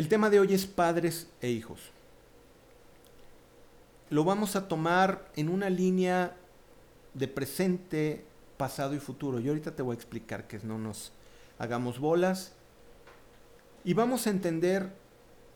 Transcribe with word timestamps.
El 0.00 0.08
tema 0.08 0.30
de 0.30 0.40
hoy 0.40 0.54
es 0.54 0.64
padres 0.64 1.26
e 1.42 1.50
hijos. 1.50 1.78
Lo 4.08 4.24
vamos 4.24 4.56
a 4.56 4.66
tomar 4.66 5.30
en 5.36 5.50
una 5.50 5.68
línea 5.68 6.34
de 7.12 7.28
presente, 7.28 8.24
pasado 8.56 8.94
y 8.94 8.98
futuro. 8.98 9.40
Yo 9.40 9.50
ahorita 9.50 9.76
te 9.76 9.82
voy 9.82 9.92
a 9.92 9.98
explicar 9.98 10.46
que 10.46 10.58
no 10.60 10.78
nos 10.78 11.12
hagamos 11.58 11.98
bolas 11.98 12.52
y 13.84 13.92
vamos 13.92 14.26
a 14.26 14.30
entender 14.30 14.90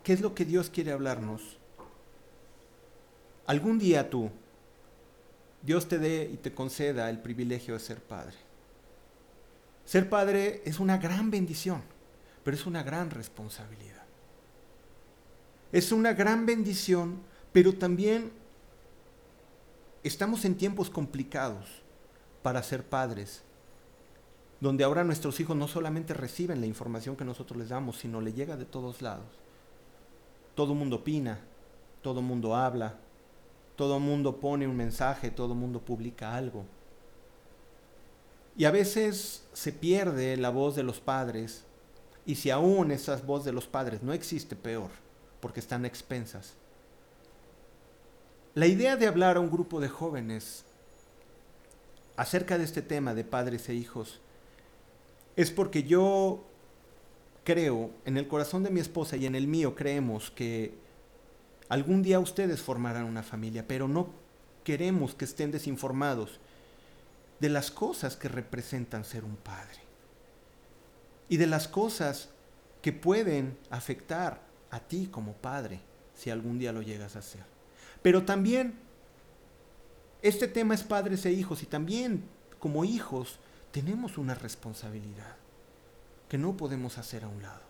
qué 0.03 0.13
es 0.13 0.21
lo 0.21 0.35
que 0.35 0.45
Dios 0.45 0.69
quiere 0.69 0.93
hablarnos. 0.93 1.57
Algún 3.47 3.79
día 3.79 4.11
tú, 4.11 4.31
Dios 5.63 5.89
te 5.89 5.99
dé 5.99 6.29
y 6.31 6.37
te 6.37 6.53
conceda 6.53 7.09
el 7.09 7.19
privilegio 7.19 7.73
de 7.73 7.81
ser 7.81 8.03
padre. 8.03 8.37
Ser 9.87 10.11
padre 10.11 10.61
es 10.67 10.81
una 10.81 10.99
gran 10.99 11.31
bendición, 11.31 11.81
pero 12.45 12.55
es 12.55 12.67
una 12.67 12.83
gran 12.83 13.09
responsabilidad. 13.09 14.04
Es 15.75 15.91
una 15.91 16.13
gran 16.13 16.47
bendición, 16.47 17.19
pero 17.53 17.75
también 17.75 18.31
estamos 20.05 20.45
en 20.45 20.55
tiempos 20.55 20.89
complicados 20.89 21.67
para 22.45 22.63
ser 22.63 22.85
padres, 22.85 23.43
donde 24.61 24.85
ahora 24.85 25.03
nuestros 25.03 25.41
hijos 25.41 25.57
no 25.57 25.67
solamente 25.67 26.15
reciben 26.15 26.61
la 26.61 26.69
información 26.69 27.17
que 27.17 27.25
nosotros 27.25 27.59
les 27.59 27.71
damos, 27.71 27.99
sino 27.99 28.21
le 28.21 28.33
llega 28.33 28.57
de 28.57 28.67
todos 28.67 29.03
lados. 29.03 29.27
Todo 30.55 30.77
mundo 30.77 30.99
opina, 30.99 31.41
todo 32.03 32.23
mundo 32.23 32.55
habla, 32.55 32.95
todo 33.75 33.99
mundo 33.99 34.39
pone 34.39 34.69
un 34.69 34.77
mensaje, 34.77 35.33
todo 35.33 35.57
mundo 35.57 35.81
publica 35.81 36.37
algo. 36.37 36.65
Y 38.57 38.67
a 38.67 38.71
veces 38.71 39.45
se 39.53 39.73
pierde 39.73 40.37
la 40.37 40.51
voz 40.51 40.77
de 40.77 40.85
los 40.85 41.01
padres, 41.01 41.65
y 42.25 42.37
si 42.37 42.51
aún 42.51 42.93
esa 42.93 43.17
voz 43.17 43.45
de 43.45 43.53
los 43.53 43.67
padres 43.67 44.05
no 44.05 44.13
existe, 44.13 44.55
peor, 44.55 45.03
porque 45.45 45.61
están 45.61 45.85
expensas. 45.85 46.55
La 48.55 48.67
idea 48.67 48.97
de 48.97 49.07
hablar 49.07 49.37
a 49.37 49.41
un 49.41 49.51
grupo 49.51 49.79
de 49.79 49.91
jóvenes 49.91 50.65
acerca 52.17 52.57
de 52.57 52.65
este 52.65 52.81
tema 52.81 53.13
de 53.13 53.25
padres 53.25 53.69
e 53.69 53.75
hijos 53.75 54.23
es 55.37 55.51
porque 55.51 55.83
yo 55.83 56.43
creo, 57.45 57.91
en 58.07 58.17
el 58.17 58.27
corazón 58.27 58.63
de 58.63 58.71
mi 58.71 58.81
esposa 58.81 59.19
y 59.19 59.27
en 59.27 59.35
el 59.35 59.47
mío 59.47 59.75
creemos 59.75 60.31
que 60.31 60.73
algún 61.69 62.03
día 62.03 62.21
ustedes 62.21 62.63
formarán 62.63 63.05
una 63.05 63.23
familia, 63.23 63.67
pero 63.69 63.87
no 63.87 64.09
queremos 64.65 65.15
que 65.15 65.27
estén 65.27 65.51
desinformados 65.51 66.41
de 67.39 67.51
las 67.51 67.71
cosas 67.71 68.17
que 68.17 68.29
representan 68.29 69.05
ser 69.05 69.25
un 69.25 69.37
padre 69.37 69.81
y 71.29 71.37
de 71.37 71.47
las 71.47 71.69
cosas 71.69 72.31
que 72.81 72.95
pueden 72.95 73.59
afectar 73.69 74.44
a 74.75 74.81
ti 74.81 75.09
como 75.11 75.35
padre 75.35 75.81
si 76.15 76.31
algún 76.31 76.59
día 76.59 76.73
lo 76.73 76.83
llegas 76.83 77.17
a 77.17 77.21
hacer. 77.21 77.45
Pero 78.03 78.25
también 78.25 78.75
este 80.23 80.49
tema 80.49 80.75
es 80.75 80.83
padres 80.83 81.25
e 81.27 81.33
hijos 81.33 81.63
y 81.63 81.67
también 81.67 82.25
como 82.59 82.85
hijos 82.85 83.39
tenemos 83.71 84.19
una 84.19 84.35
responsabilidad 84.35 85.37
que 86.29 86.39
no 86.39 86.57
podemos 86.57 86.99
hacer 86.99 87.25
a 87.25 87.29
un 87.29 87.43
lado. 87.43 87.63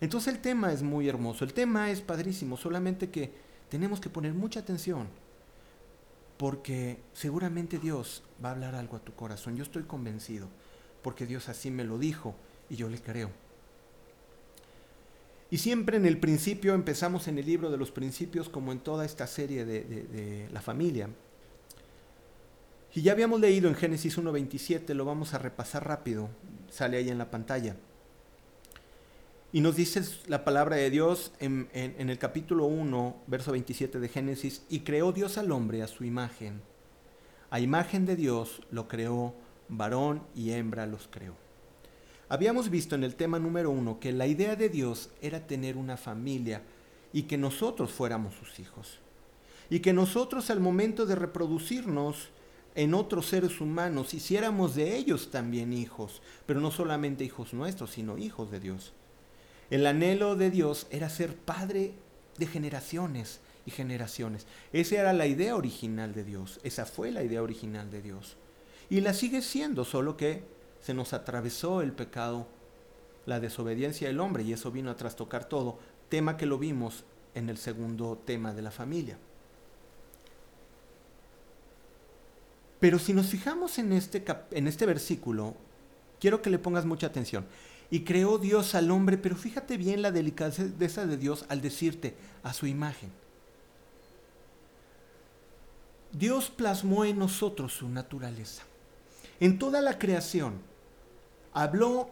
Entonces 0.00 0.34
el 0.34 0.40
tema 0.40 0.72
es 0.72 0.82
muy 0.82 1.08
hermoso, 1.08 1.44
el 1.44 1.54
tema 1.54 1.90
es 1.90 2.00
padrísimo, 2.00 2.56
solamente 2.56 3.10
que 3.10 3.32
tenemos 3.68 4.00
que 4.00 4.10
poner 4.10 4.34
mucha 4.34 4.60
atención 4.60 5.08
porque 6.36 7.00
seguramente 7.12 7.78
Dios 7.78 8.22
va 8.44 8.50
a 8.50 8.52
hablar 8.52 8.74
algo 8.74 8.96
a 8.96 9.00
tu 9.00 9.14
corazón. 9.14 9.56
Yo 9.56 9.62
estoy 9.62 9.84
convencido, 9.84 10.48
porque 11.02 11.26
Dios 11.26 11.48
así 11.48 11.70
me 11.70 11.84
lo 11.84 11.98
dijo 11.98 12.34
y 12.68 12.76
yo 12.76 12.88
le 12.88 13.00
creo. 13.00 13.30
Y 15.50 15.58
siempre 15.58 15.96
en 15.96 16.06
el 16.06 16.18
principio 16.18 16.74
empezamos 16.74 17.28
en 17.28 17.38
el 17.38 17.46
libro 17.46 17.70
de 17.70 17.76
los 17.76 17.92
principios 17.92 18.48
como 18.48 18.72
en 18.72 18.80
toda 18.80 19.04
esta 19.04 19.26
serie 19.26 19.64
de, 19.64 20.48
la 20.52 20.60
familia. 20.60 21.08
Y 22.94 23.02
ya 23.02 23.12
habíamos 23.12 23.40
leído 23.40 23.68
en 23.68 23.74
Génesis 23.74 24.18
1.27, 24.18 24.94
lo 24.94 25.04
vamos 25.04 25.34
a 25.34 25.38
repasar 25.38 25.86
rápido, 25.86 26.30
sale 26.70 26.96
ahí 26.96 27.10
en 27.10 27.18
la 27.18 27.30
pantalla. 27.30 27.76
Y 29.52 29.60
nos 29.60 29.76
dice 29.76 30.02
la 30.26 30.44
palabra 30.44 30.76
de 30.76 30.90
Dios 30.90 31.32
en, 31.38 31.68
en, 31.72 32.10
el 32.10 32.18
capítulo 32.18 32.64
1, 32.64 33.22
verso 33.26 33.52
27 33.52 34.00
de 34.00 34.08
Génesis, 34.08 34.62
y 34.68 34.80
creó 34.80 35.12
Dios 35.12 35.38
al 35.38 35.52
hombre 35.52 35.82
a 35.82 35.86
su 35.86 36.04
imagen. 36.04 36.60
A 37.50 37.60
imagen 37.60 38.06
de 38.06 38.16
Dios 38.16 38.62
lo 38.70 38.88
creó, 38.88 39.34
varón 39.68 40.22
y 40.34 40.50
hembra 40.50 40.86
los 40.86 41.06
creó. 41.06 41.45
Habíamos 42.28 42.70
visto 42.70 42.96
en 42.96 43.04
el 43.04 43.14
tema 43.14 43.38
número 43.38 43.70
uno 43.70 44.00
que 44.00 44.12
la 44.12 44.26
idea 44.26 44.56
de 44.56 44.68
Dios 44.68 45.10
era 45.22 45.46
tener 45.46 45.76
una 45.76 45.96
familia 45.96 46.62
y 47.12 47.22
que 47.22 47.38
nosotros 47.38 47.92
fuéramos 47.92 48.34
sus 48.34 48.58
hijos. 48.58 48.98
Y 49.70 49.78
que 49.80 49.92
nosotros 49.92 50.50
al 50.50 50.60
momento 50.60 51.06
de 51.06 51.14
reproducirnos 51.14 52.30
en 52.74 52.94
otros 52.94 53.26
seres 53.26 53.60
humanos 53.60 54.12
hiciéramos 54.12 54.74
de 54.74 54.96
ellos 54.96 55.30
también 55.30 55.72
hijos, 55.72 56.20
pero 56.46 56.60
no 56.60 56.70
solamente 56.70 57.24
hijos 57.24 57.54
nuestros, 57.54 57.92
sino 57.92 58.18
hijos 58.18 58.50
de 58.50 58.60
Dios. 58.60 58.92
El 59.70 59.86
anhelo 59.86 60.34
de 60.34 60.50
Dios 60.50 60.88
era 60.90 61.08
ser 61.08 61.36
padre 61.36 61.94
de 62.38 62.46
generaciones 62.46 63.40
y 63.66 63.70
generaciones. 63.70 64.46
Esa 64.72 64.96
era 64.96 65.12
la 65.12 65.26
idea 65.26 65.56
original 65.56 66.12
de 66.12 66.24
Dios. 66.24 66.60
Esa 66.64 66.86
fue 66.86 67.12
la 67.12 67.22
idea 67.22 67.42
original 67.42 67.90
de 67.90 68.02
Dios. 68.02 68.36
Y 68.90 69.00
la 69.00 69.14
sigue 69.14 69.42
siendo, 69.42 69.84
solo 69.84 70.16
que 70.16 70.55
se 70.86 70.94
nos 70.94 71.12
atravesó 71.14 71.82
el 71.82 71.90
pecado, 71.90 72.46
la 73.26 73.40
desobediencia 73.40 74.06
del 74.06 74.20
hombre, 74.20 74.44
y 74.44 74.52
eso 74.52 74.70
vino 74.70 74.88
a 74.88 74.96
trastocar 74.96 75.48
todo, 75.48 75.80
tema 76.08 76.36
que 76.36 76.46
lo 76.46 76.58
vimos 76.58 77.02
en 77.34 77.48
el 77.50 77.58
segundo 77.58 78.22
tema 78.24 78.54
de 78.54 78.62
la 78.62 78.70
familia. 78.70 79.18
Pero 82.78 83.00
si 83.00 83.12
nos 83.14 83.26
fijamos 83.26 83.80
en 83.80 83.92
este, 83.92 84.24
en 84.52 84.68
este 84.68 84.86
versículo, 84.86 85.56
quiero 86.20 86.40
que 86.40 86.50
le 86.50 86.60
pongas 86.60 86.84
mucha 86.84 87.08
atención 87.08 87.46
y 87.90 88.04
creó 88.04 88.38
Dios 88.38 88.76
al 88.76 88.92
hombre, 88.92 89.18
pero 89.18 89.34
fíjate 89.34 89.78
bien 89.78 90.02
la 90.02 90.12
delicadeza 90.12 91.04
de 91.04 91.16
Dios 91.16 91.46
al 91.48 91.62
decirte 91.62 92.14
a 92.44 92.52
su 92.52 92.68
imagen. 92.68 93.10
Dios 96.12 96.48
plasmó 96.48 97.04
en 97.04 97.18
nosotros 97.18 97.72
su 97.72 97.88
naturaleza. 97.88 98.62
En 99.40 99.58
toda 99.58 99.80
la 99.80 99.98
creación, 99.98 100.60
habló 101.56 102.10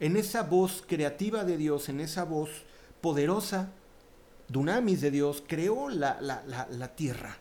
en 0.00 0.16
esa 0.16 0.42
voz 0.42 0.84
creativa 0.86 1.44
de 1.44 1.56
Dios, 1.56 1.88
en 1.88 2.00
esa 2.00 2.24
voz 2.24 2.50
poderosa, 3.00 3.70
dunamis 4.48 5.00
de 5.00 5.10
Dios, 5.10 5.42
creó 5.46 5.88
la, 5.88 6.18
la, 6.20 6.42
la 6.70 6.94
tierra 6.94 7.38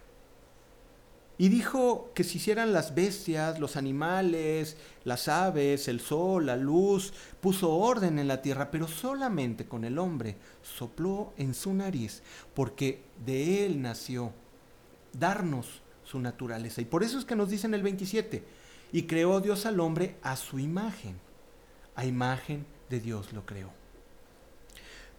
y 1.38 1.50
dijo 1.50 2.12
que 2.16 2.24
se 2.24 2.38
hicieran 2.38 2.74
las 2.74 2.96
bestias, 2.96 3.60
los 3.60 3.78
animales, 3.78 4.76
las 5.04 5.28
aves, 5.28 5.88
el 5.88 6.00
sol, 6.00 6.48
la 6.48 6.58
luz, 6.58 7.14
puso 7.40 7.72
orden 7.72 8.18
en 8.18 8.28
la 8.28 8.42
tierra, 8.42 8.72
pero 8.72 8.88
solamente 8.88 9.68
con 9.68 9.84
el 9.84 10.00
hombre 10.00 10.38
sopló 10.64 11.34
en 11.38 11.54
su 11.54 11.74
nariz, 11.74 12.24
porque 12.56 13.04
de 13.24 13.66
él 13.66 13.82
nació 13.82 14.32
darnos 15.14 15.84
su 16.04 16.20
naturaleza. 16.20 16.82
Y 16.82 16.86
por 16.86 17.04
eso 17.04 17.20
es 17.20 17.26
que 17.26 17.36
nos 17.36 17.50
dice 17.50 17.68
en 17.68 17.76
el 17.76 17.84
27, 17.84 18.44
y 18.92 19.04
creó 19.04 19.40
Dios 19.40 19.68
al 19.68 19.80
hombre 19.80 20.16
a 20.24 20.36
su 20.38 20.58
imagen, 20.58 21.20
a 21.98 22.06
imagen 22.06 22.66
de 22.90 23.02
Dios 23.02 23.34
lo 23.34 23.46
creó. 23.46 23.70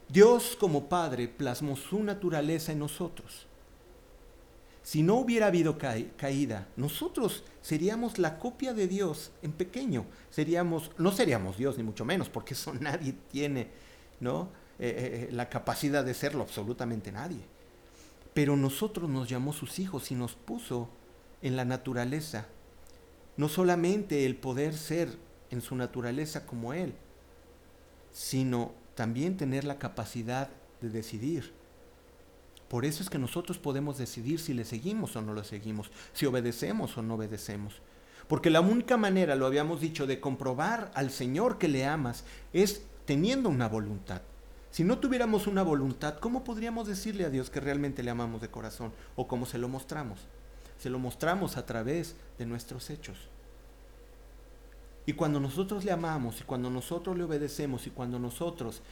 Dios 0.09 0.57
como 0.59 0.89
Padre 0.89 1.29
plasmó 1.29 1.77
su 1.77 2.03
naturaleza 2.03 2.73
en 2.73 2.79
nosotros 2.79 3.49
si 4.89 5.03
no 5.03 5.17
hubiera 5.17 5.49
habido 5.49 5.77
caída, 5.77 6.67
nosotros 6.77 7.45
seríamos 7.61 8.19
la 8.19 8.39
copia 8.39 8.73
de 8.73 8.89
Dios 8.89 9.33
en 9.43 9.53
pequeño. 9.53 10.07
Seríamos, 10.31 10.93
no 10.97 11.13
seríamos 11.13 11.59
Dios 11.59 11.77
ni 11.77 11.83
mucho 11.83 12.07
menos, 12.07 12.31
porque 12.31 12.55
eso 12.55 12.73
nadie 12.81 13.15
tiene, 13.31 13.69
¿no? 14.19 14.49
Eh, 14.79 14.89
eh, 14.89 15.29
eh, 15.29 15.29
la 15.31 15.51
capacidad 15.51 16.03
de 16.03 16.15
serlo, 16.15 16.43
absolutamente 16.43 17.13
nadie. 17.13 17.43
Pero 18.33 18.57
nosotros 18.57 19.11
nos 19.11 19.29
llamó 19.29 19.53
sus 19.53 19.79
hijos 19.79 20.11
y 20.11 20.15
nos 20.15 20.37
puso 20.37 20.89
en 21.43 21.55
la 21.55 21.67
naturaleza. 21.67 22.47
No 23.37 23.51
solamente 23.51 24.25
el 24.25 24.37
poder 24.37 24.73
ser 24.73 25.11
en 25.51 25.61
su 25.61 25.75
naturaleza 25.77 26.47
como 26.47 26.73
Él, 26.73 26.95
sino 28.13 28.73
también 28.95 29.37
tener 29.37 29.65
la 29.65 29.79
capacidad 29.79 30.49
de 30.81 30.91
decidir 30.91 31.53
por 32.69 32.85
eso 32.85 33.03
es 33.03 33.09
que 33.09 33.19
nosotros 33.19 33.59
podemos 33.59 33.97
decidir 33.97 34.41
si 34.41 34.53
le 34.53 34.65
seguimos 34.65 35.17
o 35.17 35.23
no 35.23 35.33
le 35.33 35.43
seguimos, 35.45 35.91
si 36.13 36.27
obedecemos 36.27 36.97
o 36.99 37.03
no 37.03 37.15
obedecemos. 37.15 37.81
Porque 38.29 38.51
la 38.51 38.61
única 38.61 38.99
manera, 38.99 39.37
lo 39.37 39.47
habíamos 39.47 39.81
dicho, 39.81 40.07
de 40.07 40.21
comprobar 40.21 40.91
al 40.95 41.11
Señor 41.11 41.57
que 41.57 41.69
le 41.69 41.87
amas 41.87 42.25
es 42.53 42.83
teniendo 43.07 43.49
una 43.49 43.69
voluntad. 43.69 44.21
Si 44.71 44.85
no 44.85 44.99
tuviéramos 44.99 45.47
una 45.47 45.63
voluntad, 45.63 46.19
¿cómo 46.19 46.45
podríamos 46.45 46.87
decirle 46.87 47.25
a 47.25 47.31
Dios 47.31 47.49
que 47.49 47.61
realmente 47.61 48.03
le 48.03 48.11
amamos 48.11 48.43
de 48.43 48.51
corazón? 48.51 48.93
¿O 49.17 49.27
cómo 49.27 49.47
se 49.47 49.57
lo 49.57 49.71
mostramos? 49.71 50.21
Se 50.79 50.91
lo 50.91 50.99
mostramos 50.99 51.57
a 51.57 51.65
través 51.65 52.17
de 52.39 52.45
nuestros 52.45 52.91
hechos. 52.91 53.17
Y 55.09 55.15
cuando 55.15 55.41
nosotros 55.41 55.87
le 55.87 55.91
amamos 55.91 56.39
y 56.43 56.45
cuando 56.45 56.69
nosotros 56.69 57.17
le 57.17 57.25
obedecemos 57.25 57.87
y 57.87 57.91
cuando 57.91 58.19
nosotros 58.19 58.83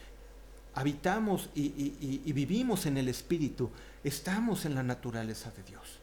habitamos 0.73 1.51
y, 1.55 2.33
vivimos 2.33 2.87
en 2.87 2.97
el 2.97 3.09
Espíritu, 3.09 3.69
estamos 4.03 4.65
en 4.65 4.75
la 4.75 4.83
naturaleza 4.83 5.51
de 5.51 5.63
Dios. 5.63 6.01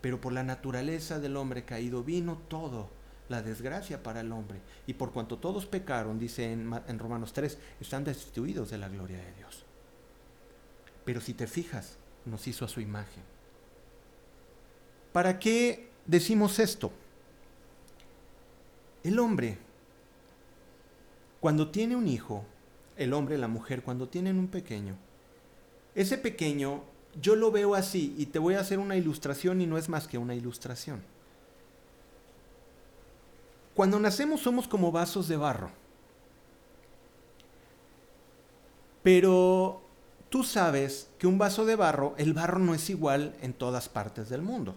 Pero 0.00 0.20
por 0.20 0.32
la 0.32 0.44
naturaleza 0.44 1.18
del 1.18 1.36
hombre 1.36 1.64
caído 1.64 2.04
vino 2.04 2.38
todo 2.46 2.88
la 3.28 3.42
desgracia 3.42 4.00
para 4.00 4.20
el 4.20 4.30
hombre. 4.30 4.60
Y 4.86 4.94
por 4.94 5.10
cuanto 5.10 5.38
todos 5.38 5.66
pecaron, 5.66 6.20
dice 6.20 6.52
en, 6.52 6.72
en, 6.86 6.98
Romanos 7.00 7.32
3, 7.32 7.58
están 7.80 8.04
destituidos 8.04 8.70
de 8.70 8.78
la 8.78 8.88
gloria 8.88 9.18
de 9.18 9.32
Dios. 9.32 9.64
Pero 11.04 11.20
si 11.20 11.34
te 11.34 11.48
fijas, 11.48 11.96
nos 12.26 12.46
hizo 12.46 12.64
a 12.64 12.68
su 12.68 12.80
imagen. 12.80 13.24
¿Para 15.12 15.40
qué 15.40 15.88
decimos 16.06 16.60
esto? 16.60 16.92
El 19.04 19.18
hombre, 19.18 19.58
cuando 21.40 21.68
tiene 21.68 21.94
un 21.94 22.08
hijo, 22.08 22.42
el 22.96 23.12
hombre, 23.12 23.36
la 23.36 23.48
mujer, 23.48 23.82
cuando 23.82 24.08
tienen 24.08 24.38
un 24.38 24.48
pequeño, 24.48 24.96
ese 25.94 26.16
pequeño 26.16 26.82
yo 27.20 27.36
lo 27.36 27.50
veo 27.52 27.74
así 27.74 28.14
y 28.16 28.26
te 28.26 28.38
voy 28.38 28.54
a 28.54 28.60
hacer 28.60 28.78
una 28.78 28.96
ilustración 28.96 29.60
y 29.60 29.66
no 29.66 29.76
es 29.76 29.90
más 29.90 30.08
que 30.08 30.16
una 30.16 30.34
ilustración. 30.34 31.02
Cuando 33.74 34.00
nacemos 34.00 34.40
somos 34.40 34.66
como 34.68 34.90
vasos 34.90 35.28
de 35.28 35.36
barro. 35.36 35.70
Pero 39.02 39.82
tú 40.30 40.44
sabes 40.44 41.10
que 41.18 41.26
un 41.26 41.36
vaso 41.36 41.66
de 41.66 41.76
barro, 41.76 42.14
el 42.16 42.32
barro 42.32 42.58
no 42.58 42.74
es 42.74 42.88
igual 42.88 43.36
en 43.42 43.52
todas 43.52 43.90
partes 43.90 44.30
del 44.30 44.40
mundo. 44.40 44.74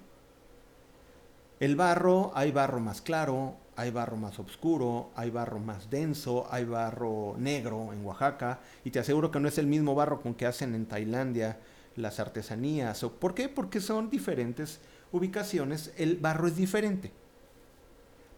El 1.62 1.76
barro, 1.76 2.32
hay 2.36 2.52
barro 2.52 2.80
más 2.80 3.02
claro, 3.02 3.56
hay 3.78 3.92
barro 3.92 4.18
más 4.18 4.40
oscuro, 4.40 5.12
hay 5.16 5.30
barro 5.30 5.60
más 5.60 5.92
denso, 5.92 6.48
hay 6.50 6.66
barro 6.66 7.36
negro 7.38 7.94
en 7.94 8.04
Oaxaca, 8.04 8.60
y 8.84 8.90
te 8.90 8.98
aseguro 8.98 9.30
que 9.30 9.40
no 9.40 9.48
es 9.48 9.60
el 9.60 9.68
mismo 9.68 9.94
barro 9.94 10.20
con 10.20 10.34
que 10.34 10.48
hacen 10.48 10.74
en 10.74 10.88
Tailandia 10.88 11.60
las 11.96 12.20
artesanías. 12.20 13.06
¿Por 13.20 13.36
qué? 13.36 13.50
Porque 13.50 13.80
son 13.80 14.10
diferentes 14.10 14.80
ubicaciones, 15.12 15.94
el 15.96 16.18
barro 16.18 16.48
es 16.48 16.56
diferente, 16.56 17.12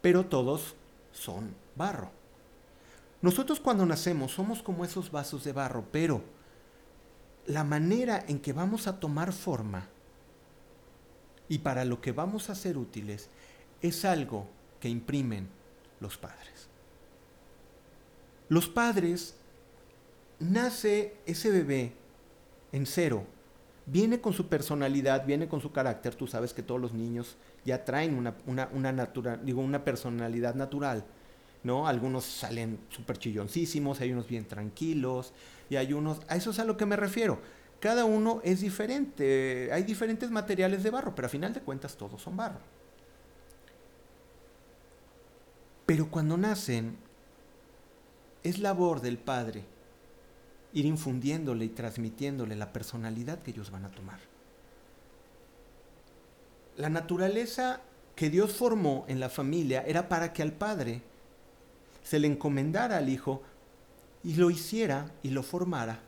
pero 0.01 0.25
todos 0.25 0.75
son 1.13 1.56
barro. 1.77 2.12
Nosotros 3.21 3.62
cuando 3.62 3.85
nacemos 3.85 4.33
somos 4.33 4.62
como 4.62 4.83
esos 4.83 5.09
vasos 5.09 5.45
de 5.45 5.53
barro, 5.53 5.85
pero 5.89 6.21
la 7.45 7.63
manera 7.63 8.25
en 8.27 8.39
que 8.39 8.51
vamos 8.51 8.88
a 8.88 9.00
tomar 9.00 9.31
forma 9.31 9.88
y 11.47 11.59
para 11.59 11.85
lo 11.85 12.01
que 12.01 12.12
vamos 12.12 12.50
a 12.50 12.56
ser 12.56 12.77
útiles 12.77 13.30
es 13.81 14.03
algo 14.03 14.58
que 14.79 14.89
imprimen 14.89 15.47
los 15.99 16.17
padres. 16.17 16.67
Los 18.47 18.67
padres, 18.67 19.35
nace 20.39 21.15
ese 21.25 21.51
bebé 21.51 21.93
en 22.71 22.85
cero, 22.85 23.25
viene 23.85 24.21
con 24.21 24.33
su 24.33 24.47
personalidad, 24.47 25.25
viene 25.25 25.47
con 25.47 25.61
su 25.61 25.71
carácter, 25.71 26.15
tú 26.15 26.27
sabes 26.27 26.53
que 26.53 26.63
todos 26.63 26.81
los 26.81 26.93
niños 26.93 27.37
ya 27.65 27.85
traen 27.85 28.15
una, 28.15 28.35
una, 28.45 29.83
personalidad 29.83 30.55
natural, 30.55 31.05
¿no? 31.63 31.87
Algunos 31.87 32.25
salen 32.25 32.79
súper 32.89 33.17
chilloncísimos, 33.17 33.99
hay 34.01 34.11
unos 34.11 34.27
bien 34.27 34.45
tranquilos, 34.45 35.33
y 35.69 35.75
hay 35.75 35.93
unos, 35.93 36.21
a 36.27 36.35
eso 36.35 36.51
es 36.51 36.59
a 36.59 36.65
lo 36.65 36.77
que 36.77 36.85
me 36.85 36.95
refiero. 36.95 37.39
Cada 37.79 38.05
uno 38.05 38.41
es 38.43 38.61
diferente, 38.61 39.69
hay 39.71 39.83
diferentes 39.83 40.29
materiales 40.31 40.83
de 40.83 40.89
barro, 40.89 41.15
pero 41.15 41.27
a 41.27 41.29
final 41.29 41.53
de 41.53 41.61
cuentas 41.61 41.95
todos 41.95 42.21
son 42.21 42.35
barro. 42.35 42.78
Pero 45.89 46.12
cuando 46.12 46.38
nacen, 46.38 46.97
es 48.44 48.59
labor 48.59 49.01
del 49.01 49.18
Padre 49.18 49.63
ir 50.71 50.86
infundiéndole 50.86 51.65
y 51.65 51.69
transmitiéndole 51.69 52.56
la 52.56 52.71
personalidad 52.71 53.39
que 53.39 53.50
ellos 53.50 53.71
van 53.71 53.86
a 53.86 53.89
tomar. 53.89 54.19
La 56.77 56.89
naturaleza 56.89 57.81
que 58.15 58.30
Dios 58.30 58.53
formó 58.53 59.06
en 59.07 59.19
la 59.19 59.30
familia 59.30 59.81
era 59.81 60.07
para 60.07 60.31
que 60.31 60.44
al 60.44 60.51
Padre 60.51 61.01
se 62.03 62.19
le 62.19 62.27
encomendara 62.27 62.97
al 62.97 63.09
Hijo 63.09 63.42
y 64.24 64.35
lo 64.35 64.51
hiciera 64.51 65.12
y 65.24 65.31
lo 65.31 65.42
formara 65.42 66.01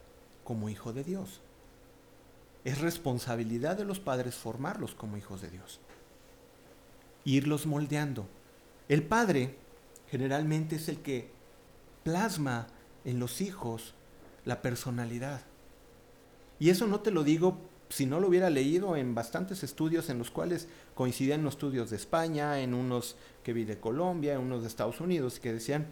como 0.43 0.69
hijo 0.69 0.93
de 0.93 1.03
Dios. 1.03 1.41
Es 2.65 2.81
responsabilidad 2.81 3.77
de 3.77 3.85
los 3.85 3.99
padres 3.99 4.35
formarlos 4.35 4.93
como 4.93 5.17
hijos 5.17 5.41
de 5.41 5.49
Dios. 5.49 5.79
Irlos 7.25 7.65
moldeando. 7.65 8.27
El 8.87 9.01
Padre 9.01 9.57
generalmente 10.11 10.75
es 10.75 10.89
el 10.89 10.99
que 10.99 11.31
plasma 12.03 12.67
en 13.05 13.19
los 13.19 13.39
hijos 13.39 13.95
la 14.43 14.61
personalidad. 14.61 15.41
Y 16.59 16.69
eso 16.69 16.85
no 16.85 16.99
te 16.99 17.11
lo 17.11 17.23
digo 17.23 17.57
si 17.89 18.05
no 18.05 18.19
lo 18.19 18.27
hubiera 18.27 18.49
leído 18.49 18.95
en 18.97 19.15
bastantes 19.15 19.63
estudios 19.63 20.09
en 20.09 20.17
los 20.17 20.29
cuales 20.29 20.67
coincidían 20.95 21.43
los 21.43 21.55
estudios 21.55 21.89
de 21.89 21.95
España, 21.95 22.59
en 22.59 22.73
unos 22.73 23.15
que 23.43 23.53
vi 23.53 23.63
de 23.63 23.79
Colombia, 23.79 24.33
en 24.33 24.41
unos 24.41 24.61
de 24.61 24.67
Estados 24.67 24.99
Unidos, 25.01 25.39
que 25.39 25.53
decían 25.53 25.87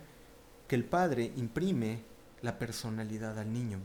que 0.68 0.76
el 0.76 0.86
padre 0.86 1.32
imprime 1.38 2.04
la 2.42 2.60
personalidad 2.60 3.40
al 3.40 3.52
niño. 3.52 3.80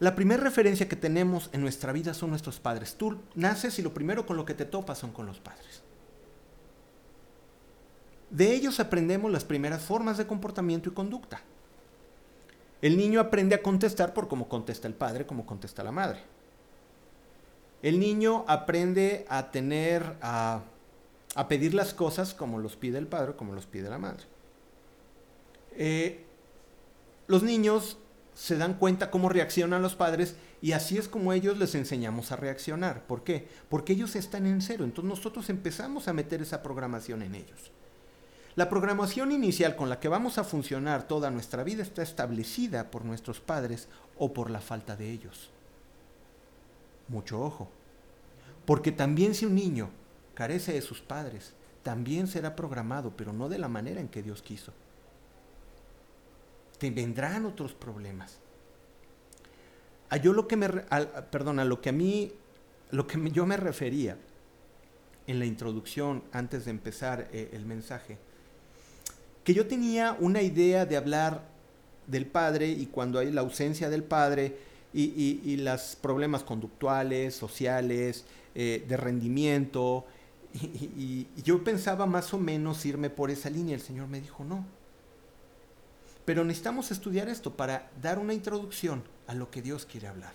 La 0.00 0.14
primera 0.14 0.42
referencia 0.42 0.88
que 0.88 0.96
tenemos 0.96 1.50
en 1.52 1.60
nuestra 1.60 1.92
vida 1.92 2.14
son 2.14 2.30
nuestros 2.30 2.60
padres. 2.60 2.94
Tú 2.94 3.18
naces 3.34 3.78
y 3.80 3.82
lo 3.82 3.92
primero 3.92 4.24
con 4.24 4.36
lo 4.36 4.44
que 4.44 4.54
te 4.54 4.64
topas 4.64 4.98
son 4.98 5.12
con 5.12 5.26
los 5.26 5.40
padres. 5.40 5.82
De 8.30 8.52
ellos 8.54 8.78
aprendemos 8.80 9.30
las 9.30 9.44
primeras 9.44 9.82
formas 9.82 10.18
de 10.18 10.26
comportamiento 10.26 10.88
y 10.88 10.92
conducta. 10.92 11.40
El 12.82 12.96
niño 12.96 13.20
aprende 13.20 13.54
a 13.54 13.62
contestar 13.62 14.14
por 14.14 14.28
cómo 14.28 14.48
contesta 14.48 14.86
el 14.86 14.94
padre, 14.94 15.26
cómo 15.26 15.46
contesta 15.46 15.82
la 15.82 15.92
madre. 15.92 16.20
El 17.82 17.98
niño 17.98 18.44
aprende 18.48 19.24
a 19.28 19.50
tener, 19.50 20.16
a, 20.20 20.62
pedir 21.48 21.74
las 21.74 21.94
cosas 21.94 22.34
como 22.34 22.58
los 22.58 22.76
pide 22.76 22.98
el 22.98 23.06
padre, 23.06 23.34
como 23.34 23.54
los 23.54 23.66
pide 23.66 23.88
la 23.88 23.98
madre. 23.98 24.24
Eh, 25.72 26.24
los 27.28 27.42
niños 27.42 27.98
se 28.34 28.56
dan 28.56 28.74
cuenta 28.74 29.10
cómo 29.10 29.28
reaccionan 29.28 29.82
los 29.82 29.96
padres 29.96 30.36
y 30.60 30.72
así 30.72 30.98
es 30.98 31.08
como 31.08 31.32
ellos 31.32 31.58
les 31.58 31.74
enseñamos 31.74 32.30
a 32.30 32.36
reaccionar. 32.36 33.04
¿Por 33.06 33.24
qué? 33.24 33.48
Porque 33.68 33.92
ellos 33.92 34.14
están 34.16 34.46
en 34.46 34.60
cero. 34.60 34.84
Entonces 34.84 35.08
nosotros 35.08 35.50
empezamos 35.50 36.06
a 36.06 36.12
meter 36.12 36.42
esa 36.42 36.62
programación 36.62 37.22
en 37.22 37.34
ellos. 37.34 37.72
La 38.58 38.68
programación 38.68 39.30
inicial 39.30 39.76
con 39.76 39.88
la 39.88 40.00
que 40.00 40.08
vamos 40.08 40.36
a 40.36 40.42
funcionar 40.42 41.06
toda 41.06 41.30
nuestra 41.30 41.62
vida 41.62 41.84
está 41.84 42.02
establecida 42.02 42.90
por 42.90 43.04
nuestros 43.04 43.38
padres 43.38 43.86
o 44.18 44.32
por 44.32 44.50
la 44.50 44.60
falta 44.60 44.96
de 44.96 45.12
ellos. 45.12 45.50
Mucho 47.06 47.40
ojo. 47.40 47.70
Porque 48.66 48.90
también 48.90 49.36
si 49.36 49.46
un 49.46 49.54
niño 49.54 49.90
carece 50.34 50.72
de 50.72 50.82
sus 50.82 51.00
padres, 51.00 51.52
también 51.84 52.26
será 52.26 52.56
programado, 52.56 53.12
pero 53.16 53.32
no 53.32 53.48
de 53.48 53.58
la 53.58 53.68
manera 53.68 54.00
en 54.00 54.08
que 54.08 54.24
Dios 54.24 54.42
quiso. 54.42 54.72
Te 56.80 56.90
vendrán 56.90 57.46
otros 57.46 57.74
problemas. 57.74 58.40
A 60.10 60.16
yo 60.16 60.32
lo 60.32 60.48
que 60.48 60.56
me, 60.56 60.66
a 60.66 61.64
lo 61.64 61.80
que 61.80 61.90
a 61.90 61.92
mí, 61.92 62.32
lo 62.90 63.06
que 63.06 63.30
yo 63.30 63.46
me 63.46 63.56
refería 63.56 64.16
en 65.28 65.38
la 65.38 65.46
introducción 65.46 66.24
antes 66.32 66.64
de 66.64 66.72
empezar 66.72 67.28
eh, 67.30 67.50
el 67.52 67.64
mensaje, 67.64 68.18
que 69.48 69.54
yo 69.54 69.66
tenía 69.66 70.14
una 70.20 70.42
idea 70.42 70.84
de 70.84 70.98
hablar 70.98 71.42
del 72.06 72.26
padre 72.26 72.68
y 72.68 72.84
cuando 72.84 73.18
hay 73.18 73.32
la 73.32 73.40
ausencia 73.40 73.88
del 73.88 74.04
padre 74.04 74.58
y, 74.92 75.56
los 75.56 75.96
problemas 75.96 76.42
conductuales, 76.42 77.34
sociales, 77.34 78.26
eh, 78.54 78.84
de 78.86 78.96
rendimiento, 78.98 80.04
y, 80.52 80.66
y, 81.34 81.42
yo 81.42 81.64
pensaba 81.64 82.04
más 82.04 82.34
o 82.34 82.38
menos 82.38 82.84
irme 82.84 83.08
por 83.08 83.30
esa 83.30 83.48
línea. 83.48 83.74
El 83.74 83.80
Señor 83.80 84.06
me 84.08 84.20
dijo, 84.20 84.44
no. 84.44 84.66
Pero 86.26 86.44
necesitamos 86.44 86.90
estudiar 86.90 87.30
esto 87.30 87.56
para 87.56 87.90
dar 88.02 88.18
una 88.18 88.34
introducción 88.34 89.02
a 89.26 89.32
lo 89.32 89.50
que 89.50 89.62
Dios 89.62 89.86
quiere 89.86 90.08
hablar. 90.08 90.34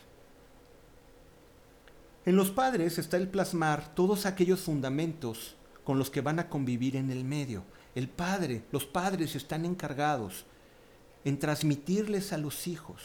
En 2.26 2.36
los 2.36 2.50
padres 2.50 2.98
está 2.98 3.18
el 3.18 3.28
plasmar 3.28 3.94
todos 3.94 4.26
aquellos 4.26 4.62
fundamentos 4.62 5.56
con 5.84 6.00
los 6.00 6.10
que 6.10 6.22
van 6.22 6.40
a 6.40 6.50
convivir 6.50 6.96
en 6.96 7.12
el 7.12 7.24
medio. 7.24 7.64
El 7.96 8.10
padre, 8.10 8.64
los 8.72 8.86
padres 8.86 9.36
están 9.36 9.66
encargados 9.66 10.46
en 11.24 11.40
transmitirles 11.40 12.34
a 12.34 12.38
los 12.38 12.68
hijos 12.68 13.02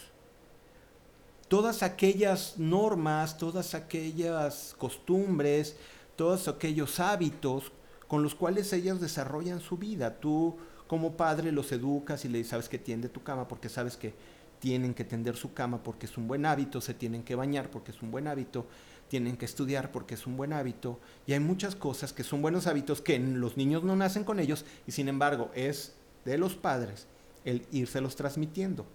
todas 1.48 1.82
aquellas 1.82 2.58
normas, 2.58 3.38
todas 3.38 3.74
aquellas 3.74 4.74
costumbres, 4.78 5.76
todos 6.14 6.46
aquellos 6.46 7.00
hábitos 7.00 7.72
con 8.06 8.22
los 8.22 8.34
cuales 8.34 8.72
ellos 8.72 9.00
desarrollan 9.00 9.60
su 9.60 9.76
vida. 9.76 10.20
Tú 10.20 10.56
como 10.86 11.16
padre 11.16 11.52
los 11.52 11.72
educas 11.72 12.24
y 12.24 12.28
le 12.28 12.44
sabes 12.44 12.68
que 12.68 12.78
tiende 12.78 13.08
tu 13.08 13.22
cama 13.22 13.48
porque 13.48 13.68
sabes 13.68 13.96
que 13.96 14.14
tienen 14.58 14.94
que 14.94 15.04
tender 15.04 15.36
su 15.36 15.52
cama 15.52 15.82
porque 15.82 16.06
es 16.06 16.16
un 16.16 16.28
buen 16.28 16.44
hábito, 16.44 16.80
se 16.80 16.94
tienen 16.94 17.22
que 17.22 17.34
bañar 17.34 17.70
porque 17.70 17.92
es 17.92 18.02
un 18.02 18.10
buen 18.10 18.26
hábito, 18.26 18.66
tienen 19.08 19.36
que 19.36 19.44
estudiar 19.44 19.90
porque 19.90 20.14
es 20.14 20.26
un 20.26 20.36
buen 20.36 20.52
hábito 20.52 21.00
y 21.26 21.32
hay 21.32 21.40
muchas 21.40 21.74
cosas 21.74 22.12
que 22.12 22.24
son 22.24 22.42
buenos 22.42 22.66
hábitos 22.66 23.00
que 23.00 23.18
los 23.18 23.56
niños 23.56 23.82
no 23.82 23.96
nacen 23.96 24.24
con 24.24 24.40
ellos 24.40 24.64
y 24.86 24.92
sin 24.92 25.08
embargo 25.08 25.50
es 25.54 25.94
de 26.24 26.38
los 26.38 26.54
padres 26.54 27.06
el 27.44 27.66
írselos 27.72 28.16
transmitiendo. 28.16 28.86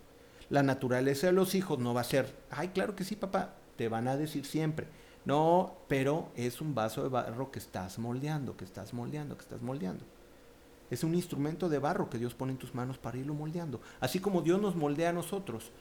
La 0.50 0.64
naturaleza 0.64 1.28
de 1.28 1.34
los 1.34 1.56
hijos 1.56 1.80
no 1.80 1.94
va 1.94 2.02
a 2.02 2.06
ser, 2.06 2.36
ay, 2.52 2.70
claro 2.70 2.96
que 2.96 3.04
sí, 3.04 3.16
papá, 3.16 3.56
te 3.76 3.88
van 3.88 4.08
a 4.08 4.18
decir 4.18 4.46
siempre. 4.46 4.88
No, 5.26 5.78
pero 5.88 6.30
es 6.36 6.62
un 6.62 6.76
vaso 6.76 7.02
de 7.02 7.10
barro 7.10 7.50
que 7.50 7.60
estás 7.60 7.98
moldeando, 7.98 8.58
que 8.58 8.66
estás 8.66 8.94
moldeando, 8.94 9.36
que 9.36 9.44
estás 9.44 9.62
moldeando. 9.62 10.04
Es 10.92 11.04
un 11.04 11.16
instrumento 11.16 11.70
de 11.70 11.80
barro 11.80 12.10
que 12.10 12.20
Dios 12.20 12.36
pone 12.36 12.52
en 12.52 12.58
tus 12.58 12.76
manos 12.76 12.98
para 12.98 13.18
irlo 13.18 13.34
moldeando. 13.34 13.82
Así 14.00 14.20
como 14.20 14.42
Dios 14.42 14.62
nos 14.62 14.76
moldea 14.76 15.10
a 15.10 15.14
nosotros. 15.14 15.72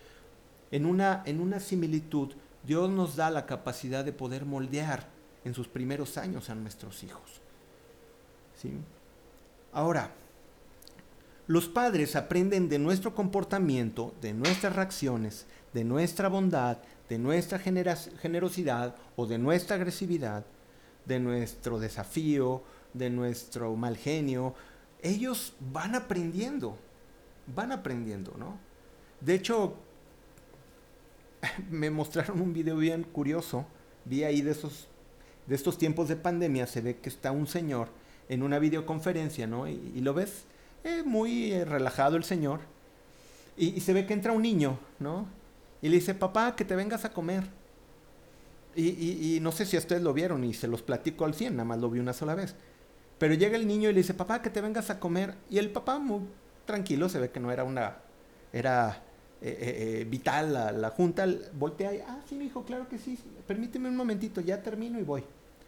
En 0.71 0.87
una, 0.87 1.23
en 1.27 1.41
una 1.41 1.61
similitud, 1.61 2.33
Dios 2.65 2.91
nos 2.91 3.17
da 3.17 3.31
la 3.31 3.47
capacidad 3.47 4.05
de 4.05 4.13
poder 4.13 4.45
moldear 4.45 5.09
en 5.45 5.55
sus 5.55 5.69
primeros 5.69 6.17
años 6.17 6.51
a 6.51 6.55
nuestros 6.55 7.03
hijos. 7.03 7.41
¿Sí? 8.61 8.73
Ahora, 9.73 10.13
los 11.49 11.69
padres 11.69 12.15
aprenden 12.15 12.69
de 12.69 12.79
nuestro 12.79 13.15
comportamiento, 13.15 14.15
de 14.21 14.33
nuestras 14.33 14.77
reacciones, 14.77 15.47
de 15.73 15.85
nuestra 15.85 16.29
bondad, 16.29 16.79
de 17.09 17.19
nuestra 17.19 17.59
generosidad 17.59 18.95
o 19.17 19.27
de 19.27 19.39
nuestra 19.39 19.77
agresividad, 19.77 20.45
de 21.05 21.19
nuestro 21.19 21.81
desafío, 21.81 22.63
de 22.95 23.11
nuestro 23.11 23.75
mal 23.75 23.97
genio. 23.97 24.55
Ellos 25.03 25.55
van 25.59 25.95
aprendiendo, 25.97 26.79
van 27.55 27.73
aprendiendo, 27.73 28.35
¿no? 28.39 28.59
De 29.21 29.35
hecho, 29.35 29.77
me 31.71 31.91
mostraron 31.91 32.41
un 32.41 32.53
video 32.53 32.77
bien 32.77 33.05
curioso. 33.05 33.67
Vi 34.05 34.25
ahí 34.25 34.43
de 34.43 34.53
esos 34.53 34.89
de 35.47 35.55
estos 35.55 35.79
tiempos 35.79 36.09
de 36.09 36.17
pandemia 36.17 36.67
se 36.67 36.81
ve 36.81 36.97
que 36.99 37.09
está 37.09 37.33
un 37.33 37.47
señor 37.47 37.89
en 38.29 38.43
una 38.43 38.59
videoconferencia, 38.59 39.47
¿no? 39.47 39.69
Y, 39.69 40.01
lo 40.01 40.15
ves 40.15 40.45
eh, 40.85 41.03
muy 41.05 41.53
eh, 41.53 41.65
relajado 41.65 42.17
el 42.17 42.25
señor. 42.25 42.61
Y, 43.57 43.81
se 43.81 43.93
ve 43.93 44.07
que 44.07 44.15
entra 44.15 44.33
un 44.33 44.43
niño, 44.43 44.79
¿no? 44.99 45.27
Y 45.83 45.89
le 45.89 45.97
dice, 45.97 46.15
papá, 46.15 46.57
que 46.57 46.65
te 46.65 46.77
vengas 46.77 47.05
a 47.05 47.13
comer. 47.13 47.45
Y, 48.75 49.37
y, 49.37 49.41
no 49.41 49.53
sé 49.53 49.67
si 49.67 49.77
ustedes 49.77 50.03
lo 50.03 50.15
vieron 50.15 50.45
y 50.45 50.55
se 50.55 50.69
los 50.69 50.83
platico 50.83 51.25
al 51.25 51.35
100, 51.35 51.57
nada 51.57 51.65
más 51.65 51.79
lo 51.79 51.91
vi 51.91 51.99
una 51.99 52.15
sola 52.15 52.35
vez. 52.35 52.55
Pero 53.19 53.35
llega 53.35 53.57
el 53.57 53.67
niño 53.67 53.91
y 53.91 53.93
le 53.93 54.01
dice, 54.01 54.15
papá, 54.15 54.41
que 54.41 54.49
te 54.49 54.61
vengas 54.61 54.89
a 54.89 54.99
comer. 54.99 55.35
Y 55.51 55.59
el 55.59 55.71
papá 55.71 55.99
muy 55.99 56.23
tranquilo, 56.65 57.09
se 57.09 57.19
ve 57.19 57.31
que 57.31 57.41
no 57.41 57.53
era 57.53 57.65
una, 57.65 57.99
era 58.53 59.03
eh, 59.45 59.59
eh, 59.61 60.01
eh, 60.01 60.05
vital 60.05 60.53
la, 60.53 60.71
la, 60.71 60.91
junta, 60.91 61.27
voltea 61.55 61.93
y, 61.93 61.99
ah, 61.99 62.21
sí, 62.29 62.37
mi 62.37 62.45
hijo, 62.45 62.65
claro 62.65 62.89
que 62.89 62.97
sí, 62.97 63.19
permíteme 63.45 63.89
un 63.89 63.97
momentito, 63.97 64.41
ya 64.41 64.63
termino 64.63 65.01
y 65.01 65.03
voy. 65.03 65.25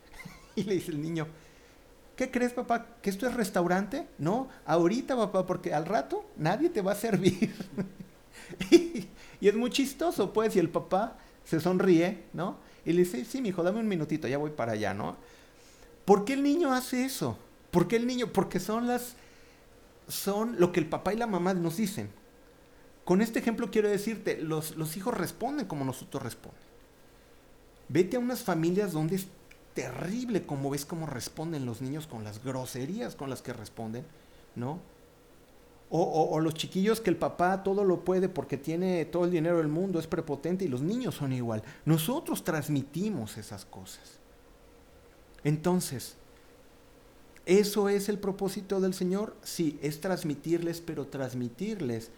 y 0.54 0.62
le 0.62 0.74
dice 0.74 0.92
el 0.92 1.02
niño, 1.02 1.26
¿qué 2.14 2.30
crees, 2.30 2.52
papá? 2.52 2.86
¿Que 3.02 3.10
esto 3.10 3.26
es 3.26 3.34
restaurante? 3.34 4.06
No, 4.16 4.48
ahorita, 4.64 5.16
papá, 5.16 5.44
porque 5.44 5.74
al 5.74 5.86
rato 5.86 6.24
nadie 6.36 6.68
te 6.68 6.82
va 6.82 6.92
a 6.92 6.94
servir. 6.94 7.52
y, 8.70 9.08
es 9.40 9.56
muy 9.56 9.70
chistoso, 9.70 10.32
pues, 10.32 10.54
y 10.54 10.60
el 10.60 10.68
papá 10.68 11.18
se 11.44 11.58
sonríe, 11.58 12.26
¿no? 12.32 12.58
Y 12.84 12.92
le 12.92 13.00
dice, 13.00 13.24
sí, 13.24 13.42
mi 13.42 13.48
hijo, 13.48 13.64
dame 13.64 13.80
un 13.80 13.88
minutito, 13.88 14.28
ya 14.28 14.38
voy 14.38 14.52
para 14.52 14.72
allá, 14.74 14.94
¿no? 14.94 15.16
¿Por 16.04 16.24
qué 16.24 16.34
el 16.34 16.44
niño 16.44 16.72
hace 16.72 17.04
eso? 17.04 17.36
¿Por 17.72 17.88
qué 17.88 17.96
el 17.96 18.06
niño? 18.06 18.28
Porque 18.32 18.60
son 18.60 18.86
las, 18.86 19.16
son 20.06 20.60
lo 20.60 20.70
que 20.70 20.78
el 20.78 20.86
papá 20.86 21.12
y 21.12 21.16
la 21.16 21.26
mamá 21.26 21.54
nos 21.54 21.78
dicen. 21.78 22.22
Con 23.04 23.20
este 23.20 23.38
ejemplo 23.38 23.70
quiero 23.70 23.88
decirte, 23.88 24.40
los, 24.40 24.76
los 24.76 24.96
hijos 24.96 25.14
responden 25.16 25.66
como 25.66 25.84
nosotros 25.84 26.22
responden. 26.22 26.62
Vete 27.88 28.16
a 28.16 28.20
unas 28.20 28.42
familias 28.42 28.92
donde 28.92 29.16
es 29.16 29.26
terrible 29.74 30.46
como 30.46 30.70
ves 30.70 30.86
cómo 30.86 31.06
responden 31.06 31.66
los 31.66 31.82
niños 31.82 32.06
con 32.06 32.24
las 32.24 32.42
groserías 32.42 33.14
con 33.14 33.28
las 33.28 33.42
que 33.42 33.52
responden, 33.52 34.04
¿no? 34.54 34.78
O, 35.90 36.30
o, 36.30 36.40
los 36.40 36.54
chiquillos 36.54 37.00
que 37.00 37.10
el 37.10 37.16
papá 37.16 37.62
todo 37.62 37.84
lo 37.84 38.04
puede 38.04 38.28
porque 38.28 38.56
tiene 38.56 39.04
todo 39.04 39.26
el 39.26 39.30
dinero 39.30 39.58
del 39.58 39.68
mundo, 39.68 40.00
es 40.00 40.08
prepotente 40.08 40.64
y 40.64 40.68
los 40.68 40.80
niños 40.80 41.14
son 41.14 41.32
igual. 41.32 41.62
Nosotros 41.84 42.42
transmitimos 42.42 43.36
esas 43.36 43.64
cosas. 43.64 44.18
Entonces, 45.44 46.16
¿eso 47.46 47.88
es 47.88 48.08
el 48.08 48.18
propósito 48.18 48.80
del 48.80 48.94
Señor? 48.94 49.36
Sí, 49.44 49.78
es 49.82 50.00
transmitirles, 50.00 50.80
pero 50.80 51.06
transmitirles 51.06 52.10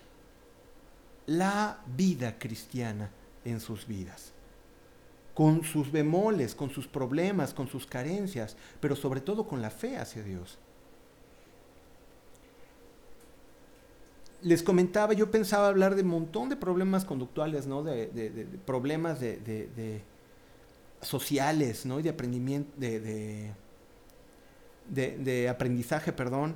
la 1.27 1.81
vida 1.97 2.39
cristiana 2.39 3.11
en 3.45 3.61
sus 3.61 3.87
vidas. 3.87 4.33
Con 5.35 5.65
sus 5.65 5.93
bemoles, 5.93 6.55
con 6.55 6.71
sus 6.71 6.87
problemas, 6.87 7.53
con 7.53 7.69
sus 7.69 7.87
carencias, 7.87 8.57
pero 8.81 8.97
sobre 8.97 9.21
todo 9.21 9.47
con 9.47 9.61
la 9.61 9.71
fe 9.71 9.97
hacia 9.99 10.23
Dios. 10.23 10.59
Les 14.43 14.63
comentaba, 14.63 15.13
yo 15.13 15.31
pensaba 15.31 15.69
hablar 15.69 15.95
de 15.95 16.03
un 16.03 16.09
montón 16.09 16.49
de 16.49 16.57
problemas 16.57 17.05
conductuales, 17.05 17.67
¿no? 17.67 17.83
De, 17.83 18.47
problemas 18.65 19.21
de, 19.21 20.03
sociales, 21.03 21.85
¿no? 21.85 22.01
Y 22.01 22.03
de 22.03 22.11
aprendimiento, 22.11 22.73
de, 22.79 23.53
de 24.89 25.49
aprendizaje, 25.49 26.13
perdón. 26.13 26.55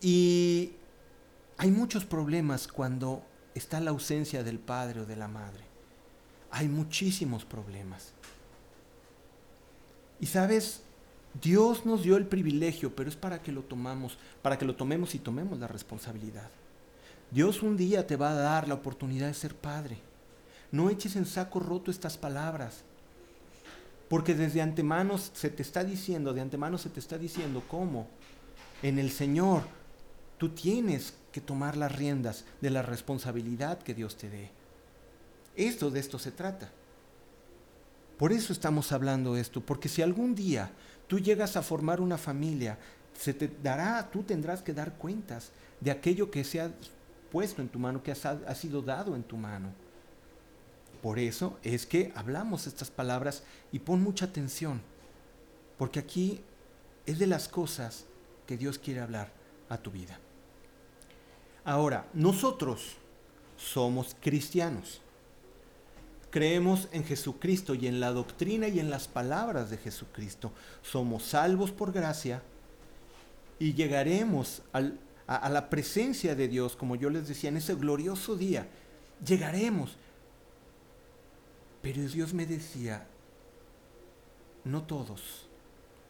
Y 0.00 0.72
hay 1.60 1.70
muchos 1.70 2.06
problemas 2.06 2.66
cuando 2.66 3.22
está 3.54 3.80
la 3.80 3.90
ausencia 3.90 4.42
del 4.42 4.58
padre 4.58 5.00
o 5.00 5.04
de 5.04 5.14
la 5.14 5.28
madre. 5.28 5.62
Hay 6.50 6.68
muchísimos 6.68 7.44
problemas. 7.44 8.14
Y 10.20 10.24
sabes, 10.24 10.80
Dios 11.38 11.84
nos 11.84 12.02
dio 12.02 12.16
el 12.16 12.24
privilegio, 12.24 12.96
pero 12.96 13.10
es 13.10 13.16
para 13.16 13.42
que 13.42 13.52
lo 13.52 13.60
tomamos, 13.60 14.16
para 14.40 14.56
que 14.56 14.64
lo 14.64 14.74
tomemos 14.74 15.14
y 15.14 15.18
tomemos 15.18 15.58
la 15.58 15.66
responsabilidad. 15.66 16.48
Dios 17.30 17.62
un 17.62 17.76
día 17.76 18.06
te 18.06 18.16
va 18.16 18.30
a 18.30 18.36
dar 18.36 18.66
la 18.66 18.76
oportunidad 18.76 19.26
de 19.26 19.34
ser 19.34 19.54
padre. 19.54 19.98
No 20.72 20.88
eches 20.88 21.14
en 21.14 21.26
saco 21.26 21.60
roto 21.60 21.90
estas 21.90 22.16
palabras. 22.16 22.84
Porque 24.08 24.34
desde 24.34 24.62
antemano 24.62 25.18
se 25.18 25.50
te 25.50 25.60
está 25.60 25.84
diciendo, 25.84 26.32
de 26.32 26.40
antemano 26.40 26.78
se 26.78 26.88
te 26.88 27.00
está 27.00 27.18
diciendo 27.18 27.62
cómo 27.68 28.08
en 28.82 28.98
el 28.98 29.10
Señor 29.10 29.78
tú 30.40 30.48
tienes 30.48 31.12
que 31.32 31.42
tomar 31.42 31.76
las 31.76 31.94
riendas 31.94 32.46
de 32.62 32.70
la 32.70 32.80
responsabilidad 32.80 33.78
que 33.78 33.92
Dios 33.92 34.16
te 34.16 34.30
dé. 34.30 34.50
Esto 35.54 35.90
de 35.90 36.00
esto 36.00 36.18
se 36.18 36.32
trata. 36.32 36.70
Por 38.16 38.32
eso 38.32 38.54
estamos 38.54 38.90
hablando 38.90 39.36
esto, 39.36 39.60
porque 39.60 39.90
si 39.90 40.00
algún 40.00 40.34
día 40.34 40.70
tú 41.08 41.18
llegas 41.18 41.58
a 41.58 41.62
formar 41.62 42.00
una 42.00 42.16
familia, 42.16 42.78
se 43.12 43.34
te 43.34 43.48
dará, 43.62 44.10
tú 44.10 44.22
tendrás 44.22 44.62
que 44.62 44.72
dar 44.72 44.94
cuentas 44.94 45.50
de 45.78 45.90
aquello 45.90 46.30
que 46.30 46.42
se 46.42 46.62
ha 46.62 46.70
puesto 47.30 47.60
en 47.60 47.68
tu 47.68 47.78
mano, 47.78 48.02
que 48.02 48.12
ha 48.12 48.54
sido 48.54 48.80
dado 48.80 49.14
en 49.16 49.24
tu 49.24 49.36
mano. 49.36 49.68
Por 51.02 51.18
eso 51.18 51.58
es 51.62 51.84
que 51.84 52.12
hablamos 52.14 52.66
estas 52.66 52.90
palabras 52.90 53.42
y 53.72 53.80
pon 53.80 54.02
mucha 54.02 54.24
atención, 54.24 54.80
porque 55.76 55.98
aquí 55.98 56.40
es 57.04 57.18
de 57.18 57.26
las 57.26 57.46
cosas 57.46 58.06
que 58.46 58.56
Dios 58.56 58.78
quiere 58.78 59.00
hablar 59.00 59.30
a 59.68 59.76
tu 59.76 59.90
vida. 59.90 60.18
Ahora, 61.64 62.06
nosotros 62.14 62.96
somos 63.56 64.16
cristianos. 64.20 65.00
Creemos 66.30 66.88
en 66.92 67.04
Jesucristo 67.04 67.74
y 67.74 67.86
en 67.86 68.00
la 68.00 68.12
doctrina 68.12 68.68
y 68.68 68.78
en 68.78 68.88
las 68.88 69.08
palabras 69.08 69.68
de 69.68 69.78
Jesucristo. 69.78 70.52
Somos 70.82 71.24
salvos 71.24 71.72
por 71.72 71.92
gracia 71.92 72.42
y 73.58 73.74
llegaremos 73.74 74.62
a, 74.72 75.48
la 75.48 75.68
presencia 75.68 76.34
de 76.34 76.48
Dios, 76.48 76.76
como 76.76 76.96
yo 76.96 77.10
les 77.10 77.28
decía, 77.28 77.50
en 77.50 77.56
ese 77.56 77.74
glorioso 77.74 78.36
día. 78.36 78.66
Llegaremos. 79.24 79.96
Pero 81.82 82.02
Dios 82.08 82.32
me 82.32 82.46
decía, 82.46 83.06
no 84.64 84.82
todos 84.84 85.46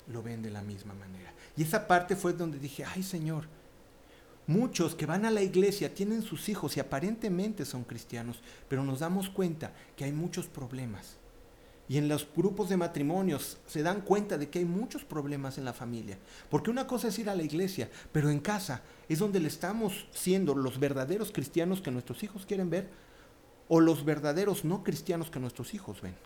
lo 0.06 0.22
ven 0.22 0.42
de 0.42 0.50
la 0.50 0.62
misma 0.62 0.94
manera. 0.94 1.32
Y 1.56 1.62
esa 1.62 1.86
parte 1.86 2.14
fue 2.14 2.32
donde 2.34 2.58
dije, 2.58 2.84
ay 2.84 3.02
Señor, 3.02 3.46
Muchos 4.50 4.96
que 4.96 5.06
van 5.06 5.24
a 5.26 5.30
la 5.30 5.42
iglesia 5.42 5.94
tienen 5.94 6.22
sus 6.22 6.48
hijos 6.48 6.76
y 6.76 6.80
aparentemente 6.80 7.64
son 7.64 7.84
cristianos, 7.84 8.40
pero 8.68 8.82
nos 8.82 8.98
damos 8.98 9.30
cuenta 9.30 9.72
que 9.94 10.02
hay 10.02 10.10
muchos 10.10 10.48
problemas. 10.48 11.18
Y 11.88 11.98
en 11.98 12.08
los 12.08 12.26
grupos 12.34 12.68
de 12.68 12.76
matrimonios 12.76 13.58
se 13.68 13.84
dan 13.84 14.00
cuenta 14.00 14.38
de 14.38 14.50
que 14.50 14.58
hay 14.58 14.64
muchos 14.64 15.04
problemas 15.04 15.56
en 15.56 15.64
la 15.64 15.72
familia. 15.72 16.18
Porque 16.50 16.68
una 16.68 16.88
cosa 16.88 17.06
es 17.06 17.18
ir 17.20 17.30
a 17.30 17.36
la 17.36 17.44
iglesia, 17.44 17.90
pero 18.10 18.28
en 18.28 18.40
casa 18.40 18.82
es 19.08 19.20
donde 19.20 19.38
le 19.38 19.46
estamos 19.46 20.08
siendo 20.10 20.56
los 20.56 20.80
verdaderos 20.80 21.30
cristianos 21.30 21.80
que 21.80 21.92
nuestros 21.92 22.24
hijos 22.24 22.44
quieren 22.44 22.70
ver 22.70 22.88
o 23.68 23.78
los 23.78 24.04
verdaderos 24.04 24.64
no 24.64 24.82
cristianos 24.82 25.30
que 25.30 25.38
nuestros 25.38 25.74
hijos 25.74 26.00
ven. 26.00 26.16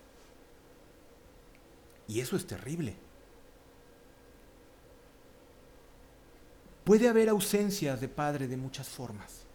Y 2.07 2.21
eso 2.21 2.35
es 2.35 2.47
terrible. 2.47 2.95
Puede 6.85 7.09
haber 7.09 7.29
ausencia 7.29 7.97
de 7.97 8.07
padre 8.07 8.47
de 8.47 8.57
muchas 8.57 8.87
formas. 8.87 9.47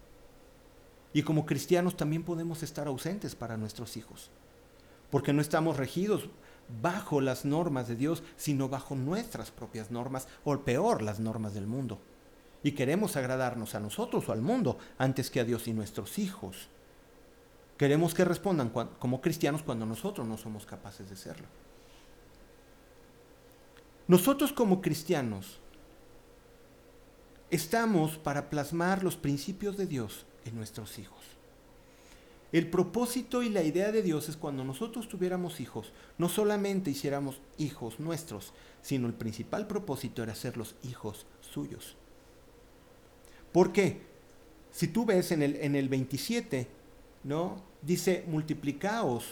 Y 1.13 1.23
como 1.23 1.45
cristianos 1.45 1.95
también 1.95 2.23
podemos 2.23 2.61
estar 2.61 2.87
ausentes 2.87 3.35
para 3.35 3.55
nuestros 3.55 3.95
hijos, 3.95 4.29
porque 5.09 5.31
no 5.31 5.41
estamos 5.41 5.77
regidos 5.77 6.29
bajo 6.81 7.21
las 7.21 7.45
normas 7.45 7.87
de 7.87 7.95
Dios, 7.95 8.21
sino 8.35 8.67
bajo 8.67 8.95
nuestras 8.95 9.49
propias 9.49 9.91
normas, 9.91 10.27
o 10.43 10.59
peor, 10.59 11.01
las 11.01 11.21
normas 11.21 11.53
del 11.53 11.67
mundo. 11.67 11.99
Y 12.63 12.73
queremos 12.73 13.15
agradarnos 13.15 13.75
a 13.75 13.79
nosotros 13.79 14.27
o 14.27 14.33
al 14.33 14.41
mundo 14.41 14.77
antes 14.97 15.31
que 15.31 15.39
a 15.39 15.45
Dios 15.45 15.69
y 15.69 15.73
nuestros 15.73 16.19
hijos. 16.19 16.67
Queremos 17.77 18.13
que 18.13 18.25
respondan 18.25 18.69
como 18.69 19.21
cristianos 19.21 19.63
cuando 19.63 19.85
nosotros 19.85 20.27
no 20.27 20.37
somos 20.37 20.65
capaces 20.65 21.09
de 21.09 21.15
serlo. 21.15 21.47
Nosotros 24.07 24.51
como 24.51 24.81
cristianos 24.81 25.60
estamos 27.51 28.17
para 28.17 28.49
plasmar 28.49 29.03
los 29.03 29.17
principios 29.17 29.77
de 29.77 29.85
Dios 29.85 30.25
en 30.45 30.55
nuestros 30.55 30.97
hijos. 30.97 31.19
El 32.51 32.69
propósito 32.69 33.43
y 33.43 33.49
la 33.49 33.63
idea 33.63 33.91
de 33.91 34.01
Dios 34.01 34.27
es 34.27 34.35
cuando 34.35 34.63
nosotros 34.63 35.07
tuviéramos 35.07 35.59
hijos, 35.61 35.93
no 36.17 36.27
solamente 36.27 36.91
hiciéramos 36.91 37.39
hijos 37.57 37.99
nuestros, 37.99 38.53
sino 38.81 39.07
el 39.07 39.13
principal 39.13 39.67
propósito 39.67 40.23
era 40.23 40.33
hacerlos 40.33 40.75
hijos 40.83 41.25
suyos. 41.39 41.95
¿Por 43.53 43.71
qué? 43.71 44.01
Si 44.71 44.87
tú 44.87 45.05
ves 45.05 45.31
en 45.31 45.43
el, 45.43 45.55
en 45.57 45.75
el 45.75 45.87
27, 45.87 46.67
¿no? 47.23 47.61
Dice, 47.81 48.25
multiplicaos 48.27 49.25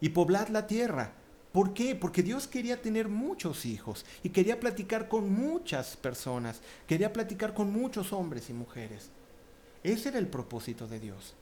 y 0.00 0.10
poblad 0.10 0.48
la 0.48 0.66
tierra. 0.66 1.14
¿Por 1.52 1.74
qué? 1.74 1.96
Porque 1.96 2.22
Dios 2.22 2.46
quería 2.46 2.80
tener 2.80 3.08
muchos 3.08 3.66
hijos 3.66 4.04
y 4.22 4.28
quería 4.28 4.60
platicar 4.60 5.08
con 5.08 5.32
muchas 5.32 5.96
personas, 5.96 6.60
quería 6.86 7.12
platicar 7.12 7.54
con 7.54 7.72
muchos 7.72 8.12
hombres 8.12 8.50
y 8.50 8.52
mujeres. 8.52 9.10
Ese 9.82 10.10
era 10.10 10.18
el 10.18 10.28
propósito 10.28 10.86
de 10.86 11.00
Dios. 11.00 11.34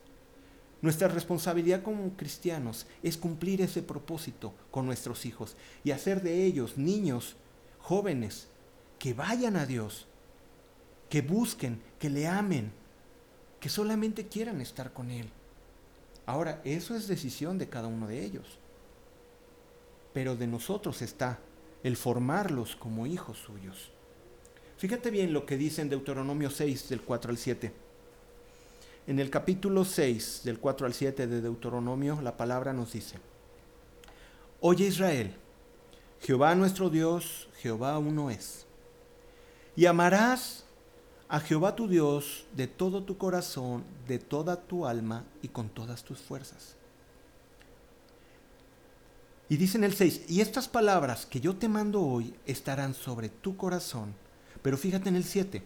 Nuestra 0.80 1.08
responsabilidad 1.08 1.82
como 1.82 2.16
cristianos 2.16 2.86
es 3.02 3.16
cumplir 3.16 3.60
ese 3.60 3.82
propósito 3.82 4.54
con 4.70 4.86
nuestros 4.86 5.26
hijos 5.26 5.56
y 5.84 5.90
hacer 5.90 6.22
de 6.22 6.44
ellos 6.44 6.78
niños, 6.78 7.36
jóvenes, 7.80 8.46
que 8.98 9.12
vayan 9.12 9.56
a 9.56 9.66
Dios, 9.66 10.06
que 11.10 11.20
busquen, 11.20 11.82
que 11.98 12.08
le 12.08 12.28
amen, 12.28 12.70
que 13.60 13.68
solamente 13.68 14.28
quieran 14.28 14.60
estar 14.60 14.92
con 14.92 15.10
Él. 15.10 15.28
Ahora, 16.26 16.60
eso 16.64 16.94
es 16.94 17.08
decisión 17.08 17.58
de 17.58 17.68
cada 17.68 17.88
uno 17.88 18.06
de 18.06 18.24
ellos. 18.24 18.58
Pero 20.12 20.36
de 20.36 20.46
nosotros 20.46 21.02
está 21.02 21.38
el 21.82 21.96
formarlos 21.96 22.76
como 22.76 23.06
hijos 23.06 23.38
suyos. 23.38 23.90
Fíjate 24.78 25.10
bien 25.10 25.32
lo 25.32 25.44
que 25.44 25.56
dice 25.56 25.82
en 25.82 25.88
Deuteronomio 25.88 26.50
6, 26.50 26.88
del 26.88 27.02
4 27.02 27.30
al 27.30 27.38
7. 27.38 27.72
En 29.08 29.18
el 29.18 29.30
capítulo 29.30 29.84
6, 29.84 30.42
del 30.44 30.58
4 30.58 30.86
al 30.86 30.94
7 30.94 31.26
de 31.26 31.40
Deuteronomio, 31.40 32.20
la 32.22 32.36
palabra 32.36 32.72
nos 32.72 32.92
dice, 32.92 33.18
Oye 34.60 34.86
Israel, 34.86 35.34
Jehová 36.20 36.54
nuestro 36.54 36.90
Dios, 36.90 37.48
Jehová 37.60 37.98
uno 37.98 38.30
es. 38.30 38.66
Y 39.76 39.86
amarás 39.86 40.64
a 41.28 41.40
Jehová 41.40 41.76
tu 41.76 41.88
Dios 41.88 42.46
de 42.54 42.66
todo 42.66 43.02
tu 43.02 43.18
corazón, 43.18 43.84
de 44.06 44.18
toda 44.18 44.56
tu 44.56 44.86
alma 44.86 45.24
y 45.42 45.48
con 45.48 45.68
todas 45.68 46.02
tus 46.02 46.18
fuerzas. 46.18 46.77
Y 49.48 49.56
dice 49.56 49.78
en 49.78 49.84
el 49.84 49.94
6, 49.94 50.22
y 50.28 50.40
estas 50.40 50.68
palabras 50.68 51.26
que 51.26 51.40
yo 51.40 51.56
te 51.56 51.68
mando 51.68 52.02
hoy 52.02 52.34
estarán 52.46 52.94
sobre 52.94 53.28
tu 53.28 53.56
corazón. 53.56 54.14
Pero 54.62 54.76
fíjate 54.76 55.08
en 55.08 55.16
el 55.16 55.24
7, 55.24 55.62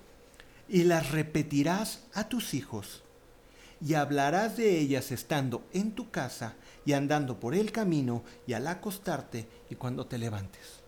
y 0.68 0.84
las 0.84 1.10
repetirás 1.10 2.04
a 2.14 2.28
tus 2.28 2.54
hijos 2.54 3.02
y 3.84 3.94
hablarás 3.94 4.56
de 4.56 4.78
ellas 4.78 5.10
estando 5.10 5.66
en 5.72 5.92
tu 5.92 6.10
casa 6.10 6.54
y 6.84 6.92
andando 6.92 7.40
por 7.40 7.54
el 7.54 7.72
camino 7.72 8.22
y 8.46 8.52
al 8.52 8.66
acostarte 8.68 9.48
y 9.70 9.74
cuando 9.74 10.06
te 10.06 10.18
levantes. 10.18 10.80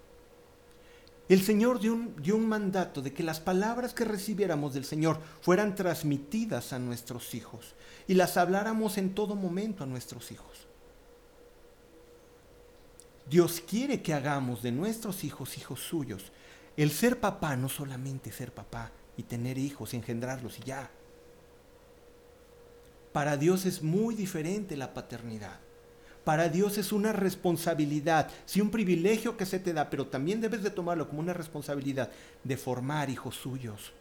El 1.28 1.42
Señor 1.42 1.80
dio 1.80 1.94
un, 1.94 2.14
dio 2.22 2.36
un, 2.36 2.46
mandato 2.46 3.00
de 3.00 3.12
que 3.12 3.22
las 3.22 3.40
palabras 3.40 3.94
que 3.94 4.04
recibiéramos 4.04 4.74
del 4.74 4.84
Señor 4.84 5.20
fueran 5.40 5.74
transmitidas 5.74 6.72
a 6.72 6.78
nuestros 6.78 7.34
hijos 7.34 7.74
y 8.06 8.14
las 8.14 8.36
habláramos 8.36 8.98
en 8.98 9.14
todo 9.14 9.34
momento 9.34 9.84
a 9.84 9.86
nuestros 9.86 10.30
hijos. 10.30 10.68
Dios 13.28 13.62
quiere 13.66 14.02
que 14.02 14.14
hagamos 14.14 14.62
de 14.62 14.72
nuestros 14.72 15.24
hijos 15.24 15.56
hijos 15.56 15.80
suyos. 15.80 16.32
El 16.76 16.90
ser 16.90 17.20
papá 17.20 17.56
no 17.56 17.68
solamente 17.68 18.32
ser 18.32 18.52
papá 18.52 18.90
y 19.16 19.22
tener 19.22 19.58
hijos 19.58 19.94
y 19.94 19.96
engendrarlos 19.96 20.58
y 20.58 20.62
ya. 20.62 20.90
Para 23.12 23.36
Dios 23.36 23.64
es 23.64 23.82
muy 23.82 24.14
diferente 24.14 24.76
la 24.76 24.92
paternidad. 24.92 25.60
Para 26.24 26.48
Dios 26.48 26.78
es 26.78 26.90
una 26.90 27.12
responsabilidad, 27.12 28.30
sí 28.46 28.60
un 28.60 28.70
privilegio 28.70 29.36
que 29.36 29.46
se 29.46 29.58
te 29.58 29.74
da, 29.74 29.90
pero 29.90 30.06
también 30.06 30.40
debes 30.40 30.62
de 30.62 30.70
tomarlo 30.70 31.08
como 31.08 31.20
una 31.20 31.34
responsabilidad 31.34 32.10
de 32.42 32.56
formar 32.56 33.10
hijos 33.10 33.36
suyos. 33.36 33.92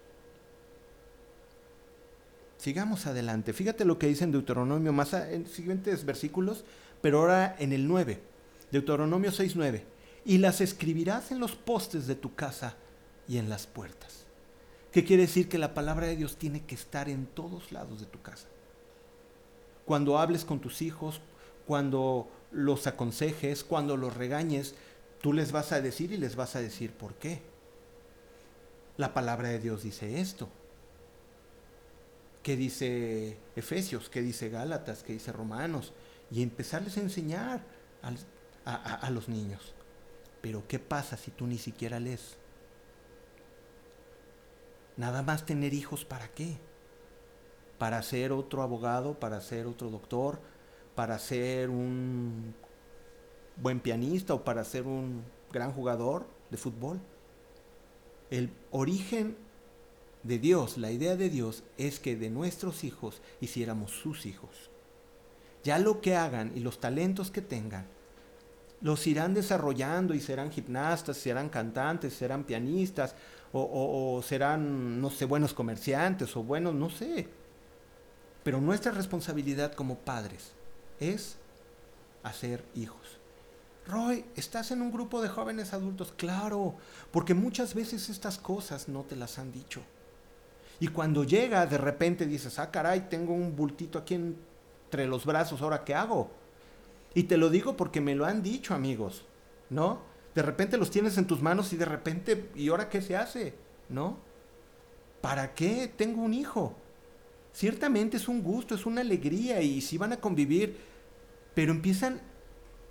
Sigamos 2.57 3.05
adelante. 3.07 3.51
Fíjate 3.51 3.83
lo 3.83 3.99
que 3.99 4.07
dice 4.07 4.23
en 4.23 4.31
Deuteronomio 4.31 4.93
más 4.93 5.13
en 5.13 5.45
siguientes 5.47 6.05
versículos, 6.05 6.63
pero 7.01 7.19
ahora 7.19 7.57
en 7.59 7.73
el 7.73 7.87
9. 7.87 8.32
Deuteronomio 8.73 9.31
6:9. 9.31 9.83
Y 10.25 10.39
las 10.39 10.59
escribirás 10.59 11.31
en 11.31 11.39
los 11.39 11.55
postes 11.55 12.07
de 12.07 12.15
tu 12.15 12.35
casa 12.35 12.75
y 13.27 13.37
en 13.37 13.47
las 13.47 13.67
puertas. 13.67 14.25
¿Qué 14.91 15.05
quiere 15.05 15.23
decir? 15.23 15.47
Que 15.47 15.57
la 15.57 15.73
palabra 15.73 16.07
de 16.07 16.17
Dios 16.17 16.35
tiene 16.35 16.65
que 16.65 16.75
estar 16.75 17.07
en 17.07 17.25
todos 17.25 17.71
lados 17.71 18.01
de 18.01 18.05
tu 18.05 18.21
casa 18.21 18.47
cuando 19.85 20.17
hables 20.17 20.45
con 20.45 20.59
tus 20.59 20.81
hijos, 20.81 21.21
cuando 21.65 22.29
los 22.51 22.87
aconsejes, 22.87 23.63
cuando 23.63 23.97
los 23.97 24.15
regañes, 24.15 24.75
tú 25.21 25.33
les 25.33 25.51
vas 25.51 25.71
a 25.71 25.81
decir 25.81 26.11
y 26.11 26.17
les 26.17 26.35
vas 26.35 26.55
a 26.55 26.61
decir 26.61 26.91
por 26.91 27.15
qué. 27.15 27.41
La 28.97 29.13
palabra 29.13 29.49
de 29.49 29.59
Dios 29.59 29.83
dice 29.83 30.19
esto. 30.19 30.49
¿Qué 32.43 32.55
dice 32.55 33.37
Efesios? 33.55 34.09
¿Qué 34.09 34.21
dice 34.21 34.49
Gálatas? 34.49 35.03
¿Qué 35.03 35.13
dice 35.13 35.31
Romanos? 35.31 35.93
Y 36.29 36.43
empezarles 36.43 36.97
a 36.97 37.01
enseñar 37.01 37.61
a, 38.65 38.75
a 38.75 39.09
los 39.09 39.29
niños. 39.29 39.73
Pero 40.41 40.67
¿qué 40.67 40.79
pasa 40.79 41.17
si 41.17 41.31
tú 41.31 41.47
ni 41.47 41.57
siquiera 41.57 41.99
lees? 41.99 42.37
Nada 44.97 45.21
más 45.23 45.45
tener 45.45 45.73
hijos 45.73 46.05
para 46.05 46.27
qué? 46.29 46.57
para 47.83 48.01
ser 48.01 48.31
otro 48.31 48.61
abogado, 48.61 49.19
para 49.19 49.41
ser 49.41 49.65
otro 49.67 49.89
doctor, 49.89 50.39
para 50.95 51.19
ser 51.19 51.69
un 51.69 52.55
buen 53.57 53.81
pianista 53.81 54.33
o 54.33 54.45
para 54.45 54.63
ser 54.63 54.83
un 54.87 55.21
gran 55.51 55.73
jugador 55.73 56.25
de 56.49 56.55
fútbol. 56.55 57.01
El 58.29 58.51
origen 58.71 59.35
de 60.23 60.39
Dios, 60.39 60.77
la 60.77 60.91
idea 60.91 61.17
de 61.17 61.29
Dios 61.29 61.63
es 61.77 61.99
que 61.99 62.15
de 62.15 62.29
nuestros 62.29 62.85
hijos 62.85 63.21
hiciéramos 63.41 63.91
sus 63.91 64.25
hijos. 64.25 64.69
Ya 65.65 65.77
lo 65.77 65.99
que 65.99 66.15
hagan 66.15 66.53
y 66.55 66.61
los 66.61 66.79
talentos 66.79 67.31
que 67.31 67.41
tengan, 67.41 67.85
los 68.83 69.07
irán 69.07 69.33
desarrollando 69.33 70.13
y 70.13 70.19
serán 70.19 70.51
gimnastas, 70.51 71.17
serán 71.17 71.49
cantantes, 71.49 72.13
serán 72.13 72.43
pianistas 72.43 73.15
o, 73.53 74.21
serán, 74.23 74.99
no 74.99 75.09
sé, 75.09 75.25
buenos 75.25 75.53
comerciantes 75.53 76.35
o 76.35 76.43
buenos, 76.43 76.73
no 76.73 76.89
sé, 76.89 77.27
pero 78.43 78.59
nuestra 78.59 78.91
responsabilidad 78.91 79.73
como 79.73 79.99
padres 79.99 80.51
es 80.99 81.37
hacer 82.23 82.65
hijos. 82.75 83.19
Roy, 83.87 84.25
¿estás 84.35 84.71
en 84.71 84.81
un 84.81 84.91
grupo 84.91 85.21
de 85.21 85.29
jóvenes 85.29 85.73
adultos? 85.73 86.13
Claro, 86.17 86.75
porque 87.11 87.33
muchas 87.33 87.73
veces 87.73 88.09
estas 88.09 88.37
cosas 88.37 88.87
no 88.87 89.03
te 89.03 89.15
las 89.15 89.39
han 89.39 89.51
dicho. 89.51 89.81
Y 90.79 90.87
cuando 90.87 91.23
llega, 91.23 91.65
de 91.65 91.77
repente 91.77 92.25
dices, 92.25 92.59
ah, 92.59 92.71
caray, 92.71 93.07
tengo 93.07 93.33
un 93.33 93.55
bultito 93.55 93.99
aquí 93.99 94.15
entre 94.15 95.05
los 95.05 95.25
brazos, 95.25 95.61
¿ahora 95.61 95.83
qué 95.83 95.93
hago? 95.93 96.42
Y 97.13 97.23
te 97.23 97.37
lo 97.37 97.49
digo 97.49 97.77
porque 97.77 98.01
me 98.01 98.15
lo 98.15 98.25
han 98.25 98.41
dicho, 98.41 98.73
amigos, 98.73 99.25
¿no? 99.69 100.01
De 100.35 100.41
repente 100.41 100.77
los 100.77 100.89
tienes 100.89 101.17
en 101.17 101.27
tus 101.27 101.41
manos 101.41 101.71
y 101.73 101.77
de 101.77 101.85
repente, 101.85 102.49
¿y 102.55 102.69
ahora 102.69 102.89
qué 102.89 103.01
se 103.01 103.15
hace? 103.15 103.53
¿No? 103.89 104.17
¿Para 105.21 105.53
qué 105.53 105.91
tengo 105.95 106.21
un 106.21 106.33
hijo? 106.33 106.75
ciertamente 107.53 108.17
es 108.17 108.27
un 108.27 108.41
gusto, 108.41 108.75
es 108.75 108.85
una 108.85 109.01
alegría 109.01 109.61
y 109.61 109.79
si 109.79 109.97
van 109.97 110.11
a 110.11 110.19
convivir, 110.19 110.77
pero 111.53 111.71
empiezan 111.71 112.19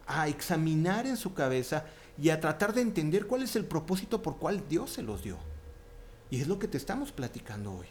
a 0.06 0.28
examinar 0.28 1.06
en 1.06 1.16
su 1.16 1.34
cabeza 1.34 1.84
y 2.16 2.30
a 2.30 2.40
tratar 2.40 2.72
de 2.72 2.80
entender 2.80 3.26
cuál 3.26 3.42
es 3.42 3.56
el 3.56 3.64
propósito 3.64 4.22
por 4.22 4.38
cual 4.38 4.62
Dios 4.68 4.90
se 4.90 5.02
los 5.02 5.22
dio. 5.22 5.36
Y 6.30 6.40
es 6.40 6.48
lo 6.48 6.58
que 6.58 6.68
te 6.68 6.78
estamos 6.78 7.12
platicando 7.12 7.72
hoy. 7.72 7.86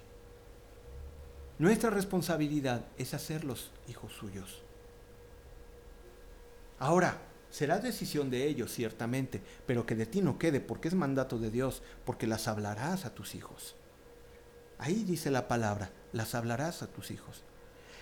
Nuestra 1.59 1.89
responsabilidad 1.89 2.85
es 2.97 3.13
hacerlos 3.13 3.71
hijos 3.87 4.13
suyos. 4.13 4.63
Ahora, 6.81 7.21
será 7.51 7.77
decisión 7.77 8.31
de 8.31 8.47
ellos, 8.47 8.73
ciertamente, 8.73 9.39
pero 9.67 9.85
que 9.85 9.93
de 9.93 10.07
ti 10.07 10.19
no 10.19 10.39
quede, 10.39 10.59
porque 10.59 10.87
es 10.87 10.95
mandato 10.95 11.37
de 11.37 11.51
Dios, 11.51 11.83
porque 12.05 12.25
las 12.25 12.47
hablarás 12.47 13.05
a 13.05 13.13
tus 13.13 13.35
hijos. 13.35 13.75
Ahí 14.79 15.03
dice 15.03 15.29
la 15.29 15.47
palabra, 15.47 15.91
las 16.11 16.33
hablarás 16.33 16.81
a 16.81 16.87
tus 16.87 17.11
hijos. 17.11 17.43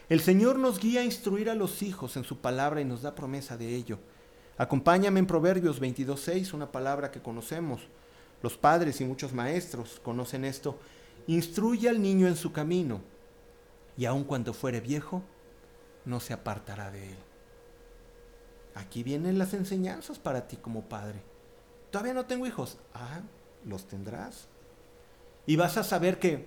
El 0.08 0.22
Señor 0.22 0.58
nos 0.58 0.80
guía 0.80 1.02
a 1.02 1.04
instruir 1.04 1.50
a 1.50 1.56
los 1.56 1.82
hijos 1.82 2.16
en 2.16 2.24
su 2.24 2.38
palabra 2.38 2.80
y 2.80 2.86
nos 2.86 3.02
da 3.02 3.16
promesa 3.16 3.58
de 3.58 3.76
ello. 3.76 4.00
Acompáñame 4.58 5.20
en 5.20 5.28
Proverbios 5.28 5.82
22.6, 5.82 6.54
una 6.54 6.72
palabra 6.72 7.12
que 7.12 7.22
conocemos. 7.22 7.82
Los 8.42 8.56
padres 8.56 9.02
y 9.02 9.04
muchos 9.04 9.34
maestros 9.34 10.00
conocen 10.02 10.46
esto. 10.46 10.80
instruye 11.28 11.90
al 11.90 12.02
niño 12.02 12.30
en 12.30 12.38
su 12.38 12.54
camino, 12.54 13.02
y 13.98 14.06
aun 14.06 14.24
cuando 14.24 14.54
fuere 14.54 14.80
viejo, 14.80 15.22
no 16.06 16.22
se 16.22 16.32
apartará 16.32 16.92
de 16.92 17.10
él. 17.10 17.29
Aquí 18.80 19.04
vienen 19.04 19.38
las 19.38 19.54
enseñanzas 19.54 20.20
para 20.20 20.48
ti 20.48 20.58
como 20.58 20.84
padre. 20.84 21.22
Todavía 21.92 22.14
no 22.14 22.26
tengo 22.26 22.46
hijos. 22.46 22.78
Ah, 22.94 23.22
los 23.66 23.88
tendrás. 23.88 24.48
Y 25.46 25.56
vas 25.56 25.78
a 25.78 25.84
saber 25.84 26.20
que 26.20 26.46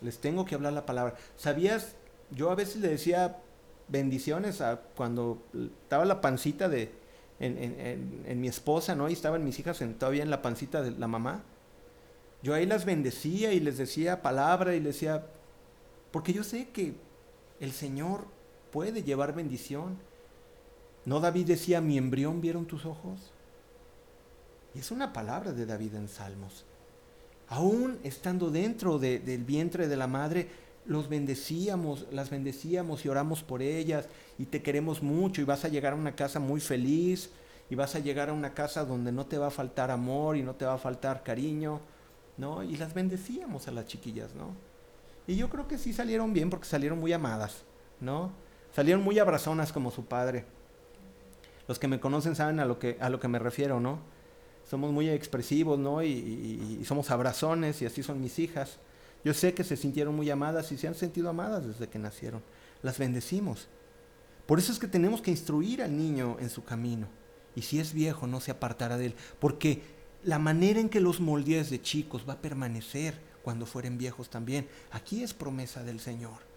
les 0.00 0.18
tengo 0.18 0.44
que 0.44 0.54
hablar 0.54 0.72
la 0.72 0.86
palabra. 0.86 1.14
¿Sabías? 1.36 1.94
Yo 2.30 2.50
a 2.50 2.54
veces 2.54 2.76
le 2.76 2.88
decía 2.88 3.38
bendiciones 3.88 4.60
a 4.60 4.80
cuando 4.96 5.42
estaba 5.82 6.04
la 6.04 6.20
pancita 6.20 6.68
de 6.68 6.92
en, 7.40 8.40
mi 8.40 8.48
esposa, 8.48 8.94
¿no? 8.94 9.08
Y 9.08 9.12
estaban 9.12 9.44
mis 9.44 9.58
hijas 9.58 9.82
todavía 9.98 10.22
en 10.22 10.30
la 10.30 10.42
pancita 10.42 10.82
de 10.82 10.90
la 10.92 11.06
mamá. 11.06 11.42
Yo 12.42 12.54
ahí 12.54 12.66
las 12.66 12.84
bendecía 12.84 13.52
y 13.52 13.60
les 13.60 13.78
decía 13.78 14.22
palabra 14.22 14.74
y 14.74 14.80
les 14.80 14.94
decía, 14.94 15.26
porque 16.10 16.32
yo 16.32 16.44
sé 16.44 16.68
que 16.68 16.94
el 17.60 17.72
Señor 17.72 18.26
puede 18.72 19.02
llevar 19.02 19.34
bendición. 19.34 19.98
¿No 21.08 21.20
David 21.20 21.46
decía, 21.46 21.80
mi 21.80 21.96
embrión 21.96 22.42
vieron 22.42 22.66
tus 22.66 22.84
ojos? 22.84 23.18
Y 24.74 24.80
es 24.80 24.90
una 24.90 25.10
palabra 25.14 25.52
de 25.52 25.64
David 25.64 25.94
en 25.94 26.06
Salmos. 26.06 26.66
Aún 27.48 27.98
estando 28.04 28.50
dentro 28.50 28.98
del 28.98 29.42
vientre 29.44 29.88
de 29.88 29.96
la 29.96 30.06
madre, 30.06 30.50
los 30.84 31.08
bendecíamos, 31.08 32.04
las 32.12 32.28
bendecíamos 32.28 33.06
y 33.06 33.08
oramos 33.08 33.42
por 33.42 33.62
ellas 33.62 34.06
y 34.38 34.44
te 34.44 34.60
queremos 34.60 35.02
mucho 35.02 35.40
y 35.40 35.44
vas 35.44 35.64
a 35.64 35.68
llegar 35.68 35.94
a 35.94 35.96
una 35.96 36.14
casa 36.14 36.40
muy 36.40 36.60
feliz 36.60 37.30
y 37.70 37.74
vas 37.74 37.94
a 37.94 38.00
llegar 38.00 38.28
a 38.28 38.34
una 38.34 38.52
casa 38.52 38.84
donde 38.84 39.10
no 39.10 39.24
te 39.24 39.38
va 39.38 39.46
a 39.46 39.50
faltar 39.50 39.90
amor 39.90 40.36
y 40.36 40.42
no 40.42 40.56
te 40.56 40.66
va 40.66 40.74
a 40.74 40.78
faltar 40.78 41.22
cariño, 41.22 41.80
¿no? 42.36 42.62
Y 42.62 42.76
las 42.76 42.92
bendecíamos 42.92 43.66
a 43.66 43.70
las 43.70 43.86
chiquillas, 43.86 44.34
¿no? 44.34 44.52
Y 45.26 45.36
yo 45.36 45.48
creo 45.48 45.66
que 45.66 45.78
sí 45.78 45.94
salieron 45.94 46.34
bien 46.34 46.50
porque 46.50 46.66
salieron 46.66 47.00
muy 47.00 47.14
amadas, 47.14 47.64
¿no? 47.98 48.30
Salieron 48.74 49.02
muy 49.02 49.18
abrazonas 49.18 49.72
como 49.72 49.90
su 49.90 50.04
padre. 50.04 50.57
Los 51.68 51.78
que 51.78 51.86
me 51.86 52.00
conocen 52.00 52.34
saben 52.34 52.58
a 52.58 52.64
lo 52.64 52.78
que, 52.78 52.96
a 53.00 53.10
lo 53.10 53.20
que 53.20 53.28
me 53.28 53.38
refiero, 53.38 53.78
¿no? 53.78 54.00
Somos 54.68 54.92
muy 54.92 55.08
expresivos, 55.08 55.78
¿no? 55.78 56.02
y 56.02 56.82
somos 56.84 57.10
abrazones 57.10 57.80
y 57.80 57.86
así 57.86 58.02
son 58.02 58.20
mis 58.20 58.38
hijas. 58.38 58.78
Yo 59.24 59.34
sé 59.34 59.54
que 59.54 59.64
se 59.64 59.76
sintieron 59.76 60.14
muy 60.14 60.30
amadas 60.30 60.70
y 60.72 60.78
se 60.78 60.88
han 60.88 60.94
sentido 60.94 61.30
amadas 61.30 61.66
desde 61.66 61.88
que 61.88 61.98
nacieron. 61.98 62.42
Las 62.82 62.98
bendecimos. 62.98 63.68
Por 64.46 64.58
eso 64.58 64.72
es 64.72 64.78
que 64.78 64.86
tenemos 64.86 65.20
que 65.20 65.30
instruir 65.30 65.82
al 65.82 65.96
niño 65.96 66.36
en 66.40 66.50
su 66.50 66.64
camino. 66.64 67.08
Y 67.54 67.62
si 67.62 67.80
es 67.80 67.92
viejo, 67.92 68.26
no 68.26 68.40
se 68.40 68.50
apartará 68.50 68.96
de 68.96 69.06
él. 69.06 69.14
Porque 69.40 69.82
la 70.24 70.38
manera 70.38 70.80
en 70.80 70.88
que 70.88 71.00
los 71.00 71.20
moldees 71.20 71.70
de 71.70 71.82
chicos 71.82 72.24
va 72.28 72.34
a 72.34 72.40
permanecer 72.40 73.20
cuando 73.42 73.66
fueren 73.66 73.98
viejos 73.98 74.30
también. 74.30 74.68
Aquí 74.92 75.22
es 75.22 75.34
promesa 75.34 75.82
del 75.82 76.00
Señor. 76.00 76.47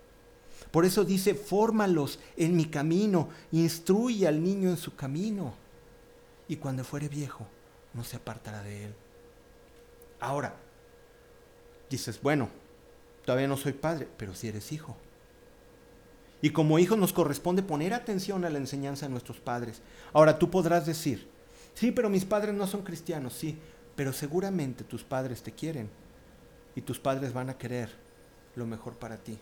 Por 0.72 0.86
eso 0.86 1.04
dice, 1.04 1.36
fórmalos 1.36 2.20
en 2.38 2.56
mi 2.56 2.66
camino, 2.66 3.30
instruye 3.52 4.28
al 4.28 4.42
niño 4.42 4.70
en 4.70 4.78
su 4.78 4.96
camino. 4.96 5.54
Y 6.48 6.56
cuando 6.56 6.84
fuere 6.84 7.10
viejo, 7.10 7.46
no 7.94 8.04
se 8.04 8.16
apartará 8.16 8.64
de 8.64 8.86
él. 8.86 8.96
Ahora, 10.22 10.56
dices, 11.90 12.22
bueno, 12.22 12.50
todavía 13.26 13.48
no 13.48 13.58
soy 13.58 13.74
padre, 13.74 14.08
pero 14.18 14.34
si 14.34 14.48
eres 14.48 14.72
hijo. 14.72 14.96
Y 16.42 16.52
como 16.52 16.80
hijo 16.80 16.96
nos 16.96 17.14
corresponde 17.14 17.64
poner 17.64 17.94
atención 17.94 18.46
a 18.46 18.50
la 18.50 18.58
enseñanza 18.58 19.06
de 19.06 19.12
nuestros 19.12 19.40
padres. 19.40 19.82
Ahora 20.14 20.40
tú 20.40 20.50
podrás 20.50 20.86
decir, 20.86 21.28
sí, 21.76 21.92
pero 21.92 22.10
mis 22.10 22.26
padres 22.26 22.56
no 22.56 22.66
son 22.66 22.82
cristianos, 22.82 23.34
sí, 23.34 23.58
pero 23.96 24.14
seguramente 24.14 24.84
tus 24.84 25.04
padres 25.04 25.44
te 25.44 25.52
quieren 25.52 25.90
y 26.76 26.82
tus 26.82 26.98
padres 26.98 27.34
van 27.34 27.50
a 27.50 27.58
querer 27.58 27.90
lo 28.56 28.66
mejor 28.66 28.96
para 28.96 29.18
ti. 29.18 29.38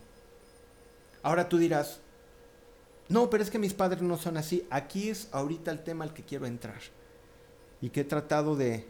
Ahora 1.22 1.48
tú 1.48 1.58
dirás, 1.58 2.00
no, 3.08 3.28
pero 3.28 3.42
es 3.42 3.50
que 3.50 3.58
mis 3.58 3.74
padres 3.74 4.02
no 4.02 4.16
son 4.16 4.36
así. 4.36 4.66
Aquí 4.70 5.08
es 5.08 5.28
ahorita 5.32 5.70
el 5.70 5.82
tema 5.82 6.04
al 6.04 6.14
que 6.14 6.24
quiero 6.24 6.46
entrar 6.46 6.80
y 7.80 7.90
que 7.90 8.00
he 8.00 8.04
tratado 8.04 8.56
de 8.56 8.86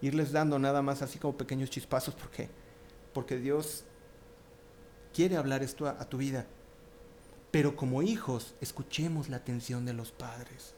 irles 0.00 0.32
dando 0.32 0.58
nada 0.58 0.82
más 0.82 1.00
así 1.02 1.18
como 1.18 1.36
pequeños 1.36 1.70
chispazos 1.70 2.14
porque 2.14 2.48
porque 3.12 3.38
Dios 3.38 3.84
quiere 5.14 5.36
hablar 5.36 5.62
esto 5.62 5.86
a, 5.86 6.08
tu 6.08 6.18
vida. 6.18 6.46
Pero 7.50 7.76
como 7.76 8.02
hijos, 8.02 8.54
escuchemos 8.60 9.28
la 9.28 9.36
atención 9.36 9.84
de 9.84 9.92
los 9.92 10.10
padres. 10.10 10.74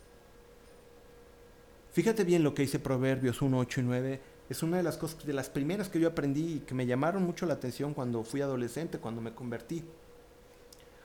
Fíjate 1.92 2.24
bien 2.24 2.42
lo 2.42 2.54
que 2.54 2.62
dice 2.62 2.80
Proverbios 2.80 3.40
1, 3.40 3.56
8 3.56 3.80
y 3.80 3.84
9. 3.84 4.20
Es 4.50 4.62
una 4.62 4.76
de 4.76 4.82
las 4.82 4.96
cosas, 4.96 5.24
de 5.24 5.32
las 5.32 5.48
primeras 5.48 5.88
que 5.88 6.00
yo 6.00 6.08
aprendí 6.08 6.54
y 6.54 6.60
que 6.60 6.74
me 6.74 6.86
llamaron 6.86 7.22
mucho 7.22 7.46
la 7.46 7.54
atención 7.54 7.94
cuando 7.94 8.24
fui 8.24 8.40
adolescente, 8.40 8.98
cuando 8.98 9.20
me 9.20 9.32
convertí. 9.32 9.84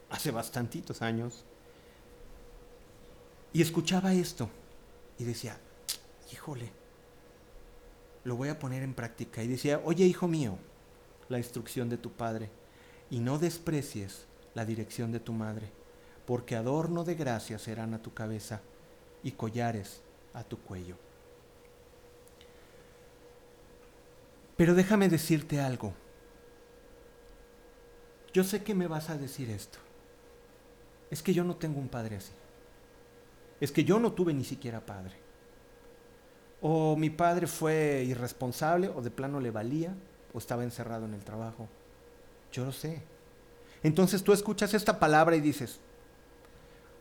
Hace 0.09 0.31
bastantitos 0.31 1.01
años. 1.01 1.45
Y 3.53 3.61
escuchaba 3.61 4.13
esto 4.13 4.49
y 5.17 5.23
decía, 5.23 5.57
híjole, 6.31 6.71
lo 8.23 8.35
voy 8.35 8.49
a 8.49 8.59
poner 8.59 8.83
en 8.83 8.93
práctica. 8.93 9.43
Y 9.43 9.47
decía, 9.47 9.81
oye 9.83 10.05
hijo 10.05 10.27
mío, 10.27 10.57
la 11.29 11.37
instrucción 11.37 11.89
de 11.89 11.97
tu 11.97 12.11
padre, 12.11 12.49
y 13.09 13.19
no 13.19 13.39
desprecies 13.39 14.25
la 14.53 14.65
dirección 14.65 15.11
de 15.11 15.19
tu 15.19 15.33
madre, 15.33 15.71
porque 16.25 16.55
adorno 16.55 17.03
de 17.03 17.15
gracia 17.15 17.57
serán 17.57 17.93
a 17.93 18.01
tu 18.01 18.13
cabeza 18.13 18.61
y 19.23 19.31
collares 19.31 20.01
a 20.33 20.43
tu 20.43 20.59
cuello. 20.59 20.95
Pero 24.57 24.75
déjame 24.75 25.09
decirte 25.09 25.59
algo. 25.59 25.93
Yo 28.33 28.43
sé 28.43 28.63
que 28.63 28.75
me 28.75 28.87
vas 28.87 29.09
a 29.09 29.17
decir 29.17 29.49
esto. 29.49 29.79
Es 31.11 31.23
que 31.23 31.33
yo 31.33 31.43
no 31.43 31.55
tengo 31.55 31.79
un 31.79 31.87
padre 31.87 32.17
así. 32.17 32.31
Es 33.59 33.71
que 33.71 33.83
yo 33.83 33.99
no 33.99 34.13
tuve 34.13 34.33
ni 34.33 34.43
siquiera 34.43 34.85
padre. 34.85 35.15
O 36.61 36.95
mi 36.95 37.09
padre 37.09 37.47
fue 37.47 38.03
irresponsable 38.07 38.89
o 38.89 39.01
de 39.01 39.11
plano 39.11 39.39
le 39.39 39.51
valía 39.51 39.95
o 40.33 40.37
estaba 40.37 40.63
encerrado 40.63 41.05
en 41.05 41.13
el 41.13 41.23
trabajo. 41.23 41.67
Yo 42.51 42.65
lo 42.65 42.71
sé. 42.71 43.01
Entonces 43.83 44.23
tú 44.23 44.33
escuchas 44.33 44.73
esta 44.73 44.99
palabra 44.99 45.35
y 45.35 45.41
dices, 45.41 45.79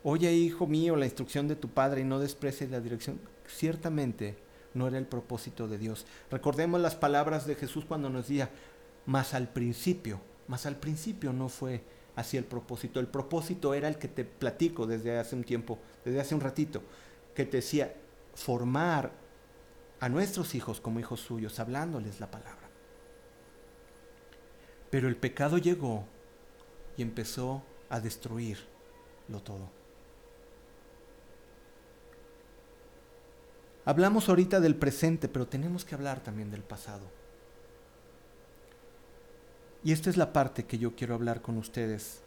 oye 0.05 0.33
hijo 0.33 0.67
mío, 0.67 0.97
la 0.97 1.07
instrucción 1.07 1.49
de 1.49 1.57
tu 1.57 1.69
padre 1.69 2.03
y 2.03 2.05
no 2.05 2.19
desprecies 2.19 2.71
la 2.71 2.81
dirección. 2.81 3.21
Ciertamente 3.47 4.37
no 4.75 4.87
era 4.87 4.99
el 4.99 5.07
propósito 5.07 5.67
de 5.67 5.79
Dios. 5.79 6.07
Recordemos 6.31 6.81
las 6.81 6.95
palabras 6.95 7.47
de 7.47 7.57
Jesús 7.57 7.85
cuando 7.85 8.11
nos 8.11 8.29
decía, 8.29 8.51
más 9.07 9.35
al 9.35 9.49
principio, 9.49 10.21
más 10.47 10.67
al 10.67 10.77
principio 10.77 11.33
no 11.33 11.49
fue 11.49 11.83
así 12.19 12.37
el 12.37 12.45
propósito. 12.45 12.99
El 12.99 13.07
propósito 13.07 13.75
era 13.75 13.87
el 13.87 13.97
que 13.97 14.09
te 14.09 14.25
platico 14.25 14.87
desde 14.87 15.17
hace 15.17 15.37
un 15.37 15.45
tiempo, 15.45 15.79
desde 16.05 16.21
hace 16.21 16.35
un 16.35 16.41
ratito, 16.41 16.83
que 17.33 17.45
te 17.45 17.59
decía, 17.59 17.95
formar 18.35 19.13
a 20.01 20.09
nuestros 20.09 20.57
hijos 20.57 20.81
como 20.81 20.99
hijos 20.99 21.21
suyos, 21.21 21.61
hablándoles 21.61 22.19
la 22.19 22.29
palabra. 22.29 22.69
Pero 24.91 25.07
el 25.07 25.17
pecado 25.17 25.59
llegó 25.59 26.07
y 26.97 27.03
empezó 27.03 27.63
a 27.89 28.01
destruirlo 28.01 28.67
todo. 29.45 29.71
Hablamos 33.85 34.29
ahorita 34.29 34.59
del 34.59 34.75
presente, 34.75 35.29
pero 35.29 35.47
tenemos 35.47 35.85
que 35.85 35.95
hablar 35.95 36.21
también 36.21 36.51
del 36.51 36.63
pasado. 36.63 37.18
Y 39.85 39.93
esta 39.93 40.11
es 40.11 40.17
la 40.17 40.33
parte 40.33 40.65
que 40.65 40.79
yo 40.79 40.95
quiero 40.95 41.15
hablar 41.15 41.41
con 41.41 41.57
ustedes. 41.57 42.21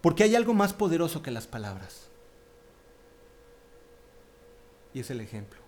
Porque 0.00 0.24
hay 0.24 0.34
algo 0.34 0.54
más 0.54 0.72
poderoso 0.72 1.22
que 1.22 1.30
las 1.30 1.46
palabras. 1.46 2.08
Y 4.94 5.00
es 5.00 5.10
el 5.10 5.20
ejemplo. 5.20 5.60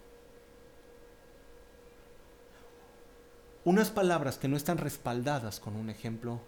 Unas 3.64 3.90
palabras 3.90 4.36
que 4.36 4.48
no 4.48 4.56
están 4.56 4.76
respaldadas 4.76 5.58
con 5.58 5.76
un 5.76 5.88
ejemplo 5.88 6.40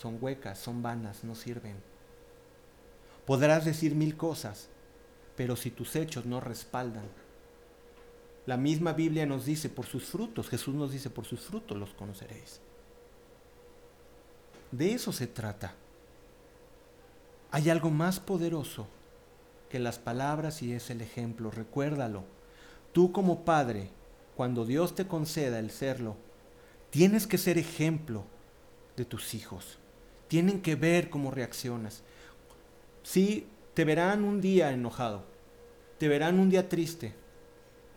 son 0.00 0.18
huecas, 0.20 0.58
son 0.58 0.82
vanas, 0.82 1.24
no 1.24 1.34
sirven. 1.34 1.76
Podrás 3.26 3.64
decir 3.64 3.94
mil 3.94 4.16
cosas, 4.16 4.68
pero 5.36 5.56
si 5.56 5.70
tus 5.70 5.96
hechos 5.96 6.26
no 6.26 6.40
respaldan, 6.40 7.04
la 8.50 8.56
misma 8.56 8.94
Biblia 8.94 9.26
nos 9.26 9.44
dice 9.44 9.68
por 9.68 9.86
sus 9.86 10.06
frutos, 10.06 10.48
Jesús 10.48 10.74
nos 10.74 10.90
dice 10.90 11.08
por 11.08 11.24
sus 11.24 11.38
frutos 11.38 11.78
los 11.78 11.94
conoceréis. 11.94 12.60
De 14.72 14.92
eso 14.92 15.12
se 15.12 15.28
trata. 15.28 15.74
Hay 17.52 17.70
algo 17.70 17.90
más 17.90 18.18
poderoso 18.18 18.88
que 19.68 19.78
las 19.78 20.00
palabras 20.00 20.62
y 20.62 20.72
es 20.72 20.90
el 20.90 21.00
ejemplo. 21.00 21.52
Recuérdalo. 21.52 22.24
Tú 22.92 23.12
como 23.12 23.44
padre, 23.44 23.90
cuando 24.34 24.64
Dios 24.64 24.96
te 24.96 25.06
conceda 25.06 25.60
el 25.60 25.70
serlo, 25.70 26.16
Tienes 26.90 27.28
que 27.28 27.38
ser 27.38 27.56
ejemplo 27.56 28.24
de 28.96 29.04
tus 29.04 29.34
hijos. 29.34 29.78
Tienen 30.26 30.60
que 30.60 30.74
ver 30.74 31.08
cómo 31.08 31.30
reaccionas. 31.30 32.02
Sí, 33.04 33.46
te 33.74 33.84
verán 33.84 34.24
un 34.24 34.40
día 34.40 34.72
enojado, 34.72 35.22
te 35.98 36.08
verán 36.08 36.40
un 36.40 36.50
día 36.50 36.68
triste, 36.68 37.14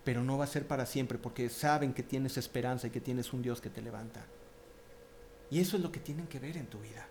pero 0.04 0.24
no 0.24 0.38
va 0.38 0.44
a 0.44 0.48
ser 0.48 0.68
para 0.68 0.86
siempre 0.86 1.18
porque 1.18 1.50
saben 1.50 1.94
que 1.94 2.04
tienes 2.04 2.38
esperanza 2.38 2.88
y 2.88 2.90
que 2.90 3.02
tienes 3.02 3.32
un 3.34 3.42
Dios 3.42 3.62
que 3.62 3.70
te 3.70 3.82
levanta. 3.82 4.26
Y 5.50 5.60
eso 5.60 5.78
es 5.78 5.84
lo 5.84 5.92
que 5.92 6.00
tienen 6.00 6.28
que 6.28 6.40
ver 6.40 6.58
en 6.58 6.68
tu 6.68 6.80
vida. 6.80 7.08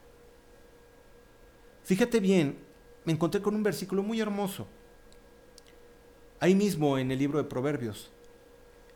Fíjate 1.85 2.21
bien, 2.21 2.59
me 3.05 3.13
encontré 3.13 3.41
con 3.41 3.55
un 3.55 3.63
versículo 3.63 4.03
muy 4.03 4.21
hermoso. 4.21 4.67
Ahí 6.41 6.55
mismo 6.55 6.99
en 6.99 7.11
el 7.11 7.19
libro 7.19 7.39
de 7.39 7.45
Proverbios, 7.45 8.11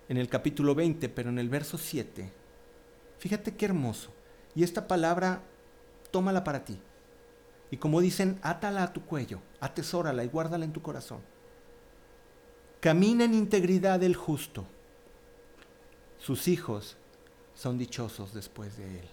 en 0.09 0.17
el 0.17 0.29
capítulo 0.29 0.75
20, 0.75 1.09
pero 1.09 1.31
en 1.31 1.39
el 1.39 1.49
verso 1.49 1.79
7. 1.79 2.31
Fíjate 3.19 3.57
qué 3.57 3.65
hermoso. 3.65 4.11
Y 4.55 4.63
esta 4.63 4.87
palabra, 4.89 5.43
tómala 6.11 6.45
para 6.45 6.65
ti. 6.65 6.79
Y 7.71 7.79
como 7.79 8.01
dicen, 8.01 8.39
átala 8.43 8.83
a 8.83 8.93
tu 8.93 9.05
cuello, 9.05 9.41
atesórala 9.61 10.25
y 10.25 10.29
guárdala 10.29 10.65
en 10.65 10.73
tu 10.73 10.83
corazón. 10.83 11.21
Camina 12.87 13.25
en 13.25 13.35
integridad 13.35 14.01
el 14.05 14.15
justo. 14.15 14.65
Sus 16.21 16.47
hijos 16.47 16.97
son 17.53 17.79
dichosos 17.79 18.33
después 18.33 18.77
de 18.77 19.01
él. 19.01 19.05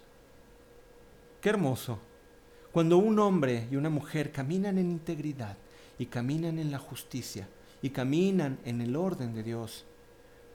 Qué 1.40 1.48
hermoso. 1.48 1.98
Cuando 2.70 2.98
un 2.98 3.18
hombre 3.18 3.66
y 3.72 3.74
una 3.74 3.90
mujer 3.90 4.30
caminan 4.30 4.78
en 4.78 4.92
integridad 4.92 5.56
y 5.98 6.06
caminan 6.06 6.60
en 6.60 6.70
la 6.70 6.78
justicia 6.78 7.48
y 7.82 7.90
caminan 7.90 8.60
en 8.64 8.80
el 8.80 8.94
orden 8.94 9.34
de 9.34 9.42
Dios, 9.42 9.84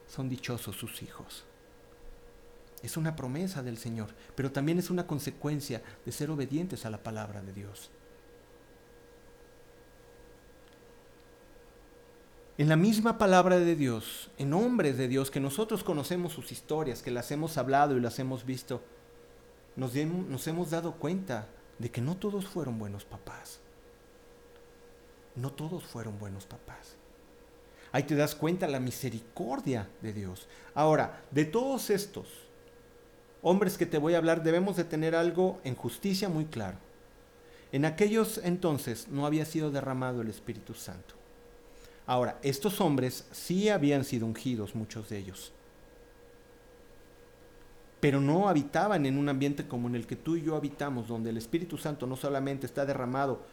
son 0.08 0.30
dichosos 0.30 0.78
sus 0.78 1.04
hijos. 1.04 1.44
Es 2.82 2.96
una 2.96 3.18
promesa 3.18 3.62
del 3.62 3.78
Señor, 3.78 4.16
pero 4.34 4.50
también 4.50 4.80
es 4.80 4.90
una 4.90 5.06
consecuencia 5.06 5.84
de 6.06 6.12
ser 6.14 6.32
obedientes 6.32 6.86
a 6.86 6.90
la 6.90 7.04
palabra 7.04 7.42
de 7.42 7.52
Dios. 7.52 7.92
En 12.60 12.68
la 12.68 12.76
misma 12.76 13.18
palabra 13.18 13.58
de 13.58 13.74
Dios, 13.74 14.32
en 14.38 14.52
hombres 14.52 14.98
de 14.98 15.08
Dios, 15.08 15.32
que 15.32 15.40
nosotros 15.40 15.82
conocemos 15.82 16.34
sus 16.34 16.52
historias, 16.52 17.02
que 17.02 17.10
las 17.10 17.32
hemos 17.32 17.58
hablado 17.58 17.96
y 17.96 18.02
las 18.02 18.20
hemos 18.20 18.46
visto, 18.46 18.82
nos, 19.78 19.96
hemos 19.96 20.70
dado 20.70 20.96
cuenta 20.96 21.48
de 21.78 21.90
que 21.90 22.02
no 22.02 22.18
todos 22.18 22.48
fueron 22.48 22.78
buenos 22.78 23.06
papás. 23.06 23.62
No 25.38 25.54
todos 25.54 25.86
fueron 25.86 26.20
buenos 26.20 26.46
papás. 26.46 26.98
Ahí 27.94 28.04
te 28.04 28.16
das 28.16 28.36
cuenta 28.36 28.68
la 28.68 28.82
misericordia 28.82 29.88
de 30.02 30.12
Dios. 30.12 30.50
Ahora, 30.74 31.24
de 31.32 31.46
todos 31.46 31.90
estos 31.90 32.28
hombres 33.42 33.78
que 33.78 33.86
te 33.86 34.00
voy 34.00 34.16
a 34.16 34.18
hablar, 34.18 34.44
debemos 34.44 34.76
de 34.76 34.84
tener 34.84 35.16
algo 35.16 35.62
en 35.64 35.76
justicia 35.76 36.28
muy 36.28 36.44
claro. 36.44 36.78
En 37.72 37.86
aquellos 37.86 38.38
entonces 38.44 39.08
no 39.08 39.26
había 39.26 39.46
sido 39.46 39.72
derramado 39.72 40.20
el 40.20 40.28
Espíritu 40.28 40.74
Santo. 40.74 41.19
Ahora, 42.10 42.40
estos 42.42 42.82
hombres 42.82 43.28
sí 43.32 43.70
habían 43.70 44.04
sido 44.04 44.26
ungidos, 44.26 44.74
muchos 44.74 45.10
de 45.10 45.20
ellos. 45.20 45.54
Pero 48.00 48.20
no 48.20 48.50
habitaban 48.50 49.06
en 49.06 49.16
un 49.16 49.30
ambiente 49.30 49.68
como 49.68 49.88
en 49.88 49.94
el 49.94 50.08
que 50.08 50.16
tú 50.16 50.36
y 50.36 50.42
yo 50.42 50.56
habitamos, 50.56 51.08
donde 51.08 51.30
el 51.30 51.38
Espíritu 51.38 51.78
Santo 51.78 52.08
no 52.08 52.16
solamente 52.16 52.66
está 52.66 52.84
derramado 52.84 53.44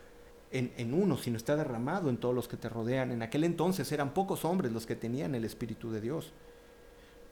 en, 0.50 0.94
uno, 0.94 1.18
sino 1.18 1.36
está 1.36 1.54
derramado 1.54 2.08
en 2.08 2.16
todos 2.16 2.34
los 2.34 2.48
que 2.48 2.56
te 2.56 2.70
rodean. 2.70 3.10
En 3.12 3.20
aquel 3.20 3.44
entonces 3.44 3.92
eran 3.92 4.14
pocos 4.14 4.46
hombres 4.46 4.72
los 4.72 4.86
que 4.86 4.96
tenían 4.96 5.34
el 5.34 5.44
Espíritu 5.44 5.90
de 5.90 6.00
Dios. 6.00 6.32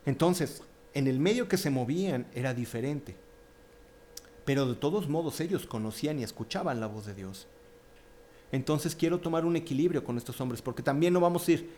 Entonces, 0.05 0.63
en 0.93 1.07
el 1.07 1.21
medio 1.21 1.49
que 1.49 1.57
se 1.57 1.71
movían 1.71 2.27
era 2.35 2.53
diferente. 2.53 3.17
Pero 4.45 4.67
de 4.67 4.75
todos 4.75 5.09
modos 5.09 5.41
ellos 5.41 5.65
conocían 5.65 6.19
y 6.19 6.23
escuchaban 6.23 6.81
la 6.81 6.87
voz 6.87 7.07
de 7.07 7.15
Dios. 7.15 7.47
Entonces 8.55 8.95
quiero 8.95 9.19
tomar 9.19 9.45
un 9.45 9.57
equilibrio 9.57 10.05
con 10.05 10.17
estos 10.17 10.41
hombres, 10.41 10.63
porque 10.63 10.83
también 10.83 11.13
no 11.13 11.21
vamos 11.21 11.49
a 11.49 11.53
ir 11.53 11.71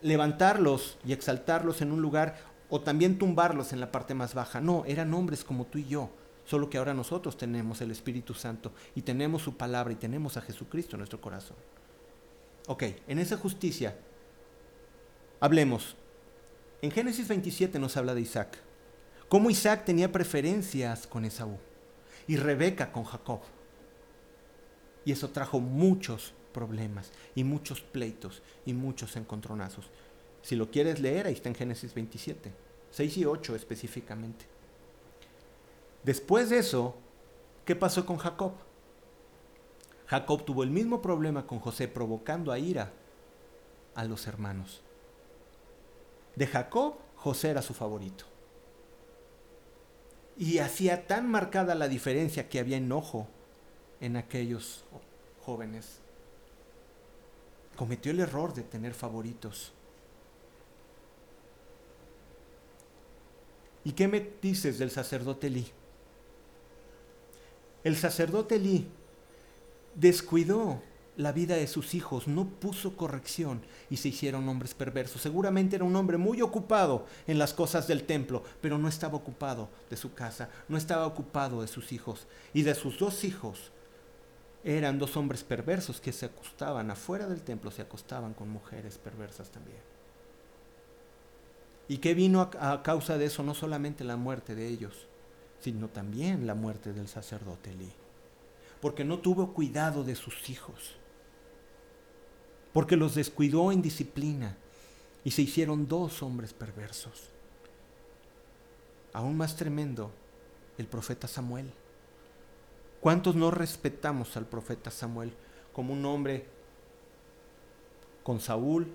levantarlos 0.00 0.96
y 1.04 1.12
exaltarlos 1.12 1.82
en 1.82 1.92
un 1.92 2.00
lugar 2.00 2.38
o 2.70 2.80
también 2.80 3.18
tumbarlos 3.18 3.72
en 3.72 3.80
la 3.80 3.92
parte 3.92 4.14
más 4.14 4.32
baja. 4.32 4.60
No, 4.60 4.84
eran 4.86 5.12
hombres 5.12 5.44
como 5.44 5.66
tú 5.66 5.78
y 5.78 5.84
yo, 5.84 6.10
Solo 6.46 6.70
que 6.70 6.78
ahora 6.78 6.94
nosotros 6.94 7.36
tenemos 7.36 7.80
el 7.80 7.90
Espíritu 7.90 8.32
Santo 8.32 8.72
y 8.94 9.02
tenemos 9.02 9.42
su 9.42 9.56
palabra 9.56 9.92
y 9.92 9.96
tenemos 9.96 10.36
a 10.36 10.40
Jesucristo 10.40 10.94
en 10.94 11.00
nuestro 11.00 11.20
corazón. 11.20 11.56
Ok, 12.68 12.84
en 13.08 13.18
esa 13.18 13.36
justicia, 13.36 13.98
hablemos. 15.40 15.96
En 16.82 16.92
Génesis 16.92 17.26
27 17.26 17.80
nos 17.80 17.96
habla 17.96 18.14
de 18.14 18.20
Isaac. 18.20 18.58
Cómo 19.28 19.50
Isaac 19.50 19.84
tenía 19.84 20.12
preferencias 20.12 21.08
con 21.08 21.24
Esaú 21.24 21.58
y 22.28 22.36
Rebeca 22.36 22.92
con 22.92 23.02
Jacob. 23.02 23.40
Y 25.06 25.12
eso 25.12 25.30
trajo 25.30 25.60
muchos 25.60 26.34
problemas 26.52 27.12
y 27.36 27.44
muchos 27.44 27.80
pleitos 27.80 28.42
y 28.66 28.74
muchos 28.74 29.14
encontronazos. 29.16 29.88
Si 30.42 30.56
lo 30.56 30.70
quieres 30.70 31.00
leer, 31.00 31.26
ahí 31.28 31.34
está 31.34 31.48
en 31.48 31.54
Génesis 31.54 31.94
27, 31.94 32.52
6 32.90 33.16
y 33.18 33.24
8 33.24 33.54
específicamente. 33.54 34.46
Después 36.02 36.50
de 36.50 36.58
eso, 36.58 36.96
¿qué 37.64 37.76
pasó 37.76 38.04
con 38.04 38.16
Jacob? 38.16 38.52
Jacob 40.06 40.44
tuvo 40.44 40.64
el 40.64 40.70
mismo 40.70 41.00
problema 41.00 41.46
con 41.46 41.60
José, 41.60 41.86
provocando 41.86 42.50
a 42.50 42.58
ira 42.58 42.92
a 43.94 44.04
los 44.04 44.26
hermanos. 44.26 44.82
De 46.34 46.48
Jacob, 46.48 46.96
José 47.14 47.50
era 47.50 47.62
su 47.62 47.74
favorito. 47.74 48.24
Y 50.36 50.58
hacía 50.58 51.06
tan 51.06 51.30
marcada 51.30 51.76
la 51.76 51.86
diferencia 51.86 52.48
que 52.48 52.58
había 52.58 52.76
enojo 52.76 53.28
en 54.00 54.16
aquellos 54.16 54.84
jóvenes. 55.44 56.00
Cometió 57.76 58.12
el 58.12 58.20
error 58.20 58.54
de 58.54 58.62
tener 58.62 58.94
favoritos. 58.94 59.72
¿Y 63.84 63.92
qué 63.92 64.08
me 64.08 64.32
dices 64.42 64.78
del 64.78 64.90
sacerdote 64.90 65.48
Lee? 65.48 65.70
El 67.84 67.96
sacerdote 67.96 68.58
Lee 68.58 68.88
descuidó 69.94 70.82
la 71.16 71.32
vida 71.32 71.56
de 71.56 71.66
sus 71.66 71.94
hijos, 71.94 72.28
no 72.28 72.46
puso 72.46 72.96
corrección 72.96 73.62
y 73.88 73.96
se 73.98 74.08
hicieron 74.08 74.48
hombres 74.48 74.74
perversos. 74.74 75.22
Seguramente 75.22 75.76
era 75.76 75.84
un 75.84 75.96
hombre 75.96 76.16
muy 76.16 76.42
ocupado 76.42 77.06
en 77.26 77.38
las 77.38 77.54
cosas 77.54 77.86
del 77.86 78.04
templo, 78.04 78.42
pero 78.60 78.76
no 78.76 78.88
estaba 78.88 79.16
ocupado 79.16 79.68
de 79.88 79.96
su 79.96 80.14
casa, 80.14 80.50
no 80.68 80.76
estaba 80.76 81.06
ocupado 81.06 81.62
de 81.62 81.68
sus 81.68 81.92
hijos. 81.92 82.26
Y 82.52 82.62
de 82.62 82.74
sus 82.74 82.98
dos 82.98 83.24
hijos 83.24 83.70
eran 84.64 84.98
dos 84.98 85.16
hombres 85.16 85.44
perversos 85.44 86.00
que 86.00 86.12
se 86.12 86.26
acostaban 86.26 86.90
afuera 86.90 87.26
del 87.26 87.42
templo, 87.42 87.70
se 87.70 87.82
acostaban 87.82 88.34
con 88.34 88.48
mujeres 88.48 88.98
perversas 88.98 89.50
también. 89.50 89.78
¿Y 91.88 91.98
qué 91.98 92.14
vino 92.14 92.40
a, 92.40 92.72
a 92.72 92.82
causa 92.82 93.16
de 93.16 93.26
eso? 93.26 93.42
No 93.42 93.54
solamente 93.54 94.02
la 94.02 94.16
muerte 94.16 94.54
de 94.54 94.66
ellos, 94.66 95.06
sino 95.60 95.88
también 95.88 96.46
la 96.46 96.54
muerte 96.54 96.92
del 96.92 97.08
sacerdote 97.08 97.74
Lee. 97.74 97.92
Porque 98.80 99.04
no 99.04 99.20
tuvo 99.20 99.52
cuidado 99.52 100.04
de 100.04 100.16
sus 100.16 100.50
hijos. 100.50 100.96
Porque 102.72 102.96
los 102.96 103.14
descuidó 103.14 103.72
en 103.72 103.82
disciplina 103.82 104.56
y 105.24 105.30
se 105.30 105.42
hicieron 105.42 105.88
dos 105.88 106.22
hombres 106.22 106.52
perversos. 106.52 107.30
Aún 109.12 109.36
más 109.36 109.56
tremendo, 109.56 110.10
el 110.76 110.86
profeta 110.86 111.26
Samuel. 111.26 111.72
¿Cuántos 113.06 113.36
no 113.36 113.52
respetamos 113.52 114.36
al 114.36 114.46
profeta 114.46 114.90
Samuel 114.90 115.32
como 115.72 115.92
un 115.92 116.04
hombre 116.06 116.44
con 118.24 118.40
Saúl, 118.40 118.88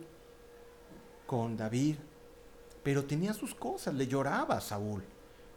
con 1.25 1.55
David? 1.55 1.95
Pero 2.83 3.05
tenía 3.05 3.33
sus 3.33 3.55
cosas, 3.55 3.93
le 3.93 4.07
lloraba 4.07 4.57
a 4.57 4.59
Saúl 4.59 5.01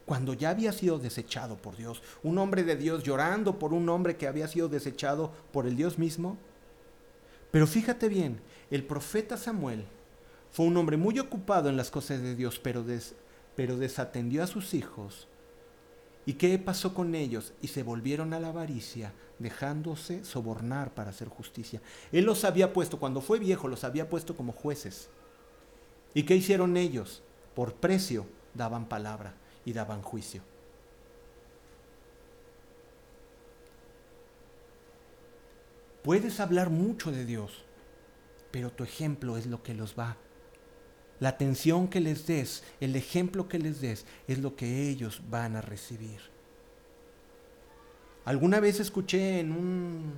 cuando 0.07 0.35
ya 0.35 0.51
había 0.51 0.71
sido 0.71 1.01
desechado 1.01 1.57
por 1.57 1.77
Dios, 1.77 2.01
un 2.23 2.38
hombre 2.38 2.62
de 2.62 2.77
Dios 2.77 3.03
llorando 3.03 3.59
por 3.59 3.75
un 3.75 3.88
hombre 3.88 4.17
que 4.17 4.29
había 4.29 4.47
sido 4.47 4.69
desechado 4.69 5.33
por 5.53 5.67
el 5.67 5.75
Dios 5.75 5.99
mismo. 5.99 6.38
Pero 7.51 7.67
fíjate 7.67 8.09
bien, 8.09 8.40
el 8.71 8.85
profeta 8.85 9.37
Samuel 9.37 9.85
fue 10.53 10.67
un 10.67 10.77
hombre 10.77 10.97
muy 10.97 11.19
ocupado 11.19 11.71
en 11.71 11.77
las 11.77 11.90
cosas 11.90 12.23
de 12.23 12.37
Dios, 12.37 12.61
pero, 12.61 12.85
pero 13.57 13.77
desatendió 13.77 14.45
a 14.45 14.47
sus 14.47 14.75
hijos. 14.75 15.27
¿Y 16.27 16.35
qué 16.35 16.59
pasó 16.59 16.95
con 16.95 17.15
ellos? 17.15 17.53
Y 17.61 17.69
se 17.69 17.83
volvieron 17.83 18.33
a 18.33 18.41
la 18.41 18.49
avaricia, 18.49 19.13
dejándose 19.39 20.25
sobornar 20.25 20.95
para 20.95 21.11
hacer 21.11 21.29
justicia. 21.29 21.83
Él 22.13 22.25
los 22.25 22.45
había 22.45 22.73
puesto, 22.73 22.99
cuando 22.99 23.21
fue 23.21 23.39
viejo, 23.39 23.69
los 23.69 23.85
había 23.85 24.09
puesto 24.09 24.37
como 24.37 24.53
jueces. 24.53 25.09
¿Y 26.15 26.23
qué 26.23 26.37
hicieron 26.37 26.77
ellos? 26.77 27.23
Por 27.55 27.75
precio 27.75 28.27
daban 28.55 28.89
palabra 28.89 29.35
y 29.65 29.73
daban 29.73 30.03
juicio. 30.03 30.43
Puedes 36.03 36.39
hablar 36.41 36.71
mucho 36.71 37.11
de 37.11 37.25
Dios, 37.25 37.65
pero 38.51 38.71
tu 38.71 38.85
ejemplo 38.85 39.37
es 39.37 39.47
lo 39.47 39.63
que 39.63 39.75
los 39.75 39.99
va. 39.99 40.17
La 41.20 41.31
atención 41.31 41.88
que 41.88 42.00
les 42.00 42.27
des, 42.27 42.62
el 42.81 42.96
ejemplo 42.96 43.48
que 43.48 43.59
les 43.59 43.81
des, 43.81 44.05
es 44.27 44.38
lo 44.38 44.57
que 44.57 44.88
ellos 44.88 45.22
van 45.31 45.57
a 45.57 45.61
recibir. 45.61 46.20
Alguna 48.24 48.61
vez 48.61 48.81
escuché 48.81 49.40
en 49.40 49.53
un 49.53 50.12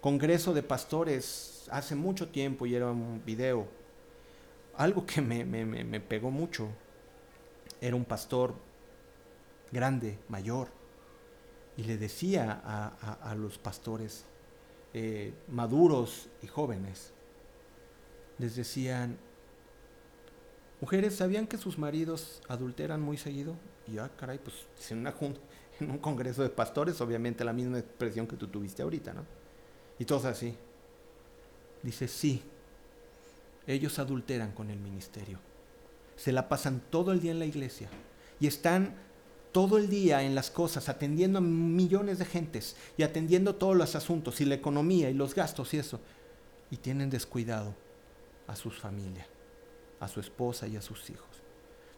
congreso 0.00 0.54
de 0.54 0.62
pastores 0.62 1.68
hace 1.70 1.94
mucho 1.94 2.28
tiempo 2.28 2.66
y 2.66 2.74
era 2.74 2.90
un 2.90 3.22
video, 3.24 3.66
algo 4.76 5.04
que 5.04 5.20
me, 5.20 5.44
me, 5.44 5.64
me 5.64 6.00
pegó 6.00 6.30
mucho 6.30 6.68
era 7.80 7.96
un 7.96 8.04
pastor 8.04 8.54
grande, 9.72 10.18
mayor, 10.28 10.68
y 11.76 11.84
le 11.84 11.96
decía 11.96 12.60
a, 12.62 13.34
los 13.34 13.58
pastores 13.58 14.24
eh, 14.92 15.32
maduros 15.48 16.28
y 16.42 16.46
jóvenes, 16.46 17.12
les 18.38 18.56
decían, 18.56 19.16
mujeres, 20.80 21.16
¿sabían 21.16 21.46
que 21.46 21.58
sus 21.58 21.78
maridos 21.78 22.42
adulteran 22.48 23.00
muy 23.00 23.16
seguido? 23.16 23.56
Y 23.86 23.98
ah, 23.98 24.10
caray, 24.16 24.38
pues 24.38 24.54
en, 24.90 25.06
un 25.90 25.98
congreso 25.98 26.42
de 26.42 26.50
pastores, 26.50 27.00
obviamente 27.00 27.44
la 27.44 27.52
misma 27.52 27.78
expresión 27.78 28.26
que 28.26 28.36
tú 28.36 28.46
tuviste 28.46 28.82
ahorita, 28.82 29.12
¿no? 29.12 29.24
Y 29.98 30.04
todos 30.04 30.24
así. 30.24 30.54
Dice, 31.82 32.08
sí, 32.08 32.42
ellos 33.66 33.98
adulteran 33.98 34.52
con 34.52 34.70
el 34.70 34.78
ministerio. 34.78 35.38
Se 36.16 36.32
la 36.32 36.48
pasan 36.48 36.82
todo 36.90 37.12
el 37.12 37.20
día 37.20 37.32
en 37.32 37.38
la 37.38 37.46
iglesia 37.46 37.88
y 38.38 38.46
están 38.46 38.94
todo 39.52 39.78
el 39.78 39.88
día 39.88 40.22
en 40.22 40.34
las 40.34 40.50
cosas, 40.50 40.88
atendiendo 40.88 41.38
a 41.38 41.42
millones 41.42 42.18
de 42.18 42.24
gentes 42.24 42.76
y 42.96 43.02
atendiendo 43.02 43.56
todos 43.56 43.76
los 43.76 43.96
asuntos 43.96 44.40
y 44.40 44.44
la 44.44 44.54
economía 44.54 45.10
y 45.10 45.14
los 45.14 45.34
gastos 45.34 45.74
y 45.74 45.78
eso. 45.78 46.00
Y 46.70 46.76
tienen 46.76 47.10
descuidado 47.10 47.74
a 48.46 48.54
sus 48.54 48.78
familias, 48.78 49.26
a 50.00 50.08
su 50.08 50.18
esposa 50.18 50.66
y 50.66 50.76
a 50.76 50.82
sus 50.82 51.08
hijos. 51.10 51.28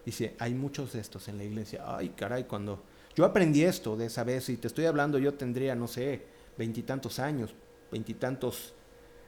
Dice, 0.05 0.35
hay 0.38 0.55
muchos 0.55 0.93
de 0.93 1.01
estos 1.01 1.29
en 1.29 1.38
la 1.38 1.45
iglesia. 1.45 1.85
Ay, 1.87 2.11
caray, 2.11 2.45
cuando 2.45 2.83
yo 3.15 3.25
aprendí 3.25 3.62
esto 3.62 3.97
de 3.97 4.07
esa 4.07 4.25
vez, 4.25 4.49
y 4.49 4.57
te 4.57 4.67
estoy 4.67 4.87
hablando, 4.87 5.19
yo 5.19 5.35
tendría, 5.35 5.75
no 5.75 5.87
sé, 5.87 6.27
veintitantos 6.59 7.19
años, 7.19 7.55
veintitantos, 7.91 8.75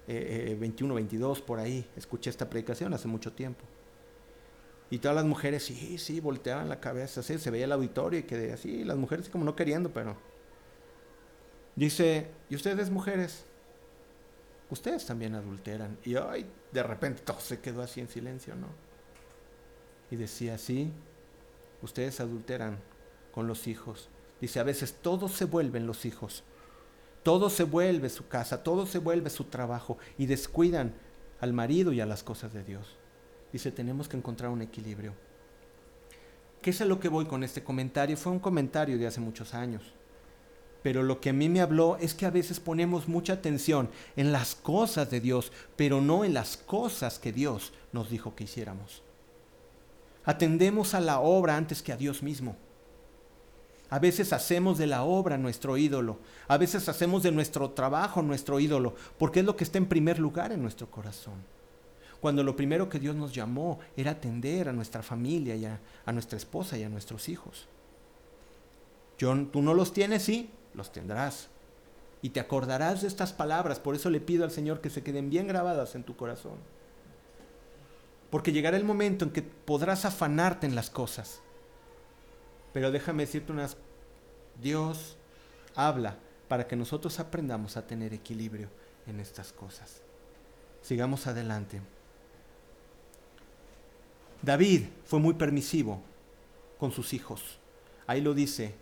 eh, 0.09 0.49
eh, 0.51 0.57
veintiuno, 0.59 0.95
veintidós, 0.95 1.41
por 1.41 1.61
ahí. 1.61 1.89
Escuché 1.97 2.31
esta 2.31 2.51
predicación 2.51 2.93
hace 2.93 3.09
mucho 3.09 3.33
tiempo. 3.33 3.65
Y 4.91 4.99
todas 4.99 5.15
las 5.15 5.25
mujeres, 5.25 5.65
sí, 5.65 5.97
sí, 5.99 6.21
volteaban 6.21 6.69
la 6.69 6.81
cabeza, 6.81 7.21
así, 7.21 7.39
se 7.39 7.51
veía 7.51 7.65
el 7.65 7.73
auditorio 7.73 8.21
y 8.21 8.23
que 8.25 8.53
así, 8.53 8.85
las 8.85 8.97
mujeres 8.97 9.29
como 9.29 9.45
no 9.45 9.55
queriendo, 9.55 9.93
pero... 9.93 10.17
Dice, 11.77 12.29
¿y 12.49 12.55
ustedes 12.55 12.91
mujeres? 12.91 13.47
Ustedes 14.71 15.05
también 15.07 15.35
adulteran. 15.35 15.99
Y 16.05 16.15
ay, 16.17 16.47
de 16.75 16.83
repente 16.83 17.23
todo 17.23 17.39
se 17.39 17.61
quedó 17.61 17.83
así 17.83 18.01
en 18.01 18.09
silencio, 18.09 18.57
¿no? 18.57 18.67
Y 20.11 20.17
decía, 20.17 20.59
sí, 20.59 20.91
ustedes 21.83 22.19
adulteran 22.19 22.79
con 23.33 23.47
los 23.47 23.69
hijos. 23.69 24.09
Dice, 24.41 24.59
a 24.59 24.65
veces 24.65 24.93
todos 25.01 25.33
se 25.33 25.45
vuelven 25.45 25.87
los 25.87 26.05
hijos. 26.05 26.43
Todo 27.23 27.49
se 27.49 27.63
vuelve 27.63 28.11
su 28.11 28.27
casa, 28.27 28.65
todo 28.65 28.87
se 28.87 28.99
vuelve 28.99 29.31
su 29.31 29.45
trabajo 29.45 29.99
y 30.19 30.27
descuidan 30.27 30.95
al 31.41 31.53
marido 31.53 31.93
y 31.93 32.01
a 32.01 32.07
las 32.07 32.25
cosas 32.25 32.53
de 32.53 32.65
Dios. 32.65 32.97
Dice, 33.53 33.71
tenemos 33.71 34.09
que 34.09 34.17
encontrar 34.17 34.51
un 34.51 34.61
equilibrio. 34.61 35.15
¿Qué 36.61 36.71
es 36.71 36.81
a 36.81 36.87
lo 36.87 36.99
que 36.99 37.09
voy 37.09 37.27
con 37.27 37.45
este 37.45 37.63
comentario? 37.63 38.17
Fue 38.17 38.33
un 38.33 38.41
comentario 38.41 38.99
de 38.99 39.07
hace 39.07 39.21
muchos 39.21 39.55
años. 39.55 39.95
Pero 40.85 41.03
lo 41.03 41.19
que 41.19 41.31
a 41.31 41.33
mí 41.33 41.49
me 41.49 41.63
habló 41.63 41.97
es 41.97 42.13
que 42.13 42.27
a 42.27 42.31
veces 42.31 42.61
ponemos 42.61 43.09
mucha 43.09 43.33
atención 43.33 43.89
en 44.17 44.33
las 44.33 44.55
cosas 44.55 45.11
de 45.11 45.19
Dios, 45.19 45.51
pero 45.77 46.03
no 46.03 46.27
en 46.27 46.35
las 46.35 46.59
cosas 46.59 47.19
que 47.19 47.33
Dios 47.33 47.73
nos 47.93 48.11
dijo 48.11 48.37
que 48.37 48.45
hiciéramos. 48.45 49.03
Atendemos 50.27 50.93
a 50.93 51.01
la 51.01 51.21
obra 51.21 51.57
antes 51.57 51.83
que 51.83 51.93
a 51.93 51.97
Dios 51.97 52.23
mismo. 52.23 52.55
A 53.89 53.99
veces 53.99 54.35
hacemos 54.35 54.77
de 54.77 54.87
la 54.87 55.05
obra 55.05 55.39
nuestro 55.39 55.79
ídolo. 55.79 56.19
A 56.49 56.59
veces 56.59 56.87
hacemos 56.91 57.23
de 57.23 57.33
nuestro 57.33 57.71
trabajo 57.71 58.21
nuestro 58.21 58.61
ídolo, 58.61 58.95
porque 59.19 59.41
es 59.41 59.47
lo 59.47 59.57
que 59.57 59.65
está 59.65 59.79
en 59.79 59.87
primer 59.87 60.19
lugar 60.19 60.53
en 60.53 60.61
nuestro 60.61 60.91
corazón 60.91 61.55
cuando 62.25 62.43
lo 62.43 62.57
primero 62.57 62.89
que 62.89 62.99
Dios 62.99 63.15
nos 63.15 63.35
llamó 63.35 63.81
era 63.99 64.13
atender 64.13 64.71
a 64.71 64.73
nuestra 64.73 65.03
familia 65.03 65.57
y 65.57 65.67
a, 65.67 65.79
nuestra 66.11 66.39
esposa 66.39 66.79
y 66.79 66.83
a 66.83 66.89
nuestros 66.89 67.29
hijos. 67.29 67.67
John, 69.21 69.51
tú 69.53 69.61
no 69.61 69.75
los 69.75 69.93
tienes, 69.93 70.23
sí, 70.23 70.49
los 70.75 70.93
tendrás. 70.93 71.49
Y 72.23 72.31
te 72.31 72.41
acordarás 72.41 73.03
de 73.03 73.09
estas 73.09 73.33
palabras, 73.33 73.79
por 73.79 73.95
eso 73.95 74.11
le 74.11 74.21
pido 74.21 74.45
al 74.45 74.51
Señor 74.51 74.81
que 74.81 74.91
se 74.91 75.03
queden 75.03 75.31
bien 75.31 75.47
grabadas 75.47 75.95
en 75.95 76.05
tu 76.05 76.17
corazón. 76.17 76.59
Porque 78.31 78.53
llegará 78.53 78.77
el 78.77 78.85
momento 78.85 79.25
en 79.25 79.31
que 79.31 79.43
podrás 79.43 80.05
afanarte 80.05 80.67
en 80.67 80.75
las 80.75 80.91
cosas. 80.91 81.41
Pero 82.73 82.91
déjame 82.91 83.25
decirte 83.25 83.53
unas, 83.53 83.77
Dios 84.61 85.17
habla 85.75 86.17
para 86.49 86.67
que 86.67 86.77
nosotros 86.77 87.21
aprendamos 87.21 87.77
a 87.77 87.87
tener 87.87 88.13
equilibrio 88.15 88.69
en 89.07 89.21
estas 89.21 89.53
cosas. 89.53 90.03
Sigamos 90.83 91.27
adelante. 91.27 91.81
David 94.43 94.87
fue 95.05 95.21
muy 95.21 95.35
permisivo 95.35 96.03
con 96.79 96.93
sus 96.93 97.13
hijos. 97.15 97.59
Ahí 98.07 98.21
lo 98.21 98.35
dice 98.35 98.75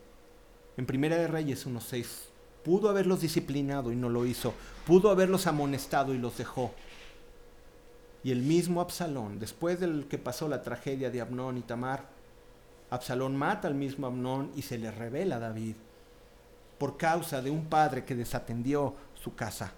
en 0.76 0.86
Primera 0.86 1.16
de 1.16 1.26
Reyes 1.26 1.66
1.6. 1.66 2.06
Pudo 2.64 2.88
haberlos 2.88 3.20
disciplinado 3.20 3.92
y 3.92 3.96
no 3.96 4.08
lo 4.08 4.24
hizo. 4.24 4.54
Pudo 4.86 5.10
haberlos 5.10 5.46
amonestado 5.46 6.14
y 6.14 6.18
los 6.18 6.38
dejó. 6.38 6.72
Y 8.24 8.30
el 8.30 8.42
mismo 8.42 8.80
Absalón, 8.80 9.38
después 9.38 9.80
del 9.80 10.06
que 10.06 10.18
pasó 10.18 10.48
la 10.48 10.62
tragedia 10.62 11.10
de 11.10 11.20
Abnón 11.20 11.58
y 11.58 11.62
Tamar, 11.62 12.08
Absalón 12.90 13.36
mata 13.36 13.68
al 13.68 13.74
mismo 13.74 14.06
Abnón 14.06 14.52
y 14.54 14.62
se 14.62 14.78
le 14.78 14.90
revela 14.90 15.36
a 15.36 15.40
David 15.40 15.74
por 16.78 16.96
causa 16.96 17.40
de 17.40 17.50
un 17.50 17.66
padre 17.66 18.04
que 18.04 18.14
desatendió 18.14 18.94
su 19.14 19.34
casa. 19.34 19.72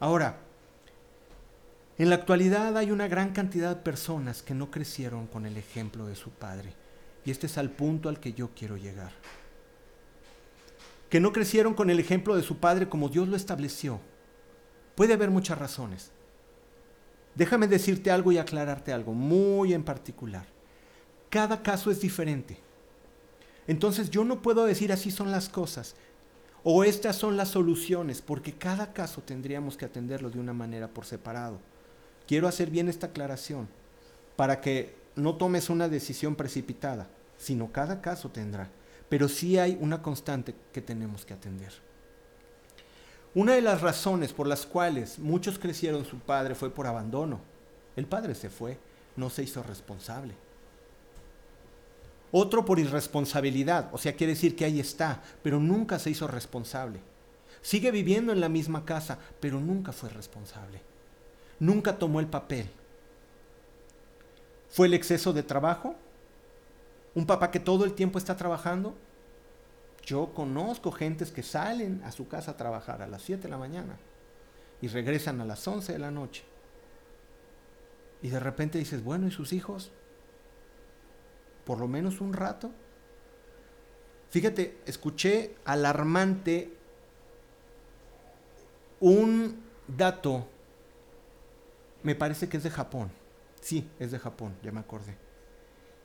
Ahora, 0.00 0.36
en 1.98 2.10
la 2.10 2.16
actualidad 2.16 2.76
hay 2.76 2.90
una 2.90 3.08
gran 3.08 3.32
cantidad 3.32 3.74
de 3.74 3.82
personas 3.82 4.42
que 4.42 4.54
no 4.54 4.70
crecieron 4.70 5.26
con 5.26 5.46
el 5.46 5.56
ejemplo 5.56 6.06
de 6.06 6.14
su 6.14 6.30
padre. 6.30 6.74
Y 7.28 7.30
este 7.30 7.46
es 7.46 7.58
al 7.58 7.68
punto 7.68 8.08
al 8.08 8.20
que 8.20 8.32
yo 8.32 8.48
quiero 8.56 8.78
llegar. 8.78 9.12
Que 11.10 11.20
no 11.20 11.30
crecieron 11.30 11.74
con 11.74 11.90
el 11.90 12.00
ejemplo 12.00 12.34
de 12.34 12.42
su 12.42 12.56
padre 12.56 12.88
como 12.88 13.10
Dios 13.10 13.28
lo 13.28 13.36
estableció. 13.36 14.00
Puede 14.94 15.12
haber 15.12 15.28
muchas 15.28 15.58
razones. 15.58 16.10
Déjame 17.34 17.68
decirte 17.68 18.10
algo 18.10 18.32
y 18.32 18.38
aclararte 18.38 18.94
algo 18.94 19.12
muy 19.12 19.74
en 19.74 19.84
particular. 19.84 20.46
Cada 21.28 21.62
caso 21.62 21.90
es 21.90 22.00
diferente. 22.00 22.56
Entonces 23.66 24.08
yo 24.08 24.24
no 24.24 24.40
puedo 24.40 24.64
decir 24.64 24.90
así 24.90 25.10
son 25.10 25.30
las 25.30 25.50
cosas 25.50 25.96
o 26.64 26.82
estas 26.82 27.16
son 27.16 27.36
las 27.36 27.50
soluciones, 27.50 28.22
porque 28.22 28.54
cada 28.54 28.94
caso 28.94 29.20
tendríamos 29.20 29.76
que 29.76 29.84
atenderlo 29.84 30.30
de 30.30 30.40
una 30.40 30.54
manera 30.54 30.88
por 30.88 31.04
separado. 31.04 31.60
Quiero 32.26 32.48
hacer 32.48 32.70
bien 32.70 32.88
esta 32.88 33.08
aclaración 33.08 33.68
para 34.34 34.62
que 34.62 34.96
no 35.14 35.34
tomes 35.34 35.68
una 35.68 35.90
decisión 35.90 36.34
precipitada, 36.34 37.10
sino 37.38 37.72
cada 37.72 38.02
caso 38.02 38.28
tendrá. 38.28 38.68
Pero 39.08 39.28
sí 39.28 39.58
hay 39.58 39.78
una 39.80 40.02
constante 40.02 40.54
que 40.72 40.82
tenemos 40.82 41.24
que 41.24 41.32
atender. 41.32 41.72
Una 43.34 43.54
de 43.54 43.62
las 43.62 43.80
razones 43.80 44.34
por 44.34 44.46
las 44.46 44.66
cuales 44.66 45.18
muchos 45.18 45.58
crecieron 45.58 46.04
su 46.04 46.18
padre 46.18 46.54
fue 46.54 46.68
por 46.70 46.86
abandono. 46.86 47.40
El 47.96 48.06
padre 48.06 48.34
se 48.34 48.50
fue, 48.50 48.78
no 49.16 49.30
se 49.30 49.44
hizo 49.44 49.62
responsable. 49.62 50.34
Otro 52.30 52.66
por 52.66 52.78
irresponsabilidad, 52.78 53.88
o 53.92 53.96
sea, 53.96 54.14
quiere 54.14 54.34
decir 54.34 54.54
que 54.54 54.66
ahí 54.66 54.80
está, 54.80 55.22
pero 55.42 55.58
nunca 55.58 55.98
se 55.98 56.10
hizo 56.10 56.26
responsable. 56.26 57.00
Sigue 57.62 57.90
viviendo 57.90 58.32
en 58.32 58.40
la 58.40 58.50
misma 58.50 58.84
casa, 58.84 59.18
pero 59.40 59.58
nunca 59.58 59.92
fue 59.92 60.10
responsable 60.10 60.82
nunca 61.58 61.98
tomó 61.98 62.20
el 62.20 62.26
papel. 62.26 62.68
¿Fue 64.70 64.86
el 64.86 64.94
exceso 64.94 65.32
de 65.32 65.42
trabajo? 65.42 65.96
¿Un 67.18 67.26
papá 67.26 67.50
que 67.50 67.58
todo 67.58 67.84
el 67.84 67.94
tiempo 67.94 68.16
está 68.16 68.36
trabajando? 68.36 68.96
Yo 70.04 70.32
conozco 70.34 70.92
gentes 70.92 71.32
que 71.32 71.42
salen 71.42 72.00
a 72.04 72.12
su 72.12 72.28
casa 72.28 72.52
a 72.52 72.56
trabajar 72.56 73.02
a 73.02 73.08
las 73.08 73.22
7 73.22 73.42
de 73.42 73.48
la 73.48 73.58
mañana 73.58 73.98
y 74.80 74.86
regresan 74.86 75.40
a 75.40 75.44
las 75.44 75.66
11 75.66 75.94
de 75.94 75.98
la 75.98 76.12
noche. 76.12 76.44
Y 78.22 78.28
de 78.28 78.38
repente 78.38 78.78
dices, 78.78 79.02
bueno, 79.02 79.26
¿y 79.26 79.32
sus 79.32 79.52
hijos? 79.52 79.90
Por 81.64 81.80
lo 81.80 81.88
menos 81.88 82.20
un 82.20 82.34
rato. 82.34 82.70
Fíjate, 84.30 84.78
escuché 84.86 85.56
alarmante 85.64 86.72
un 89.00 89.60
dato 89.88 90.46
me 92.04 92.14
parece 92.14 92.48
que 92.48 92.58
es 92.58 92.62
de 92.62 92.70
Japón. 92.70 93.10
Sí, 93.60 93.90
es 93.98 94.12
de 94.12 94.20
Japón, 94.20 94.54
ya 94.62 94.70
me 94.70 94.78
acordé. 94.78 95.27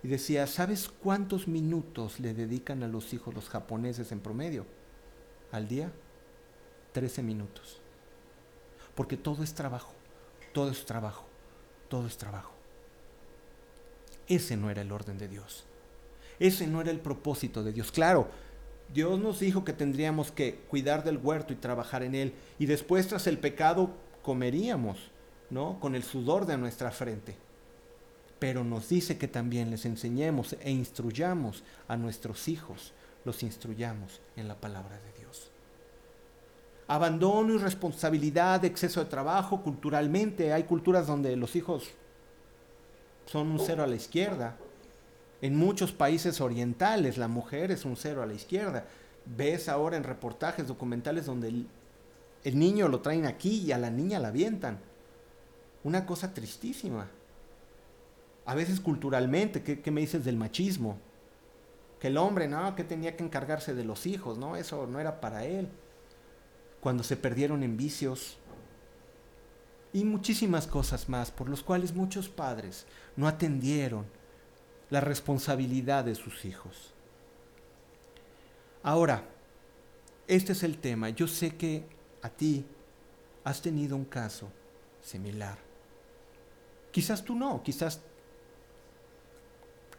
Y 0.03 0.07
decía, 0.07 0.47
¿sabes 0.47 0.89
cuántos 0.89 1.47
minutos 1.47 2.19
le 2.19 2.33
dedican 2.33 2.83
a 2.83 2.87
los 2.87 3.13
hijos 3.13 3.33
los 3.33 3.49
japoneses 3.49 4.11
en 4.11 4.19
promedio? 4.19 4.65
Al 5.51 5.67
día, 5.67 5.91
13 6.91 7.23
minutos. 7.23 7.79
Porque 8.95 9.17
todo 9.17 9.43
es 9.43 9.53
trabajo, 9.53 9.93
todo 10.53 10.69
es 10.69 10.85
trabajo, 10.85 11.25
todo 11.87 12.05
es 12.07 12.17
trabajo. 12.17 12.53
Ese 14.27 14.57
no 14.57 14.69
era 14.69 14.81
el 14.81 14.91
orden 14.91 15.17
de 15.17 15.27
Dios. 15.27 15.65
Ese 16.39 16.67
no 16.67 16.81
era 16.81 16.91
el 16.91 16.99
propósito 16.99 17.63
de 17.63 17.71
Dios. 17.71 17.91
Claro, 17.91 18.27
Dios 18.93 19.19
nos 19.19 19.39
dijo 19.39 19.63
que 19.63 19.73
tendríamos 19.73 20.31
que 20.31 20.55
cuidar 20.67 21.03
del 21.03 21.17
huerto 21.17 21.53
y 21.53 21.57
trabajar 21.57 22.03
en 22.03 22.15
él. 22.15 22.33
Y 22.59 22.65
después, 22.65 23.07
tras 23.07 23.27
el 23.27 23.37
pecado, 23.37 23.91
comeríamos. 24.21 25.13
¿no? 25.53 25.79
Con 25.79 25.95
el 25.95 26.03
sudor 26.03 26.45
de 26.45 26.57
nuestra 26.57 26.91
frente. 26.91 27.35
Pero 28.43 28.65
nos 28.65 28.89
dice 28.89 29.17
que 29.17 29.29
también 29.29 29.71
les 29.71 29.85
enseñemos 29.85 30.57
e 30.59 30.69
instruyamos 30.69 31.63
a 31.87 31.95
nuestros 31.95 32.49
hijos 32.49 32.91
los 33.23 33.41
instruyamos 33.41 34.19
en 34.35 34.49
la 34.49 34.55
palabra 34.55 34.99
de 34.99 35.17
Dios. 35.17 35.49
Abandono, 36.89 37.53
irresponsabilidad, 37.53 38.65
exceso 38.65 39.01
de 39.01 39.09
trabajo, 39.09 39.63
culturalmente. 39.63 40.51
Hay 40.51 40.63
culturas 40.63 41.07
donde 41.07 41.37
los 41.37 41.55
hijos 41.55 41.91
son 43.27 43.47
un 43.47 43.59
cero 43.61 43.81
a 43.81 43.87
la 43.87 43.95
izquierda. 43.95 44.57
En 45.41 45.55
muchos 45.55 45.93
países 45.93 46.41
orientales 46.41 47.17
la 47.17 47.29
mujer 47.29 47.71
es 47.71 47.85
un 47.85 47.95
cero 47.95 48.23
a 48.23 48.25
la 48.25 48.33
izquierda. 48.33 48.83
Ves 49.25 49.69
ahora 49.69 49.95
en 49.95 50.03
reportajes 50.03 50.67
documentales 50.67 51.27
donde 51.27 51.47
el, 52.43 52.59
niño 52.59 52.89
lo 52.89 52.99
traen 52.99 53.25
aquí 53.25 53.61
y 53.61 53.71
a 53.71 53.77
la 53.77 53.89
niña 53.89 54.19
la 54.19 54.27
avientan. 54.27 54.79
Una 55.85 56.05
cosa 56.05 56.33
tristísima. 56.33 57.07
A 58.45 58.55
veces 58.55 58.79
culturalmente, 58.79 59.63
¿qué, 59.63 59.91
me 59.91 60.01
dices 60.01 60.25
del 60.25 60.37
machismo? 60.37 60.97
Que 61.99 62.07
el 62.07 62.17
hombre, 62.17 62.47
no, 62.47 62.75
que 62.75 62.83
tenía 62.83 63.15
que 63.15 63.23
encargarse 63.23 63.73
de 63.73 63.85
los 63.85 64.05
hijos, 64.05 64.37
no, 64.37 64.55
eso 64.55 64.85
no 64.87 64.99
era 64.99 65.21
para 65.21 65.45
él. 65.45 65.69
Cuando 66.81 67.03
se 67.03 67.15
perdieron 67.15 67.63
en 67.63 67.77
vicios, 67.77 68.37
y 69.93 70.03
muchísimas 70.03 70.65
cosas 70.65 71.07
más 71.07 71.29
por 71.31 71.47
los 71.47 71.61
cuales 71.61 71.93
muchos 71.93 72.27
padres 72.27 72.87
no 73.15 73.27
atendieron 73.27 74.05
la 74.89 74.99
responsabilidad 74.99 76.03
de 76.03 76.15
sus 76.15 76.45
hijos. 76.45 76.93
Ahora, 78.81 79.23
este 80.27 80.51
es 80.53 80.63
el 80.63 80.79
tema. 80.79 81.09
Yo 81.09 81.27
sé 81.27 81.55
que 81.55 81.85
a 82.21 82.29
ti 82.29 82.65
has 83.43 83.61
tenido 83.61 83.95
un 83.95 84.05
caso 84.05 84.49
similar. 85.01 85.57
Quizás 86.91 87.23
tú 87.23 87.35
no, 87.35 87.61
quizás 87.63 88.01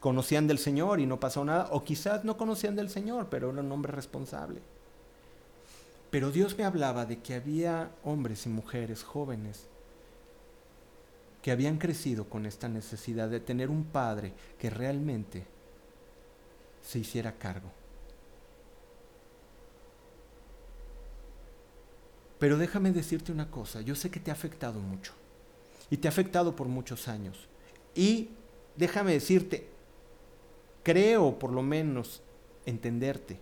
conocían 0.05 0.45
del 0.45 0.59
Señor 0.59 0.99
y 0.99 1.07
no 1.07 1.19
pasó 1.19 1.43
nada, 1.43 1.67
o 1.71 1.83
quizás 1.83 2.23
no 2.23 2.37
conocían 2.37 2.75
del 2.75 2.91
Señor, 2.91 3.25
pero 3.27 3.49
era 3.49 3.59
un 3.59 3.71
hombre 3.71 3.91
responsable. 3.91 4.61
Pero 6.11 6.29
Dios 6.29 6.55
me 6.59 6.63
hablaba 6.63 7.07
de 7.07 7.23
que 7.23 7.33
había 7.33 7.89
hombres 8.03 8.45
y 8.45 8.49
mujeres 8.49 9.01
jóvenes 9.01 9.65
que 11.41 11.49
habían 11.49 11.79
crecido 11.79 12.25
con 12.25 12.45
esta 12.45 12.69
necesidad 12.69 13.29
de 13.29 13.39
tener 13.39 13.71
un 13.71 13.83
padre 13.83 14.31
que 14.59 14.69
realmente 14.69 15.43
se 16.83 16.99
hiciera 16.99 17.31
cargo. 17.31 17.71
Pero 22.37 22.59
déjame 22.59 22.91
decirte 22.91 23.31
una 23.31 23.49
cosa, 23.49 23.81
yo 23.81 23.95
sé 23.95 24.11
que 24.11 24.19
te 24.19 24.29
ha 24.29 24.35
afectado 24.35 24.79
mucho 24.79 25.13
y 25.89 25.97
te 25.97 26.07
ha 26.07 26.11
afectado 26.11 26.55
por 26.55 26.67
muchos 26.67 27.07
años. 27.07 27.47
Y 27.95 28.29
déjame 28.77 29.13
decirte, 29.13 29.73
creo 30.85 31.37
por 31.37 31.51
lo 31.51 31.61
menos 31.61 32.21
entenderte, 32.65 33.37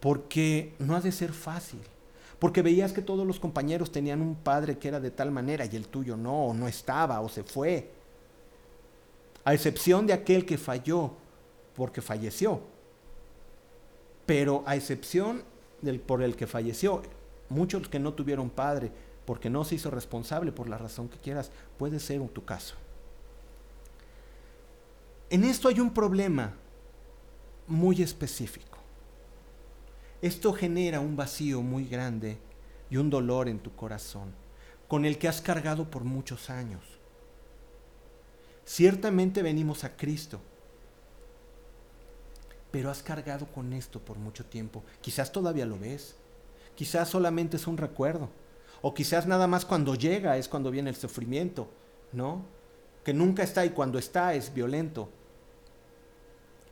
porque 0.00 0.72
no 0.78 0.96
ha 0.96 1.02
de 1.02 1.12
ser 1.12 1.34
fácil 1.34 1.80
porque 2.42 2.60
veías 2.60 2.92
que 2.92 3.02
todos 3.02 3.24
los 3.24 3.38
compañeros 3.38 3.92
tenían 3.92 4.20
un 4.20 4.34
padre 4.34 4.76
que 4.76 4.88
era 4.88 4.98
de 4.98 5.12
tal 5.12 5.30
manera 5.30 5.64
y 5.64 5.76
el 5.76 5.86
tuyo 5.86 6.16
no, 6.16 6.46
o 6.46 6.52
no 6.52 6.66
estaba, 6.66 7.20
o 7.20 7.28
se 7.28 7.44
fue. 7.44 7.88
A 9.44 9.54
excepción 9.54 10.08
de 10.08 10.12
aquel 10.12 10.44
que 10.44 10.58
falló 10.58 11.12
porque 11.76 12.02
falleció. 12.02 12.60
Pero 14.26 14.64
a 14.66 14.74
excepción 14.74 15.44
del 15.82 16.00
por 16.00 16.20
el 16.20 16.34
que 16.34 16.48
falleció, 16.48 17.02
muchos 17.48 17.88
que 17.88 18.00
no 18.00 18.12
tuvieron 18.12 18.50
padre 18.50 18.90
porque 19.24 19.48
no 19.48 19.64
se 19.64 19.76
hizo 19.76 19.92
responsable 19.92 20.50
por 20.50 20.68
la 20.68 20.78
razón 20.78 21.08
que 21.08 21.18
quieras, 21.18 21.52
puede 21.78 22.00
ser 22.00 22.16
en 22.16 22.28
tu 22.28 22.44
caso. 22.44 22.74
En 25.32 25.44
esto 25.44 25.68
hay 25.68 25.80
un 25.80 25.94
problema 25.94 26.52
muy 27.66 28.02
específico. 28.02 28.76
Esto 30.20 30.52
genera 30.52 31.00
un 31.00 31.16
vacío 31.16 31.62
muy 31.62 31.88
grande 31.88 32.36
y 32.90 32.98
un 32.98 33.08
dolor 33.08 33.48
en 33.48 33.58
tu 33.58 33.74
corazón, 33.74 34.34
con 34.88 35.06
el 35.06 35.16
que 35.16 35.28
has 35.28 35.40
cargado 35.40 35.90
por 35.90 36.04
muchos 36.04 36.50
años. 36.50 36.82
Ciertamente 38.66 39.40
venimos 39.40 39.84
a 39.84 39.96
Cristo, 39.96 40.38
pero 42.70 42.90
has 42.90 43.02
cargado 43.02 43.46
con 43.46 43.72
esto 43.72 44.00
por 44.00 44.18
mucho 44.18 44.44
tiempo. 44.44 44.84
Quizás 45.00 45.32
todavía 45.32 45.64
lo 45.64 45.78
ves, 45.78 46.14
quizás 46.74 47.08
solamente 47.08 47.56
es 47.56 47.66
un 47.66 47.78
recuerdo, 47.78 48.28
o 48.82 48.92
quizás 48.92 49.26
nada 49.26 49.46
más 49.46 49.64
cuando 49.64 49.94
llega 49.94 50.36
es 50.36 50.46
cuando 50.46 50.70
viene 50.70 50.90
el 50.90 50.96
sufrimiento, 50.96 51.70
¿no? 52.12 52.44
Que 53.02 53.14
nunca 53.14 53.42
está 53.42 53.64
y 53.64 53.70
cuando 53.70 53.98
está 53.98 54.34
es 54.34 54.52
violento. 54.52 55.08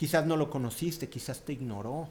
Quizás 0.01 0.25
no 0.25 0.39
lo 0.39 0.49
conociste, 0.49 1.11
quizás 1.11 1.43
te 1.43 1.53
ignoró. 1.53 2.09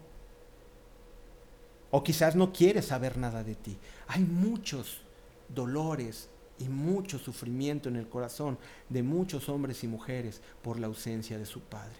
O 1.89 2.03
quizás 2.03 2.35
no 2.35 2.53
quiere 2.53 2.83
saber 2.83 3.17
nada 3.17 3.43
de 3.43 3.55
ti. 3.55 3.75
Hay 4.09 4.21
muchos 4.21 5.01
dolores 5.47 6.29
y 6.59 6.65
mucho 6.65 7.17
sufrimiento 7.17 7.89
en 7.89 7.95
el 7.95 8.07
corazón 8.07 8.59
de 8.89 9.01
muchos 9.01 9.49
hombres 9.49 9.83
y 9.83 9.87
mujeres 9.87 10.39
por 10.61 10.79
la 10.79 10.85
ausencia 10.85 11.39
de 11.39 11.47
su 11.47 11.61
padre. 11.61 11.97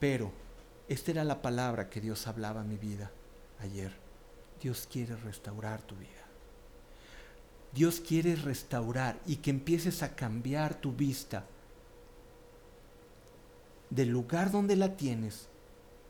Pero 0.00 0.32
esta 0.88 1.12
era 1.12 1.22
la 1.22 1.42
palabra 1.42 1.90
que 1.90 2.00
Dios 2.00 2.26
hablaba 2.26 2.62
a 2.62 2.64
mi 2.64 2.76
vida 2.76 3.12
ayer. 3.60 3.92
Dios 4.60 4.88
quiere 4.90 5.14
restaurar 5.14 5.80
tu 5.82 5.94
vida. 5.94 6.10
Dios 7.72 8.00
quiere 8.00 8.34
restaurar 8.34 9.20
y 9.26 9.36
que 9.36 9.50
empieces 9.50 10.02
a 10.02 10.16
cambiar 10.16 10.74
tu 10.74 10.90
vista 10.90 11.44
del 13.94 14.08
lugar 14.08 14.50
donde 14.50 14.76
la 14.76 14.96
tienes 14.96 15.48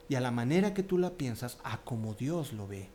y 0.09 0.14
a 0.14 0.20
la 0.20 0.30
manera 0.30 0.74
que 0.74 0.82
tú 0.82 0.99
la 0.99 1.11
piensas, 1.11 1.59
a 1.64 1.78
como 1.82 2.14
Dios 2.14 2.53
lo 2.53 2.66
ve. 2.66 2.89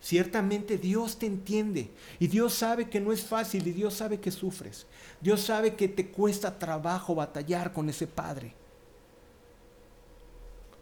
Ciertamente 0.00 0.76
Dios 0.76 1.18
te 1.18 1.26
entiende 1.26 1.90
y 2.18 2.26
Dios 2.28 2.54
sabe 2.54 2.88
que 2.88 3.00
no 3.00 3.12
es 3.12 3.24
fácil 3.24 3.66
y 3.66 3.72
Dios 3.72 3.94
sabe 3.94 4.20
que 4.20 4.30
sufres. 4.30 4.86
Dios 5.20 5.40
sabe 5.40 5.74
que 5.74 5.88
te 5.88 6.08
cuesta 6.08 6.58
trabajo 6.58 7.14
batallar 7.14 7.72
con 7.72 7.88
ese 7.88 8.06
padre. 8.06 8.54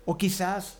O 0.04 0.18
quizás 0.18 0.78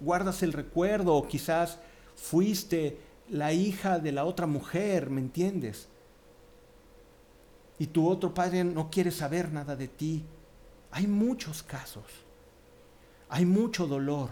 guardas 0.00 0.42
el 0.42 0.52
recuerdo 0.52 1.14
o 1.14 1.26
quizás 1.26 1.78
fuiste 2.16 2.98
la 3.28 3.52
hija 3.52 3.98
de 3.98 4.12
la 4.12 4.24
otra 4.24 4.46
mujer, 4.46 5.08
¿me 5.08 5.20
entiendes? 5.20 5.88
Y 7.78 7.86
tu 7.86 8.08
otro 8.08 8.34
padre 8.34 8.64
no 8.64 8.90
quiere 8.90 9.10
saber 9.10 9.52
nada 9.52 9.76
de 9.76 9.88
ti. 9.88 10.24
Hay 10.90 11.06
muchos 11.06 11.62
casos. 11.62 12.04
Hay 13.28 13.46
mucho 13.46 13.86
dolor. 13.86 14.30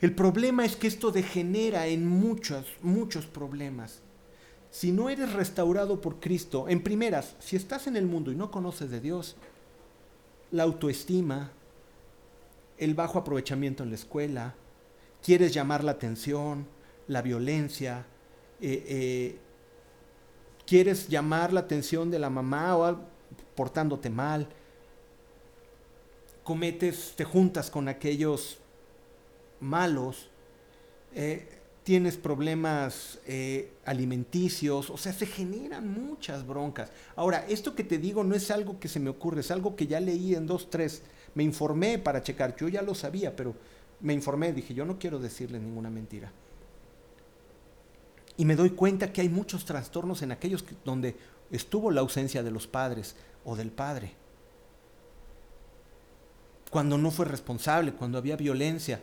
El 0.00 0.14
problema 0.14 0.64
es 0.64 0.76
que 0.76 0.86
esto 0.86 1.10
degenera 1.10 1.86
en 1.86 2.06
muchos, 2.06 2.66
muchos 2.82 3.26
problemas. 3.26 4.00
Si 4.70 4.92
no 4.92 5.08
eres 5.08 5.32
restaurado 5.32 6.00
por 6.00 6.20
Cristo, 6.20 6.68
en 6.68 6.82
primeras, 6.82 7.34
si 7.38 7.56
estás 7.56 7.86
en 7.86 7.96
el 7.96 8.06
mundo 8.06 8.30
y 8.30 8.36
no 8.36 8.50
conoces 8.50 8.90
de 8.90 9.00
Dios, 9.00 9.36
la 10.50 10.64
autoestima, 10.64 11.50
el 12.76 12.94
bajo 12.94 13.18
aprovechamiento 13.18 13.82
en 13.82 13.90
la 13.90 13.94
escuela, 13.94 14.54
quieres 15.22 15.54
llamar 15.54 15.82
la 15.82 15.92
atención, 15.92 16.66
la 17.08 17.22
violencia, 17.22 18.04
eh, 18.60 18.84
eh, 18.86 19.38
quieres 20.66 21.08
llamar 21.08 21.52
la 21.52 21.60
atención 21.60 22.10
de 22.10 22.18
la 22.18 22.28
mamá 22.28 22.76
o 22.76 22.98
portándote 23.56 24.10
mal, 24.10 24.48
cometes, 26.44 27.14
te 27.16 27.24
juntas 27.24 27.70
con 27.70 27.88
aquellos 27.88 28.58
malos, 29.58 30.28
eh, 31.14 31.48
tienes 31.82 32.16
problemas 32.16 33.18
eh, 33.26 33.72
alimenticios, 33.84 34.90
o 34.90 34.96
sea, 34.96 35.12
se 35.12 35.26
generan 35.26 35.88
muchas 35.92 36.46
broncas. 36.46 36.90
Ahora, 37.16 37.44
esto 37.48 37.74
que 37.74 37.84
te 37.84 37.98
digo 37.98 38.22
no 38.22 38.34
es 38.34 38.50
algo 38.50 38.78
que 38.78 38.88
se 38.88 39.00
me 39.00 39.10
ocurre, 39.10 39.40
es 39.40 39.50
algo 39.50 39.74
que 39.74 39.86
ya 39.86 40.00
leí 40.00 40.34
en 40.34 40.46
dos, 40.46 40.70
tres, 40.70 41.02
me 41.34 41.42
informé 41.42 41.98
para 41.98 42.22
checar, 42.22 42.54
yo 42.56 42.68
ya 42.68 42.82
lo 42.82 42.94
sabía, 42.94 43.34
pero 43.34 43.54
me 44.00 44.14
informé, 44.14 44.52
dije, 44.52 44.74
yo 44.74 44.84
no 44.84 44.98
quiero 44.98 45.18
decirle 45.18 45.58
ninguna 45.58 45.90
mentira. 45.90 46.30
Y 48.36 48.44
me 48.44 48.56
doy 48.56 48.70
cuenta 48.70 49.12
que 49.12 49.22
hay 49.22 49.28
muchos 49.28 49.64
trastornos 49.64 50.22
en 50.22 50.32
aquellos 50.32 50.64
donde 50.84 51.16
estuvo 51.50 51.90
la 51.90 52.00
ausencia 52.02 52.42
de 52.42 52.50
los 52.50 52.66
padres 52.66 53.16
o 53.44 53.56
del 53.56 53.70
padre 53.70 54.14
cuando 56.70 56.98
no 56.98 57.10
fue 57.10 57.24
responsable, 57.26 57.92
cuando 57.92 58.18
había 58.18 58.36
violencia. 58.36 59.00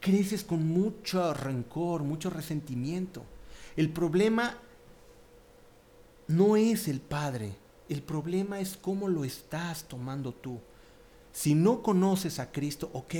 Creces 0.00 0.44
con 0.44 0.66
mucho 0.66 1.34
rencor, 1.34 2.02
mucho 2.02 2.30
resentimiento. 2.30 3.24
El 3.76 3.90
problema 3.90 4.58
no 6.28 6.56
es 6.56 6.88
el 6.88 7.00
Padre, 7.00 7.52
el 7.88 8.02
problema 8.02 8.58
es 8.60 8.76
cómo 8.76 9.08
lo 9.08 9.24
estás 9.24 9.84
tomando 9.84 10.32
tú. 10.32 10.58
Si 11.32 11.54
no 11.54 11.82
conoces 11.82 12.38
a 12.38 12.50
Cristo, 12.50 12.90
ok, 12.92 13.14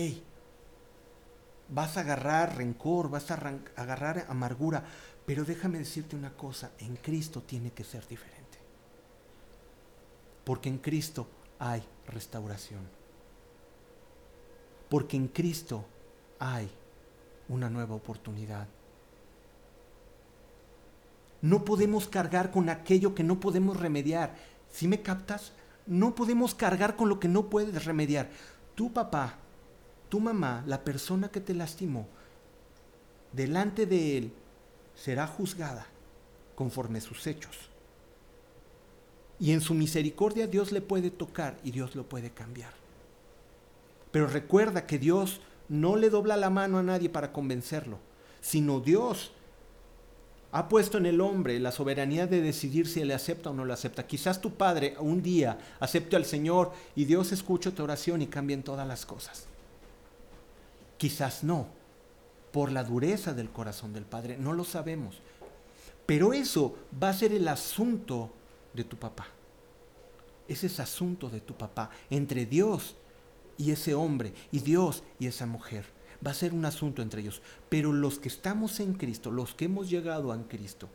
vas 1.69 1.97
a 1.97 2.01
agarrar 2.01 2.57
rencor, 2.57 3.11
vas 3.11 3.31
a 3.31 3.35
agarrar 3.77 4.27
amargura, 4.29 4.85
pero 5.25 5.45
déjame 5.45 5.79
decirte 5.79 6.17
una 6.17 6.33
cosa, 6.37 6.71
en 6.79 6.97
Cristo 6.97 7.43
tiene 7.43 7.73
que 7.73 7.85
ser 7.85 8.07
diferente. 8.07 8.59
Porque 10.45 10.69
en 10.69 10.79
Cristo 10.79 11.27
hay 11.59 11.83
restauración. 12.07 12.89
Porque 14.89 15.17
en 15.17 15.27
Cristo 15.29 15.85
hay 16.39 16.71
una 17.49 17.69
nueva 17.69 17.97
oportunidad. 17.97 18.69
No 21.43 21.65
podemos 21.65 22.09
cargar 22.09 22.51
con 22.51 22.69
aquello 22.69 23.15
que 23.15 23.25
no 23.25 23.41
podemos 23.41 23.77
remediar. 23.77 24.37
¿Sí 24.71 24.87
me 24.87 25.03
captas? 25.03 25.53
No 25.87 26.15
podemos 26.15 26.55
cargar 26.55 26.97
con 26.97 27.09
lo 27.09 27.21
que 27.21 27.29
no 27.29 27.51
puedes 27.51 27.85
remediar. 27.85 28.31
Tu 28.75 28.93
papá, 28.93 29.39
tu 30.09 30.21
mamá, 30.21 30.65
la 30.67 30.85
persona 30.85 31.29
que 31.29 31.41
te 31.41 31.55
lastimó, 31.55 32.07
delante 33.33 33.87
de 33.87 34.19
él 34.19 34.33
será 34.95 35.27
juzgada 35.27 35.87
conforme 36.55 37.01
sus 37.01 37.27
hechos. 37.27 37.57
Y 39.39 39.53
en 39.53 39.61
su 39.61 39.75
misericordia 39.75 40.47
Dios 40.47 40.73
le 40.73 40.81
puede 40.81 41.11
tocar 41.11 41.59
y 41.63 41.71
Dios 41.71 41.95
lo 41.95 42.09
puede 42.09 42.31
cambiar. 42.31 42.73
Pero 44.11 44.27
recuerda 44.27 44.87
que 44.87 44.99
Dios 44.99 45.41
no 45.69 45.97
le 45.97 46.11
dobla 46.11 46.37
la 46.37 46.49
mano 46.49 46.79
a 46.79 46.83
nadie 46.83 47.11
para 47.11 47.33
convencerlo, 47.33 47.99
sino 48.41 48.81
Dios 48.81 49.33
ha 50.53 50.69
puesto 50.69 50.97
en 50.97 51.05
el 51.05 51.21
hombre 51.21 51.61
la 51.61 51.73
soberanía 51.73 52.27
de 52.27 52.41
decidir 52.41 52.89
si 52.89 53.05
le 53.05 53.13
acepta 53.13 53.51
o 53.51 53.53
no 53.53 53.67
lo 53.67 53.75
acepta. 53.75 54.07
Quizás 54.07 54.41
tu 54.41 54.55
padre 54.55 54.97
un 55.01 55.23
día 55.23 55.59
acepte 55.81 56.17
al 56.17 56.25
Señor 56.25 56.73
y 56.95 57.05
Dios 57.05 57.33
escuche 57.33 57.73
tu 57.73 57.83
oración 57.83 58.23
y 58.23 58.27
cambien 58.27 58.63
todas 58.63 58.89
las 58.89 59.05
cosas. 59.05 59.47
Quizás 60.99 61.45
no, 61.45 61.69
por 62.53 62.73
la 62.73 62.85
dureza 62.85 63.35
del 63.35 63.51
corazón 63.51 63.93
del 63.93 64.05
padre, 64.05 64.37
no 64.39 64.53
lo 64.53 64.65
sabemos. 64.65 65.21
Pero 66.07 66.33
eso 66.33 66.77
va 67.03 67.11
a 67.11 67.15
ser 67.15 67.33
el 67.33 67.49
asunto 67.49 68.31
de 68.73 68.85
tu 68.85 68.97
papá. 68.97 69.27
Ese 70.49 70.69
es 70.69 70.79
asunto 70.81 71.29
de 71.29 71.41
tu 71.41 71.55
papá, 71.55 71.91
entre 72.09 72.47
Dios 72.47 72.97
y 73.59 73.73
ese 73.73 73.95
hombre, 73.95 74.33
y 74.53 74.61
Dios 74.61 75.03
y 75.19 75.27
esa 75.27 75.47
mujer. 75.47 75.85
Va 76.25 76.31
a 76.31 76.35
ser 76.35 76.55
un 76.55 76.65
asunto 76.65 77.03
entre 77.03 77.21
ellos. 77.21 77.43
Pero 77.69 77.93
los 77.93 78.19
que 78.19 78.29
estamos 78.29 78.81
en 78.81 78.95
Cristo, 78.95 79.31
los 79.31 79.55
que 79.55 79.67
hemos 79.67 79.91
llegado 79.91 80.33
a 80.33 80.49
Cristo, 80.49 80.89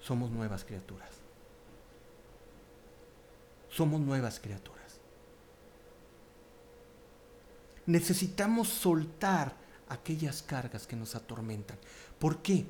somos 0.00 0.30
nuevas 0.30 0.64
criaturas. 0.64 1.10
Somos 3.70 4.00
nuevas 4.00 4.38
criaturas. 4.40 4.77
Necesitamos 7.88 8.68
soltar 8.68 9.56
aquellas 9.88 10.42
cargas 10.42 10.86
que 10.86 10.94
nos 10.94 11.14
atormentan. 11.14 11.78
¿Por 12.18 12.42
qué? 12.42 12.66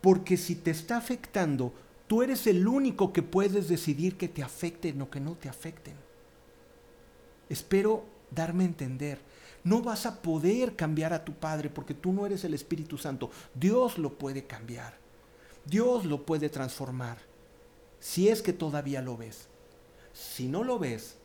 Porque 0.00 0.36
si 0.36 0.54
te 0.54 0.70
está 0.70 0.96
afectando, 0.96 1.72
tú 2.06 2.22
eres 2.22 2.46
el 2.46 2.68
único 2.68 3.12
que 3.12 3.24
puedes 3.24 3.68
decidir 3.68 4.16
que 4.16 4.28
te 4.28 4.44
afecten 4.44 5.02
o 5.02 5.10
que 5.10 5.18
no 5.18 5.34
te 5.34 5.48
afecten. 5.48 5.94
Espero 7.48 8.04
darme 8.30 8.62
a 8.62 8.68
entender. 8.68 9.18
No 9.64 9.82
vas 9.82 10.06
a 10.06 10.22
poder 10.22 10.76
cambiar 10.76 11.12
a 11.12 11.24
tu 11.24 11.32
Padre 11.32 11.68
porque 11.68 11.94
tú 11.94 12.12
no 12.12 12.24
eres 12.24 12.44
el 12.44 12.54
Espíritu 12.54 12.96
Santo. 12.96 13.32
Dios 13.52 13.98
lo 13.98 14.16
puede 14.16 14.44
cambiar. 14.44 14.96
Dios 15.64 16.04
lo 16.04 16.24
puede 16.24 16.50
transformar. 16.50 17.18
Si 17.98 18.28
es 18.28 18.42
que 18.42 18.52
todavía 18.52 19.02
lo 19.02 19.16
ves. 19.16 19.48
Si 20.12 20.46
no 20.46 20.62
lo 20.62 20.78
ves, 20.78 21.16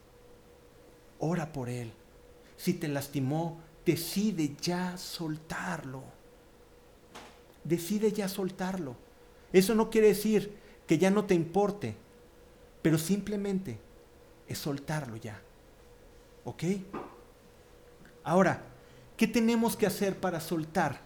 ora 1.20 1.54
por 1.54 1.70
Él. 1.70 1.94
Si 2.60 2.76
te 2.76 2.88
lastimó, 2.88 3.58
decide 3.86 4.56
ya 4.62 4.98
soltarlo 4.98 6.20
decide 7.64 8.12
ya 8.12 8.28
soltarlo. 8.28 8.96
Eso 9.54 9.76
no 9.76 9.90
quiere 9.90 10.08
decir 10.08 10.54
que 10.88 10.98
ya 10.98 11.12
no 11.12 11.26
te 11.26 11.36
importe, 11.36 11.96
pero 12.82 12.98
simplemente 12.98 13.80
es 14.48 14.58
soltarlo 14.58 15.16
ya. 15.18 15.40
¿Ok? 16.46 16.64
Ahora, 18.24 18.64
¿qué 19.18 19.28
tenemos 19.28 19.76
que 19.76 19.86
hacer 19.86 20.20
para 20.20 20.40
soltar 20.40 21.02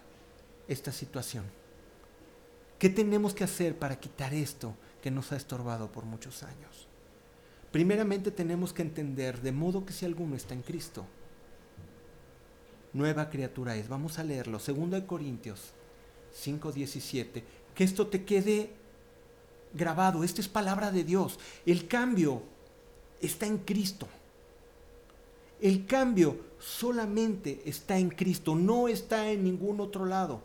esta 0.68 0.92
situación? 0.92 1.46
¿Qué 2.80 2.90
tenemos 2.90 3.34
que 3.34 3.44
hacer 3.44 3.78
para 3.78 4.00
quitar 4.00 4.34
esto 4.34 4.74
que 5.02 5.12
nos 5.12 5.32
ha 5.32 5.38
estorbado 5.38 5.92
por 5.92 6.06
muchos 6.06 6.44
años? 6.44 6.88
Primeramente 7.72 8.30
tenemos 8.30 8.72
que 8.72 8.84
entender, 8.84 9.42
de 9.42 9.52
modo 9.52 9.86
que 9.86 9.94
si 9.94 10.06
alguno 10.06 10.36
está 10.36 10.54
en 10.54 10.62
Cristo, 10.62 11.06
nueva 12.94 13.30
criatura 13.30 13.76
es. 13.76 13.90
Vamos 13.90 14.20
a 14.20 14.24
leerlo. 14.24 14.60
Segundo 14.60 14.96
de 14.96 15.06
Corintios 15.06 15.72
5.17, 16.46 17.44
que 17.76 17.84
esto 17.84 18.08
te 18.08 18.24
quede 18.24 18.72
grabado. 19.74 20.24
Esta 20.24 20.42
es 20.42 20.48
palabra 20.48 20.92
de 20.92 21.04
Dios. 21.04 21.40
El 21.66 21.88
cambio 21.88 22.42
está 23.22 23.46
en 23.46 23.60
Cristo. 23.60 24.08
El 25.62 25.86
cambio 25.86 26.38
solamente 26.60 27.62
está 27.66 27.98
en 27.98 28.10
Cristo, 28.10 28.56
no 28.56 28.88
está 28.88 29.32
en 29.32 29.44
ningún 29.44 29.80
otro 29.80 30.06
lado. 30.06 30.42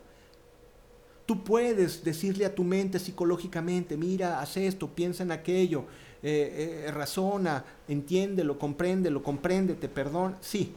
Tú 1.25 1.43
puedes 1.43 2.03
decirle 2.03 2.45
a 2.45 2.55
tu 2.55 2.63
mente 2.63 2.99
psicológicamente, 2.99 3.97
mira, 3.97 4.39
haz 4.39 4.57
esto, 4.57 4.87
piensa 4.87 5.23
en 5.23 5.31
aquello, 5.31 5.85
eh, 6.23 6.85
eh, 6.87 6.91
razona, 6.91 7.63
entiéndelo, 7.87 8.57
compréndelo, 8.57 9.21
compréndete, 9.21 9.89
perdón. 9.89 10.37
Sí, 10.41 10.73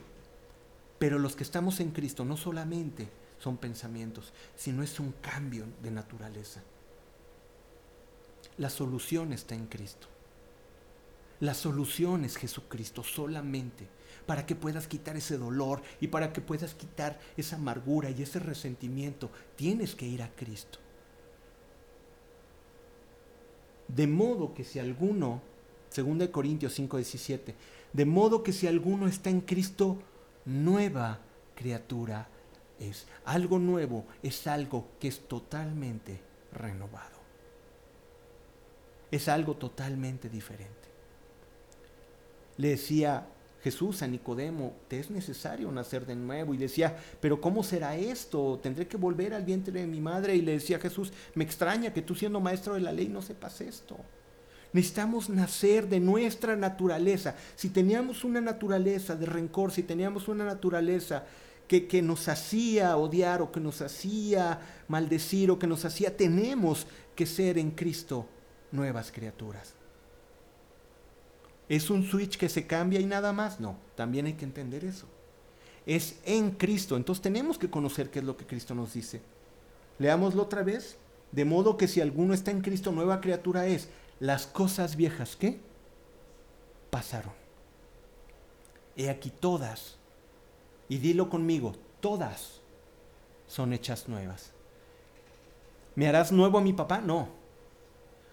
pero 1.03 1.19
los 1.19 1.35
que 1.35 1.43
estamos 1.43 1.81
en 1.81 1.91
Cristo 1.91 2.23
no 2.23 2.37
solamente 2.37 3.09
son 3.37 3.57
pensamientos, 3.57 4.31
sino 4.55 4.83
es 4.83 5.01
un 5.01 5.11
cambio 5.19 5.65
de 5.81 5.91
naturaleza. 5.91 6.63
La 8.57 8.69
solución 8.69 9.33
está 9.33 9.53
en 9.53 9.65
Cristo. 9.65 10.07
La 11.41 11.53
solución 11.55 12.23
es 12.23 12.37
Jesucristo 12.37 13.03
solamente 13.03 13.85
para 14.25 14.45
que 14.45 14.55
puedas 14.55 14.87
quitar 14.87 15.17
ese 15.17 15.37
dolor 15.37 15.81
y 15.99 16.07
para 16.07 16.31
que 16.31 16.39
puedas 16.39 16.73
quitar 16.73 17.19
esa 17.35 17.57
amargura 17.57 18.09
y 18.09 18.23
ese 18.23 18.39
resentimiento. 18.39 19.29
Tienes 19.57 19.95
que 19.95 20.07
ir 20.07 20.23
a 20.23 20.33
Cristo. 20.33 20.79
De 23.89 24.07
modo 24.07 24.53
que 24.53 24.63
si 24.63 24.79
alguno, 24.79 25.41
2 25.93 26.29
Corintios 26.29 26.79
5:17, 26.79 27.55
de 27.91 28.05
modo 28.05 28.41
que 28.41 28.53
si 28.53 28.67
alguno 28.67 29.09
está 29.09 29.29
en 29.29 29.41
Cristo, 29.41 29.99
nueva 30.45 31.19
criatura 31.55 32.27
es. 32.79 33.07
Algo 33.25 33.59
nuevo 33.59 34.05
es 34.21 34.47
algo 34.47 34.89
que 34.99 35.07
es 35.07 35.27
totalmente 35.27 36.19
renovado. 36.51 37.21
Es 39.11 39.27
algo 39.27 39.55
totalmente 39.55 40.29
diferente. 40.29 40.73
Le 42.57 42.69
decía 42.69 43.27
Jesús 43.63 44.01
a 44.01 44.07
Nicodemo, 44.07 44.73
te 44.89 44.99
es 44.99 45.09
necesario 45.09 45.71
nacer 45.71 46.05
de 46.05 46.15
nuevo. 46.15 46.53
Y 46.53 46.57
decía, 46.57 46.97
pero 47.21 47.39
¿cómo 47.39 47.63
será 47.63 47.95
esto? 47.95 48.59
¿Tendré 48.61 48.87
que 48.87 48.97
volver 48.97 49.33
al 49.33 49.43
vientre 49.43 49.79
de 49.79 49.87
mi 49.87 50.01
madre? 50.01 50.35
Y 50.35 50.41
le 50.41 50.53
decía 50.53 50.79
Jesús, 50.79 51.13
me 51.33 51.43
extraña 51.43 51.93
que 51.93 52.01
tú 52.01 52.13
siendo 52.13 52.41
maestro 52.41 52.73
de 52.73 52.81
la 52.81 52.91
ley 52.91 53.07
no 53.07 53.21
sepas 53.21 53.61
esto. 53.61 53.97
Necesitamos 54.73 55.29
nacer 55.29 55.87
de 55.87 55.99
nuestra 55.99 56.55
naturaleza. 56.55 57.35
Si 57.55 57.69
teníamos 57.69 58.23
una 58.23 58.41
naturaleza 58.41 59.15
de 59.15 59.27
rencor, 59.27 59.71
si 59.71 59.83
teníamos 59.83 60.27
una 60.27 60.45
naturaleza 60.45 61.25
que, 61.67 62.01
nos 62.01 62.27
hacía 62.27 62.97
odiar 62.97 63.41
o 63.41 63.51
que 63.51 63.59
nos 63.59 63.81
hacía 63.81 64.59
maldecir 64.87 65.49
o 65.51 65.59
que 65.59 65.67
nos 65.67 65.85
hacía, 65.85 66.15
tenemos 66.15 66.85
que 67.15 67.25
ser 67.25 67.57
en 67.57 67.71
Cristo 67.71 68.27
nuevas 68.71 69.11
criaturas. 69.11 69.73
¿Es 71.69 71.89
un 71.89 72.03
switch 72.03 72.37
que 72.37 72.49
se 72.49 72.67
cambia 72.67 72.99
y 72.99 73.05
nada 73.05 73.31
más? 73.31 73.59
No, 73.59 73.77
también 73.95 74.25
hay 74.25 74.33
que 74.33 74.45
entender 74.45 74.83
eso. 74.83 75.07
Es 75.85 76.17
en 76.25 76.51
Cristo, 76.51 76.95
entonces 76.97 77.21
tenemos 77.21 77.57
que 77.57 77.69
conocer 77.69 78.09
qué 78.09 78.19
es 78.19 78.25
lo 78.25 78.37
que 78.37 78.45
Cristo 78.45 78.75
nos 78.75 78.93
dice. 78.93 79.21
Leámoslo 79.99 80.43
otra 80.43 80.63
vez. 80.63 80.97
De 81.31 81.45
modo 81.45 81.77
que 81.77 81.87
si 81.87 81.99
alguno 81.99 82.35
está 82.35 82.51
en 82.51 82.61
Cristo, 82.61 82.91
nueva 82.91 83.19
criatura 83.19 83.65
es. 83.65 83.89
Las 84.19 84.47
cosas 84.47 84.95
viejas, 84.95 85.35
¿qué? 85.35 85.59
Pasaron. 86.89 87.33
He 88.95 89.09
aquí 89.09 89.31
todas 89.31 89.97
y 90.87 90.97
dilo 90.97 91.29
conmigo, 91.29 91.73
todas 91.99 92.61
son 93.47 93.73
hechas 93.73 94.07
nuevas. 94.07 94.51
¿Me 95.95 96.07
harás 96.07 96.31
nuevo 96.31 96.57
a 96.57 96.61
mi 96.61 96.73
papá? 96.73 96.99
No. 96.99 97.29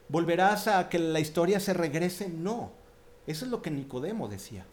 ¿Volverás 0.09 0.67
a 0.67 0.89
que 0.89 0.99
la 0.99 1.21
historia 1.21 1.61
se 1.61 1.73
regrese? 1.73 2.29
No. 2.29 2.73
Eso 3.27 3.45
es 3.45 3.51
lo 3.51 3.63
que 3.63 3.71
Nicodemo 3.71 4.29
decía. 4.29 4.67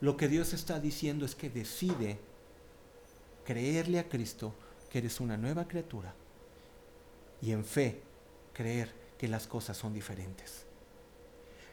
Lo 0.00 0.16
que 0.16 0.28
Dios 0.28 0.52
está 0.52 0.80
diciendo 0.80 1.24
es 1.24 1.34
que 1.34 1.50
decide 1.50 2.18
creerle 3.44 3.98
a 3.98 4.08
Cristo 4.08 4.54
que 4.90 4.98
eres 4.98 5.20
una 5.20 5.36
nueva 5.36 5.66
criatura 5.68 6.14
y 7.40 7.52
en 7.52 7.64
fe 7.64 8.00
creer 8.52 9.01
que 9.22 9.28
las 9.28 9.46
cosas 9.46 9.76
son 9.76 9.94
diferentes. 9.94 10.64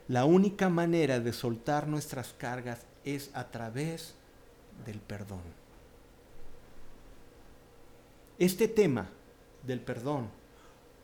La 0.08 0.24
única 0.24 0.70
manera 0.70 1.20
de 1.20 1.34
soltar 1.34 1.88
nuestras 1.88 2.32
cargas 2.32 2.82
es 3.04 3.32
a 3.34 3.50
través 3.50 4.14
del 4.86 5.00
perdón. 5.00 5.42
Este 8.38 8.68
tema 8.68 9.10
del 9.66 9.82
perdón 9.82 10.30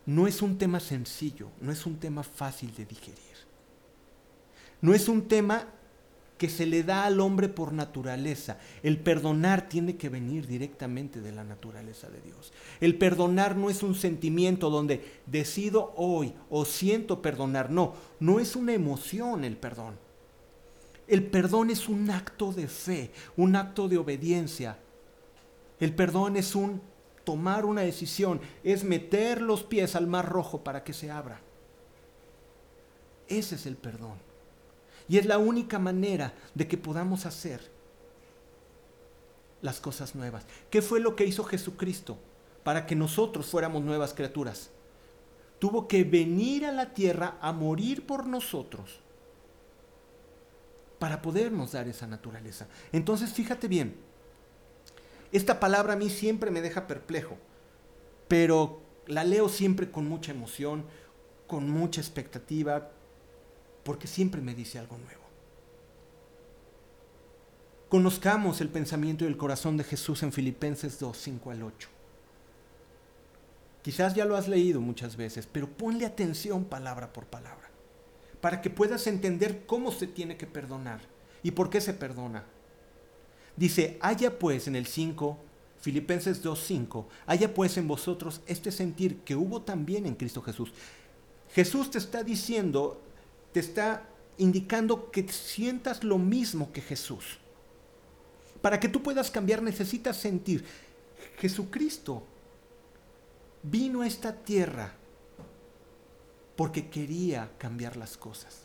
no 0.05 0.27
es 0.27 0.43
un 0.43 0.59
tema 0.59 0.79
sencillo, 0.79 1.49
no 1.61 1.71
es 1.71 1.83
un 1.87 1.97
tema 1.97 2.21
fácil 2.21 2.75
de 2.75 2.85
digerir. 2.85 3.37
No 4.81 4.93
es 4.93 5.09
un 5.09 5.27
tema 5.27 5.65
que 6.37 6.49
se 6.49 6.65
le 6.65 6.83
da 6.83 7.05
al 7.05 7.19
hombre 7.21 7.47
por 7.47 7.71
naturaleza. 7.71 8.57
El 8.83 8.99
perdonar 8.99 9.69
tiene 9.69 9.95
que 9.95 10.09
venir 10.09 10.47
directamente 10.47 11.21
de 11.21 11.31
la 11.31 11.43
naturaleza 11.43 12.09
de 12.09 12.21
Dios. 12.21 12.51
El 12.81 12.97
perdonar 12.97 13.55
no 13.55 13.69
es 13.69 13.83
un 13.83 13.95
sentimiento 13.95 14.69
donde 14.69 15.03
decido 15.25 15.93
hoy 15.95 16.33
o 16.49 16.65
siento 16.65 17.21
perdonar. 17.21 17.69
No, 17.69 17.93
no 18.19 18.39
es 18.39 18.55
una 18.55 18.73
emoción 18.73 19.43
el 19.43 19.57
perdón. 19.57 19.95
El 21.07 21.25
perdón 21.25 21.69
es 21.69 21.87
un 21.87 22.09
acto 22.09 22.51
de 22.51 22.67
fe, 22.67 23.11
un 23.37 23.55
acto 23.55 23.87
de 23.87 23.97
obediencia. 23.97 24.77
El 25.79 25.93
perdón 25.93 26.35
es 26.35 26.55
un 26.55 26.81
tomar 27.23 27.65
una 27.65 27.81
decisión, 27.81 28.41
es 28.63 28.83
meter 28.83 29.41
los 29.41 29.63
pies 29.63 29.95
al 29.95 30.07
mar 30.07 30.27
rojo 30.27 30.63
para 30.63 30.83
que 30.83 30.93
se 30.93 31.11
abra. 31.11 31.41
Ese 33.27 33.55
es 33.55 33.65
el 33.65 33.75
perdón. 33.75 34.24
Y 35.07 35.17
es 35.17 35.25
la 35.25 35.37
única 35.37 35.79
manera 35.79 36.33
de 36.53 36.67
que 36.67 36.77
podamos 36.77 37.25
hacer 37.25 37.61
las 39.61 39.79
cosas 39.79 40.15
nuevas. 40.15 40.45
¿Qué 40.69 40.81
fue 40.81 40.99
lo 40.99 41.15
que 41.15 41.25
hizo 41.25 41.43
Jesucristo 41.43 42.17
para 42.63 42.85
que 42.85 42.95
nosotros 42.95 43.47
fuéramos 43.47 43.83
nuevas 43.83 44.13
criaturas? 44.13 44.69
Tuvo 45.59 45.87
que 45.87 46.03
venir 46.03 46.65
a 46.65 46.71
la 46.71 46.93
tierra 46.93 47.37
a 47.41 47.51
morir 47.51 48.05
por 48.05 48.25
nosotros 48.25 48.99
para 50.99 51.21
podernos 51.21 51.73
dar 51.73 51.87
esa 51.87 52.07
naturaleza. 52.07 52.67
Entonces, 52.91 53.31
fíjate 53.31 53.67
bien, 53.67 53.95
esta 55.31 55.59
palabra 55.59 55.93
a 55.93 55.97
mí 55.97 56.09
siempre 56.09 56.51
me 56.51 56.61
deja 56.61 56.87
perplejo, 56.87 57.37
pero 58.27 58.81
la 59.07 59.23
leo 59.23 59.49
siempre 59.49 59.91
con 59.91 60.07
mucha 60.07 60.31
emoción, 60.31 60.85
con 61.47 61.69
mucha 61.69 62.01
expectativa, 62.01 62.89
porque 63.85 64.07
siempre 64.07 64.41
me 64.41 64.55
dice 64.55 64.79
algo 64.79 64.97
nuevo. 64.97 65.21
Conozcamos 67.87 68.59
el 68.59 68.69
pensamiento 68.69 69.23
y 69.23 69.27
el 69.27 69.37
corazón 69.37 69.77
de 69.77 69.83
Jesús 69.83 70.23
en 70.23 70.33
Filipenses 70.33 70.99
2, 70.99 71.15
5 71.15 71.51
al 71.51 71.61
8. 71.61 71.87
Quizás 73.83 74.15
ya 74.15 74.25
lo 74.25 74.35
has 74.35 74.47
leído 74.47 74.81
muchas 74.81 75.15
veces, 75.15 75.47
pero 75.49 75.69
ponle 75.69 76.07
atención 76.07 76.65
palabra 76.65 77.13
por 77.13 77.27
palabra, 77.27 77.69
para 78.41 78.59
que 78.59 78.71
puedas 78.71 79.05
entender 79.05 79.67
cómo 79.67 79.91
se 79.91 80.07
tiene 80.07 80.35
que 80.35 80.47
perdonar 80.47 81.01
y 81.43 81.51
por 81.51 81.69
qué 81.69 81.79
se 81.79 81.93
perdona. 81.93 82.43
Dice, 83.55 83.99
haya 84.01 84.39
pues 84.39 84.67
en 84.67 84.75
el 84.75 84.87
5, 84.87 85.37
Filipenses 85.79 86.41
2, 86.41 86.59
5, 86.59 87.07
haya 87.27 87.53
pues 87.53 87.77
en 87.77 87.87
vosotros 87.87 88.41
este 88.47 88.71
sentir 88.71 89.19
que 89.19 89.35
hubo 89.35 89.61
también 89.61 90.07
en 90.07 90.15
Cristo 90.15 90.41
Jesús. 90.41 90.73
Jesús 91.53 91.91
te 91.91 91.99
está 91.99 92.23
diciendo 92.23 92.99
te 93.55 93.61
está 93.61 94.03
indicando 94.37 95.11
que 95.11 95.25
sientas 95.29 96.03
lo 96.03 96.17
mismo 96.17 96.73
que 96.73 96.81
Jesús. 96.81 97.37
Para 98.61 98.81
que 98.81 98.89
tú 98.89 99.01
puedas 99.01 99.31
cambiar 99.31 99.61
necesitas 99.61 100.17
sentir, 100.17 100.65
Jesucristo 101.37 102.25
vino 103.63 104.01
a 104.01 104.07
esta 104.07 104.35
tierra 104.35 104.91
porque 106.57 106.89
quería 106.89 107.49
cambiar 107.57 107.95
las 107.95 108.17
cosas. 108.17 108.63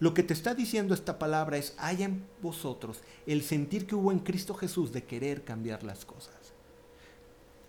Lo 0.00 0.12
que 0.12 0.24
te 0.24 0.34
está 0.34 0.56
diciendo 0.56 0.92
esta 0.92 1.16
palabra 1.16 1.56
es, 1.56 1.76
haya 1.78 2.06
en 2.06 2.26
vosotros 2.42 3.00
el 3.28 3.44
sentir 3.44 3.86
que 3.86 3.94
hubo 3.94 4.10
en 4.10 4.18
Cristo 4.18 4.54
Jesús 4.54 4.90
de 4.90 5.04
querer 5.04 5.44
cambiar 5.44 5.84
las 5.84 6.04
cosas. 6.04 6.34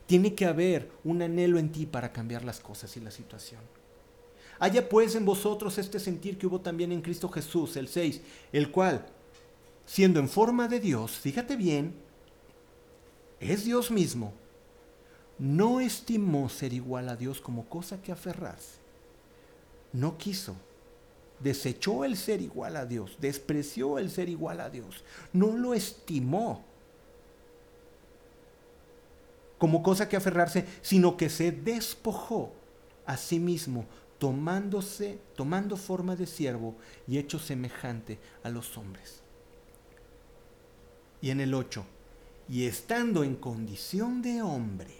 Tiene 0.07 0.33
que 0.33 0.45
haber 0.45 0.89
un 1.03 1.21
anhelo 1.21 1.59
en 1.59 1.71
ti 1.71 1.85
para 1.85 2.11
cambiar 2.11 2.43
las 2.43 2.61
cosas 2.61 2.97
y 2.97 2.99
la 2.99 3.11
situación. 3.11 3.61
Haya 4.59 4.87
pues 4.87 5.15
en 5.15 5.25
vosotros 5.25 5.77
este 5.77 5.99
sentir 5.99 6.37
que 6.37 6.47
hubo 6.47 6.61
también 6.61 6.91
en 6.91 7.01
Cristo 7.01 7.29
Jesús, 7.29 7.75
el 7.75 7.87
6, 7.87 8.21
el 8.51 8.71
cual, 8.71 9.05
siendo 9.85 10.19
en 10.19 10.29
forma 10.29 10.67
de 10.67 10.79
Dios, 10.79 11.11
fíjate 11.11 11.55
bien, 11.55 11.95
es 13.39 13.65
Dios 13.65 13.91
mismo, 13.91 14.33
no 15.37 15.81
estimó 15.81 16.47
ser 16.47 16.73
igual 16.73 17.09
a 17.09 17.15
Dios 17.15 17.41
como 17.41 17.65
cosa 17.67 18.01
que 18.01 18.11
aferrarse. 18.11 18.79
No 19.91 20.17
quiso. 20.17 20.55
Desechó 21.39 22.05
el 22.05 22.15
ser 22.15 22.41
igual 22.41 22.77
a 22.77 22.85
Dios, 22.85 23.17
despreció 23.19 23.99
el 23.99 24.09
ser 24.09 24.29
igual 24.29 24.61
a 24.61 24.69
Dios, 24.69 25.03
no 25.33 25.57
lo 25.57 25.73
estimó 25.73 26.63
como 29.57 29.83
cosa 29.83 30.07
que 30.07 30.15
aferrarse, 30.15 30.65
sino 30.81 31.17
que 31.17 31.29
se 31.29 31.51
despojó 31.51 32.53
a 33.05 33.17
sí 33.17 33.39
mismo, 33.39 33.85
tomándose, 34.25 35.19
tomando 35.35 35.77
forma 35.77 36.15
de 36.15 36.25
siervo 36.25 36.73
y 37.07 37.19
hecho 37.19 37.37
semejante 37.37 38.17
a 38.41 38.49
los 38.49 38.75
hombres. 38.75 39.21
Y 41.21 41.29
en 41.29 41.41
el 41.41 41.53
8, 41.53 41.85
y 42.49 42.65
estando 42.65 43.23
en 43.23 43.35
condición 43.35 44.23
de 44.23 44.41
hombre, 44.41 44.95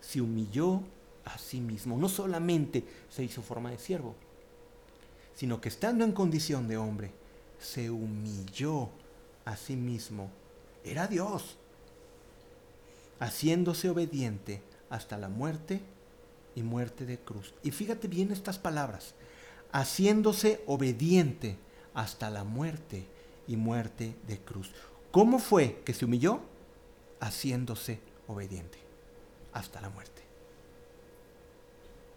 se 0.00 0.20
humilló 0.20 0.80
a 1.24 1.38
sí 1.38 1.60
mismo. 1.60 1.96
No 1.96 2.08
solamente 2.08 2.84
se 3.08 3.22
hizo 3.22 3.40
forma 3.40 3.70
de 3.70 3.78
siervo, 3.78 4.16
sino 5.36 5.60
que 5.60 5.68
estando 5.68 6.04
en 6.04 6.10
condición 6.10 6.66
de 6.66 6.76
hombre, 6.76 7.12
se 7.60 7.88
humilló 7.88 8.88
a 9.44 9.56
sí 9.56 9.76
mismo. 9.76 10.28
Era 10.82 11.06
Dios, 11.06 11.56
haciéndose 13.20 13.90
obediente 13.90 14.60
hasta 14.90 15.16
la 15.16 15.28
muerte 15.28 15.94
y 16.56 16.62
muerte 16.62 17.06
de 17.06 17.18
cruz. 17.20 17.54
Y 17.62 17.70
fíjate 17.70 18.08
bien 18.08 18.32
estas 18.32 18.58
palabras, 18.58 19.14
haciéndose 19.70 20.64
obediente 20.66 21.56
hasta 21.94 22.30
la 22.30 22.42
muerte 22.42 23.06
y 23.46 23.56
muerte 23.56 24.16
de 24.26 24.38
cruz. 24.38 24.72
¿Cómo 25.12 25.38
fue 25.38 25.82
que 25.84 25.94
se 25.94 26.04
humilló? 26.04 26.40
Haciéndose 27.20 28.00
obediente 28.26 28.78
hasta 29.52 29.80
la 29.80 29.90
muerte. 29.90 30.22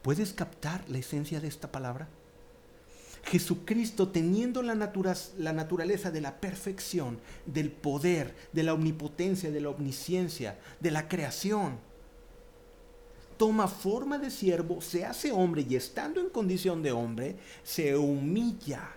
¿Puedes 0.02 0.34
captar 0.34 0.84
la 0.90 0.98
esencia 0.98 1.40
de 1.40 1.48
esta 1.48 1.72
palabra? 1.72 2.08
Jesucristo 3.24 4.08
teniendo 4.08 4.62
la, 4.62 4.74
la, 4.74 5.54
naturaleza 5.54 6.10
de 6.10 6.22
la 6.22 6.40
perfección, 6.40 7.20
del 7.46 7.72
poder, 7.72 8.34
de 8.54 8.64
la 8.64 8.74
omnipotencia, 8.74 9.52
de 9.52 9.60
la 9.60 9.70
omnisciencia, 9.70 10.58
de 10.80 10.92
la 10.92 11.10
creación, 11.10 11.80
toma 13.40 13.70
forma 13.70 14.18
de 14.18 14.30
siervo, 14.30 14.82
se 14.82 15.06
hace 15.06 15.32
hombre 15.32 15.66
y 15.68 15.78
estando 15.78 16.20
en 16.20 16.30
condición 16.30 16.84
de 16.84 16.92
hombre, 16.92 17.38
se 17.64 17.96
humilla. 17.96 18.90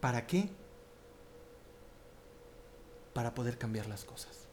¿Para 0.00 0.24
qué? 0.28 0.48
Para 3.12 3.34
poder 3.34 3.58
cambiar 3.58 3.88
las 3.88 4.04
cosas. 4.04 4.46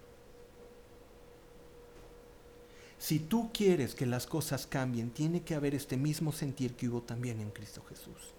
Si 2.98 3.20
tú 3.20 3.52
quieres 3.54 3.94
que 3.94 4.08
las 4.08 4.26
cosas 4.26 4.66
cambien, 4.66 5.12
tiene 5.12 5.44
que 5.44 5.54
haber 5.54 5.76
este 5.76 5.98
mismo 5.98 6.32
sentir 6.32 6.76
que 6.76 6.90
hubo 6.90 7.04
también 7.04 7.40
en 7.42 7.52
Cristo 7.52 7.84
Jesús. 7.88 8.34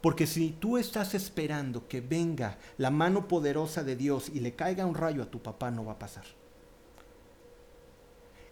Porque 0.00 0.28
si 0.28 0.50
tú 0.50 0.78
estás 0.78 1.12
esperando 1.14 1.88
que 1.88 2.00
venga 2.00 2.58
la 2.78 2.92
mano 2.92 3.26
poderosa 3.26 3.82
de 3.82 3.96
Dios 3.96 4.28
y 4.28 4.38
le 4.38 4.54
caiga 4.54 4.86
un 4.86 4.94
rayo 4.94 5.24
a 5.24 5.30
tu 5.30 5.42
papá, 5.42 5.72
no 5.72 5.84
va 5.84 5.94
a 5.94 5.98
pasar. 5.98 6.45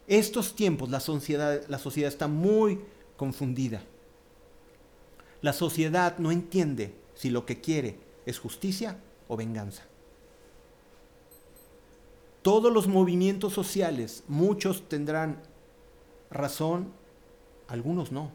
Estos 0.06 0.54
tiempos 0.54 0.90
la 0.90 1.00
sociedad, 1.00 1.62
la 1.68 1.78
sociedad 1.78 2.12
está 2.12 2.28
muy 2.28 2.80
confundida. 3.16 3.82
La 5.40 5.52
sociedad 5.52 6.18
no 6.18 6.30
entiende 6.30 6.94
si 7.14 7.30
lo 7.30 7.46
que 7.46 7.60
quiere 7.60 7.98
es 8.26 8.38
justicia 8.38 8.98
o 9.28 9.36
venganza. 9.36 9.82
Todos 12.42 12.72
los 12.72 12.88
movimientos 12.88 13.54
sociales, 13.54 14.24
muchos 14.28 14.88
tendrán 14.88 15.40
razón, 16.30 16.92
algunos 17.68 18.12
no. 18.12 18.30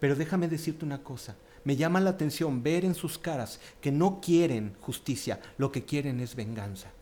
Pero 0.00 0.16
déjame 0.16 0.48
decirte 0.48 0.84
una 0.84 1.02
cosa, 1.02 1.36
me 1.62 1.76
llama 1.76 2.00
la 2.00 2.10
atención 2.10 2.62
ver 2.62 2.84
en 2.84 2.94
sus 2.94 3.18
caras 3.18 3.60
que 3.80 3.92
no 3.92 4.20
quieren 4.20 4.76
justicia, 4.80 5.40
lo 5.56 5.70
que 5.70 5.84
quieren 5.84 6.20
es 6.20 6.34
venganza. 6.34 6.93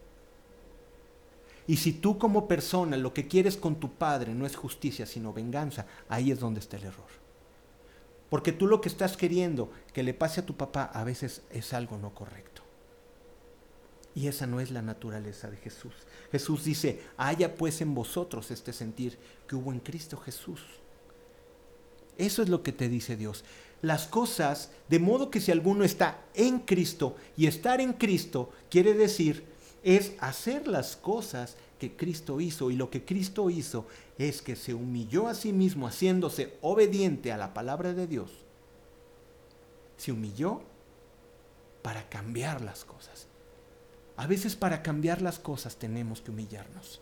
Y 1.67 1.77
si 1.77 1.93
tú 1.93 2.19
como 2.19 2.49
persona 2.49 2.97
lo 2.97 3.15
que 3.15 3.29
quieres 3.29 3.57
con 3.57 3.77
tu 3.77 3.93
padre 3.93 4.35
no 4.35 4.47
es 4.47 4.57
justicia, 4.57 5.07
sino 5.07 5.33
venganza, 5.33 5.87
ahí 6.09 6.31
es 6.31 6.41
donde 6.41 6.61
está 6.61 6.77
el 6.77 6.85
error. 6.85 7.23
Porque 8.29 8.53
tú 8.53 8.67
lo 8.67 8.81
que 8.81 8.89
estás 8.89 9.17
queriendo 9.17 9.71
que 9.93 10.03
le 10.03 10.15
pase 10.15 10.41
a 10.41 10.47
tu 10.47 10.57
papá 10.57 10.85
a 10.85 11.05
veces 11.05 11.43
es 11.51 11.73
algo 11.73 11.99
no 11.99 12.15
correcto. 12.15 12.63
Y 14.15 14.27
esa 14.27 14.47
no 14.47 14.61
es 14.61 14.71
la 14.71 14.83
naturaleza 14.83 15.51
de 15.51 15.57
Jesús. 15.57 15.93
Jesús 16.31 16.65
dice, 16.65 17.01
haya 17.17 17.55
pues 17.55 17.81
en 17.81 17.95
vosotros 17.95 18.51
este 18.51 18.73
sentir 18.73 19.19
que 19.47 19.57
hubo 19.57 19.73
en 19.73 19.81
Cristo 19.81 20.17
Jesús. 20.17 20.61
Eso 22.19 22.43
es 22.43 22.49
lo 22.49 22.63
que 22.63 22.73
te 22.73 22.89
dice 22.89 23.17
Dios. 23.17 23.45
Las 23.81 24.07
cosas, 24.07 24.71
de 24.89 24.99
modo 24.99 25.31
que 25.31 25.41
si 25.41 25.51
alguno 25.51 25.85
está 25.85 26.23
en 26.35 26.61
Cristo 26.61 27.17
y 27.37 27.47
estar 27.47 27.81
en 27.81 27.95
Cristo 27.95 28.51
quiere 28.71 28.95
decir 28.95 29.52
es 29.83 30.15
hacer 30.21 30.69
las 30.69 30.97
cosas 30.97 31.57
que 31.79 31.97
Cristo 31.97 32.41
hizo. 32.41 32.71
Y 32.71 32.77
lo 32.77 32.91
que 32.91 33.05
Cristo 33.05 33.51
hizo 33.51 33.87
es 34.19 34.43
que 34.43 34.57
se 34.57 34.75
humilló 34.75 35.29
a 35.29 35.35
sí 35.35 35.53
mismo 35.53 35.87
haciéndose 35.87 36.57
obediente 36.61 37.33
a 37.33 37.37
la 37.37 37.55
palabra 37.55 37.93
de 37.93 38.07
Dios. 38.07 38.31
Se 39.97 40.13
humilló 40.13 40.63
para 41.83 42.09
cambiar 42.09 42.61
las 42.61 42.85
cosas. 42.85 43.27
A 44.17 44.27
veces 44.27 44.55
para 44.57 44.83
cambiar 44.83 45.23
las 45.23 45.39
cosas 45.39 45.77
tenemos 45.77 46.21
que 46.21 46.31
humillarnos. 46.31 47.01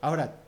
Ahora, 0.00 0.40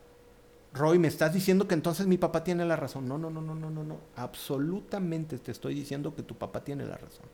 Roy, 0.73 0.99
¿me 0.99 1.07
estás 1.07 1.33
diciendo 1.33 1.69
que 1.69 1.75
entonces 1.75 2.09
mi 2.09 2.19
papá 2.19 2.43
tiene 2.43 2.65
la 2.65 2.75
razón? 2.75 3.07
No, 3.07 3.17
no, 3.17 3.31
no, 3.31 3.41
no, 3.41 3.55
no, 3.55 3.71
no, 3.71 3.85
no. 3.85 3.99
Absolutamente 4.17 5.39
te 5.39 5.53
estoy 5.53 5.75
diciendo 5.75 6.13
que 6.17 6.25
tu 6.25 6.35
papá 6.35 6.65
tiene 6.65 6.85
la 6.85 6.97
razón. 6.97 7.27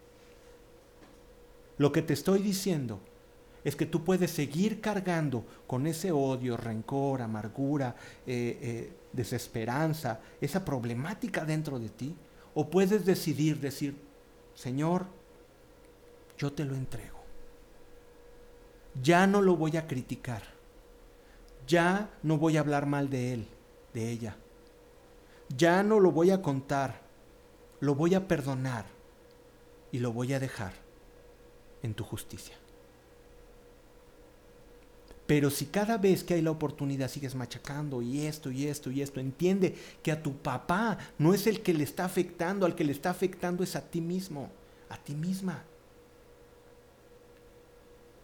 Lo 1.81 1.93
que 1.93 2.03
te 2.03 2.13
estoy 2.13 2.41
diciendo 2.41 3.01
es 3.65 3.75
que 3.75 3.87
tú 3.87 4.05
puedes 4.05 4.31
seguir 4.31 4.83
cargando 4.83 5.47
con 5.67 5.87
ese 5.87 6.13
odio, 6.13 6.59
rencor, 6.59 7.23
amargura, 7.23 7.97
eh, 8.27 8.59
eh, 8.61 8.93
desesperanza, 9.15 10.21
esa 10.43 10.63
problemática 10.63 11.43
dentro 11.47 11.79
de 11.79 11.89
ti, 11.89 12.15
o 12.53 12.69
puedes 12.69 13.07
decidir 13.07 13.61
decir, 13.61 13.97
Señor, 14.55 15.07
yo 16.37 16.53
te 16.53 16.67
lo 16.67 16.75
entrego. 16.75 17.19
Ya 19.03 19.27
no 19.27 19.41
lo 19.41 19.57
voy 19.57 19.79
a 19.79 19.87
criticar. 19.87 20.43
Ya 21.67 22.11
no 22.23 22.37
voy 22.37 22.59
a 22.59 22.61
hablar 22.61 22.85
mal 22.85 23.09
de 23.09 23.33
él, 23.33 23.47
de 23.95 24.11
ella. 24.11 24.37
Ya 25.57 25.83
no 25.83 25.99
lo 25.99 26.13
voy 26.13 26.31
a 26.31 26.43
contar. 26.43 27.01
Lo 27.81 27.95
voy 27.95 28.15
a 28.15 28.29
perdonar 28.29 28.85
y 29.93 30.01
lo 30.01 30.13
voy 30.13 30.35
a 30.35 30.41
dejar 30.41 30.80
en 31.83 31.95
tu 31.95 32.05
justicia. 32.05 32.57
Pero 35.27 35.49
si 35.49 35.67
cada 35.67 35.97
vez 35.97 36.25
que 36.25 36.35
hay 36.35 36.43
la 36.43 36.51
oportunidad 36.51 37.09
sigues 37.09 37.37
machacando 37.37 38.03
y 38.03 38.27
esto 38.27 38.51
y 38.51 38.67
esto 38.67 38.91
y 38.91 39.01
esto, 39.01 39.21
entiende 39.21 39.77
que 40.03 40.11
a 40.11 40.21
tu 40.21 40.37
papá 40.37 40.99
no 41.19 41.33
es 41.33 41.47
el 41.47 41.63
que 41.63 41.73
le 41.73 41.85
está 41.85 42.05
afectando, 42.05 42.67
al 42.67 42.75
que 42.75 42.83
le 42.83 42.91
está 42.91 43.11
afectando 43.11 43.63
es 43.63 43.77
a 43.77 43.81
ti 43.81 44.01
mismo, 44.01 44.51
a 44.89 44.97
ti 44.97 45.15
misma. 45.15 45.63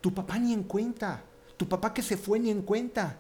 Tu 0.01 0.13
papá 0.13 0.37
ni 0.39 0.53
en 0.53 0.65
cuenta, 0.65 1.23
tu 1.57 1.69
papá 1.69 1.95
que 1.95 2.03
se 2.03 2.17
fue 2.17 2.41
ni 2.41 2.51
en 2.51 2.63
cuenta. 2.63 3.19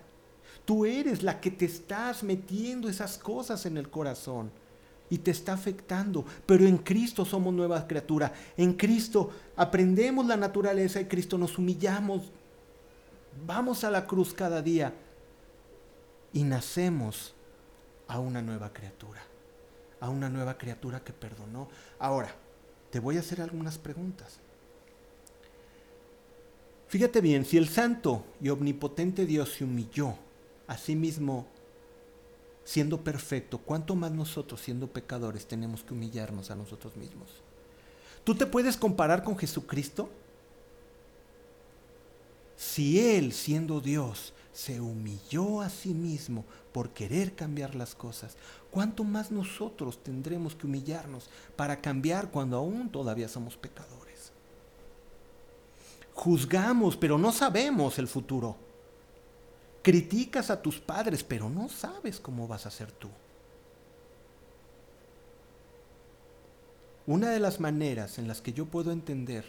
Tú 0.64 0.84
eres 0.84 1.22
la 1.22 1.40
que 1.40 1.52
te 1.52 1.66
estás 1.66 2.24
metiendo 2.24 2.88
esas 2.88 3.16
cosas 3.18 3.66
en 3.66 3.76
el 3.76 3.88
corazón 3.88 4.50
y 5.10 5.18
te 5.18 5.30
está 5.30 5.52
afectando. 5.52 6.24
Pero 6.46 6.66
en 6.66 6.78
Cristo 6.78 7.24
somos 7.24 7.52
nueva 7.54 7.86
criatura. 7.86 8.32
En 8.56 8.74
Cristo 8.74 9.30
aprendemos 9.56 10.26
la 10.26 10.36
naturaleza 10.36 10.98
de 10.98 11.08
Cristo, 11.08 11.38
nos 11.38 11.58
humillamos, 11.58 12.30
vamos 13.46 13.84
a 13.84 13.90
la 13.90 14.06
cruz 14.06 14.32
cada 14.32 14.62
día 14.62 14.92
y 16.32 16.42
nacemos 16.42 17.34
a 18.08 18.18
una 18.18 18.42
nueva 18.42 18.72
criatura, 18.72 19.22
a 20.00 20.10
una 20.10 20.28
nueva 20.28 20.56
criatura 20.58 21.00
que 21.00 21.12
perdonó. 21.12 21.68
Ahora, 21.98 22.34
te 22.90 23.00
voy 23.00 23.16
a 23.16 23.20
hacer 23.20 23.40
algunas 23.40 23.78
preguntas. 23.78 24.38
Fíjate 26.88 27.20
bien, 27.20 27.44
si 27.44 27.56
el 27.56 27.68
santo 27.68 28.24
y 28.40 28.48
omnipotente 28.48 29.26
Dios 29.26 29.54
se 29.54 29.64
humilló 29.64 30.14
a 30.68 30.76
sí 30.78 30.94
mismo 30.94 31.46
siendo 32.66 33.00
perfecto, 33.04 33.58
¿cuánto 33.58 33.94
más 33.94 34.10
nosotros 34.10 34.60
siendo 34.60 34.88
pecadores 34.88 35.46
tenemos 35.46 35.84
que 35.84 35.94
humillarnos 35.94 36.50
a 36.50 36.56
nosotros 36.56 36.96
mismos? 36.96 37.28
¿Tú 38.24 38.34
te 38.34 38.44
puedes 38.44 38.76
comparar 38.76 39.22
con 39.22 39.38
Jesucristo? 39.38 40.10
Si 42.56 42.98
Él, 42.98 43.32
siendo 43.32 43.80
Dios, 43.80 44.32
se 44.52 44.80
humilló 44.80 45.60
a 45.60 45.70
sí 45.70 45.94
mismo 45.94 46.44
por 46.72 46.90
querer 46.90 47.36
cambiar 47.36 47.76
las 47.76 47.94
cosas, 47.94 48.36
¿cuánto 48.72 49.04
más 49.04 49.30
nosotros 49.30 50.02
tendremos 50.02 50.56
que 50.56 50.66
humillarnos 50.66 51.30
para 51.54 51.80
cambiar 51.80 52.32
cuando 52.32 52.56
aún 52.56 52.90
todavía 52.90 53.28
somos 53.28 53.56
pecadores? 53.56 54.32
Juzgamos, 56.14 56.96
pero 56.96 57.16
no 57.16 57.30
sabemos 57.30 58.00
el 58.00 58.08
futuro. 58.08 58.65
Criticas 59.86 60.50
a 60.50 60.60
tus 60.60 60.80
padres, 60.80 61.22
pero 61.22 61.48
no 61.48 61.68
sabes 61.68 62.18
cómo 62.18 62.48
vas 62.48 62.66
a 62.66 62.72
ser 62.72 62.90
tú. 62.90 63.08
Una 67.06 67.30
de 67.30 67.38
las 67.38 67.60
maneras 67.60 68.18
en 68.18 68.26
las 68.26 68.40
que 68.40 68.52
yo 68.52 68.66
puedo 68.66 68.90
entender 68.90 69.44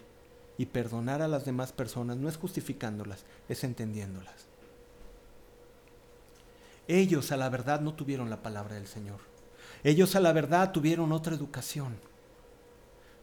y 0.59 0.67
perdonar 0.67 1.23
a 1.23 1.27
las 1.27 1.43
demás 1.43 1.71
personas 1.71 2.17
no 2.17 2.29
es 2.29 2.37
justificándolas, 2.37 3.25
es 3.49 3.63
entendiéndolas. 3.63 4.45
Ellos 6.87 7.31
a 7.31 7.37
la 7.37 7.49
verdad 7.49 7.81
no 7.81 7.95
tuvieron 7.95 8.29
la 8.29 8.43
palabra 8.43 8.75
del 8.75 8.85
Señor. 8.85 9.21
Ellos 9.83 10.15
a 10.15 10.19
la 10.19 10.33
verdad 10.33 10.71
tuvieron 10.71 11.13
otra 11.13 11.33
educación. 11.33 11.97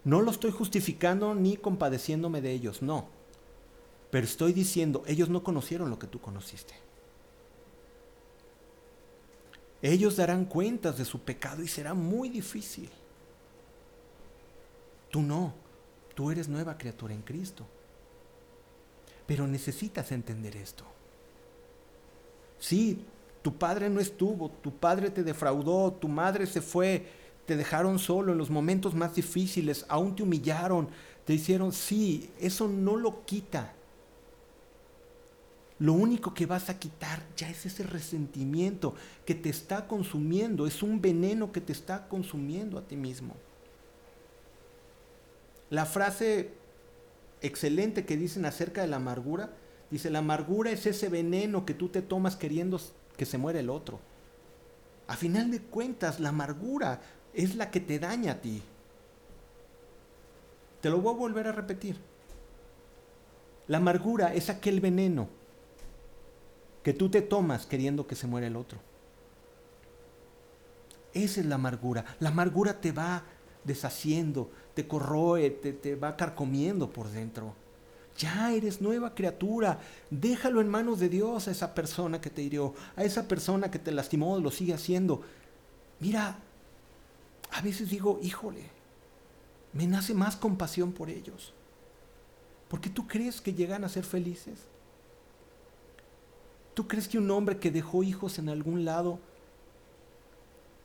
No 0.02 0.20
lo 0.20 0.32
estoy 0.32 0.50
justificando 0.50 1.32
ni 1.36 1.58
compadeciéndome 1.58 2.40
de 2.40 2.50
ellos, 2.50 2.82
no. 2.82 3.06
Pero 4.10 4.26
estoy 4.26 4.52
diciendo, 4.52 5.04
ellos 5.06 5.28
no 5.28 5.44
conocieron 5.44 5.90
lo 5.90 6.00
que 6.00 6.08
tú 6.08 6.20
conociste. 6.20 6.82
Ellos 9.84 10.16
darán 10.16 10.46
cuentas 10.46 10.96
de 10.96 11.04
su 11.04 11.20
pecado 11.20 11.62
y 11.62 11.68
será 11.68 11.92
muy 11.92 12.30
difícil. 12.30 12.88
Tú 15.10 15.20
no, 15.20 15.52
tú 16.14 16.30
eres 16.30 16.48
nueva 16.48 16.78
criatura 16.78 17.12
en 17.12 17.20
Cristo. 17.20 17.66
Pero 19.26 19.46
necesitas 19.46 20.10
entender 20.10 20.56
esto. 20.56 20.84
Sí, 22.58 23.04
tu 23.42 23.58
padre 23.58 23.90
no 23.90 24.00
estuvo, 24.00 24.48
tu 24.48 24.74
padre 24.74 25.10
te 25.10 25.22
defraudó, 25.22 25.92
tu 25.92 26.08
madre 26.08 26.46
se 26.46 26.62
fue, 26.62 27.06
te 27.44 27.54
dejaron 27.54 27.98
solo 27.98 28.32
en 28.32 28.38
los 28.38 28.48
momentos 28.48 28.94
más 28.94 29.14
difíciles, 29.14 29.84
aún 29.90 30.16
te 30.16 30.22
humillaron, 30.22 30.88
te 31.26 31.34
hicieron, 31.34 31.74
sí, 31.74 32.30
eso 32.40 32.68
no 32.68 32.96
lo 32.96 33.26
quita 33.26 33.74
lo 35.80 35.92
único 35.92 36.34
que 36.34 36.46
vas 36.46 36.70
a 36.70 36.78
quitar 36.78 37.22
ya 37.36 37.50
es 37.50 37.66
ese 37.66 37.82
resentimiento 37.82 38.94
que 39.24 39.34
te 39.34 39.48
está 39.48 39.88
consumiendo, 39.88 40.66
es 40.66 40.82
un 40.82 41.00
veneno 41.00 41.50
que 41.50 41.60
te 41.60 41.72
está 41.72 42.08
consumiendo 42.08 42.78
a 42.78 42.82
ti 42.82 42.96
mismo. 42.96 43.34
La 45.70 45.84
frase 45.84 46.52
excelente 47.42 48.04
que 48.04 48.16
dicen 48.16 48.44
acerca 48.44 48.82
de 48.82 48.86
la 48.86 48.96
amargura, 48.96 49.50
dice, 49.90 50.10
la 50.10 50.20
amargura 50.20 50.70
es 50.70 50.86
ese 50.86 51.08
veneno 51.08 51.66
que 51.66 51.74
tú 51.74 51.88
te 51.88 52.02
tomas 52.02 52.36
queriendo 52.36 52.80
que 53.16 53.26
se 53.26 53.38
muera 53.38 53.58
el 53.58 53.68
otro. 53.68 53.98
A 55.08 55.16
final 55.16 55.50
de 55.50 55.60
cuentas, 55.60 56.20
la 56.20 56.28
amargura 56.28 57.02
es 57.34 57.56
la 57.56 57.70
que 57.70 57.80
te 57.80 57.98
daña 57.98 58.32
a 58.32 58.40
ti. 58.40 58.62
Te 60.80 60.88
lo 60.88 61.00
voy 61.00 61.14
a 61.14 61.18
volver 61.18 61.48
a 61.48 61.52
repetir. 61.52 61.96
La 63.66 63.78
amargura 63.78 64.34
es 64.34 64.50
aquel 64.50 64.80
veneno 64.80 65.28
que 66.84 66.92
tú 66.92 67.08
te 67.08 67.22
tomas 67.22 67.66
queriendo 67.66 68.06
que 68.06 68.14
se 68.14 68.28
muera 68.28 68.46
el 68.46 68.56
otro. 68.56 68.78
Esa 71.14 71.40
es 71.40 71.46
la 71.46 71.54
amargura. 71.54 72.04
La 72.20 72.28
amargura 72.28 72.80
te 72.80 72.92
va 72.92 73.24
deshaciendo, 73.64 74.50
te 74.74 74.86
corroe, 74.86 75.48
te, 75.50 75.72
te, 75.72 75.96
va 75.96 76.16
carcomiendo 76.16 76.90
por 76.90 77.08
dentro. 77.08 77.54
Ya 78.18 78.52
eres 78.52 78.82
nueva 78.82 79.14
criatura. 79.14 79.80
Déjalo 80.10 80.60
en 80.60 80.68
manos 80.68 81.00
de 81.00 81.08
Dios 81.08 81.48
a 81.48 81.52
esa 81.52 81.74
persona 81.74 82.20
que 82.20 82.30
te 82.30 82.42
hirió, 82.42 82.74
a 82.96 83.02
esa 83.02 83.26
persona 83.26 83.70
que 83.70 83.78
te 83.78 83.90
lastimó, 83.90 84.38
lo 84.38 84.50
sigue 84.50 84.74
haciendo. 84.74 85.22
Mira, 86.00 86.38
a 87.50 87.60
veces 87.62 87.88
digo, 87.88 88.20
híjole, 88.22 88.68
me 89.72 89.86
nace 89.86 90.12
más 90.12 90.36
compasión 90.36 90.92
por 90.92 91.08
ellos. 91.08 91.54
Porque 92.68 92.90
tú 92.90 93.06
crees 93.06 93.40
que 93.40 93.54
llegan 93.54 93.84
a 93.84 93.88
ser 93.88 94.04
felices. 94.04 94.73
¿Tú 96.74 96.88
crees 96.88 97.08
que 97.08 97.18
un 97.18 97.30
hombre 97.30 97.58
que 97.58 97.70
dejó 97.70 98.02
hijos 98.02 98.38
en 98.38 98.48
algún 98.48 98.84
lado 98.84 99.20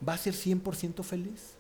va 0.08 0.14
a 0.14 0.18
ser 0.18 0.34
100% 0.34 1.04
feliz? 1.04 1.56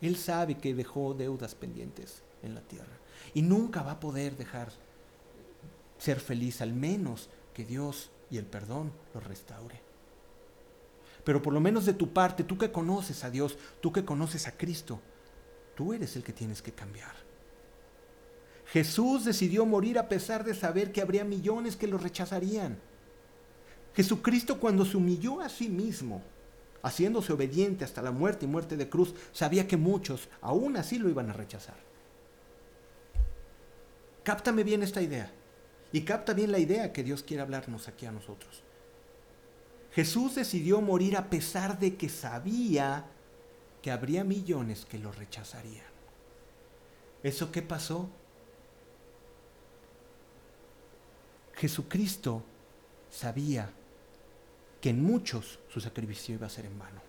Él 0.00 0.16
sabe 0.16 0.58
que 0.58 0.74
dejó 0.74 1.14
deudas 1.14 1.54
pendientes 1.54 2.22
en 2.42 2.54
la 2.54 2.60
tierra 2.60 2.98
y 3.32 3.42
nunca 3.42 3.82
va 3.82 3.92
a 3.92 4.00
poder 4.00 4.36
dejar 4.36 4.70
ser 5.98 6.20
feliz, 6.20 6.60
al 6.60 6.72
menos 6.72 7.30
que 7.54 7.64
Dios 7.64 8.10
y 8.30 8.36
el 8.36 8.44
perdón 8.44 8.92
lo 9.14 9.20
restaure. 9.20 9.80
Pero 11.24 11.42
por 11.42 11.52
lo 11.52 11.60
menos 11.60 11.86
de 11.86 11.94
tu 11.94 12.12
parte, 12.12 12.44
tú 12.44 12.58
que 12.58 12.70
conoces 12.70 13.24
a 13.24 13.30
Dios, 13.30 13.58
tú 13.80 13.92
que 13.92 14.04
conoces 14.04 14.46
a 14.46 14.56
Cristo, 14.56 15.00
tú 15.74 15.92
eres 15.92 16.14
el 16.16 16.22
que 16.22 16.32
tienes 16.32 16.62
que 16.62 16.72
cambiar. 16.72 17.25
Jesús 18.76 19.24
decidió 19.24 19.64
morir 19.64 19.98
a 19.98 20.06
pesar 20.06 20.44
de 20.44 20.54
saber 20.54 20.92
que 20.92 21.00
habría 21.00 21.24
millones 21.24 21.76
que 21.76 21.86
lo 21.86 21.96
rechazarían. 21.96 22.76
Jesucristo 23.94 24.60
cuando 24.60 24.84
se 24.84 24.98
humilló 24.98 25.40
a 25.40 25.48
sí 25.48 25.70
mismo, 25.70 26.22
haciéndose 26.82 27.32
obediente 27.32 27.86
hasta 27.86 28.02
la 28.02 28.10
muerte 28.10 28.44
y 28.44 28.48
muerte 28.48 28.76
de 28.76 28.90
cruz, 28.90 29.14
sabía 29.32 29.66
que 29.66 29.78
muchos 29.78 30.28
aún 30.42 30.76
así 30.76 30.98
lo 30.98 31.08
iban 31.08 31.30
a 31.30 31.32
rechazar. 31.32 31.78
Cáptame 34.22 34.62
bien 34.62 34.82
esta 34.82 35.00
idea. 35.00 35.32
Y 35.90 36.02
capta 36.02 36.34
bien 36.34 36.52
la 36.52 36.58
idea 36.58 36.92
que 36.92 37.02
Dios 37.02 37.22
quiere 37.22 37.44
hablarnos 37.44 37.88
aquí 37.88 38.04
a 38.04 38.12
nosotros. 38.12 38.62
Jesús 39.92 40.34
decidió 40.34 40.82
morir 40.82 41.16
a 41.16 41.30
pesar 41.30 41.78
de 41.78 41.96
que 41.96 42.10
sabía 42.10 43.06
que 43.80 43.90
habría 43.90 44.22
millones 44.22 44.84
que 44.84 44.98
lo 44.98 45.12
rechazarían. 45.12 45.86
¿Eso 47.22 47.50
qué 47.50 47.62
pasó? 47.62 48.10
Jesucristo 51.56 52.42
sabía 53.10 53.70
que 54.80 54.90
en 54.90 55.02
muchos 55.02 55.58
su 55.68 55.80
sacrificio 55.80 56.34
iba 56.34 56.46
a 56.46 56.50
ser 56.50 56.66
en 56.66 56.78
vano. 56.78 57.00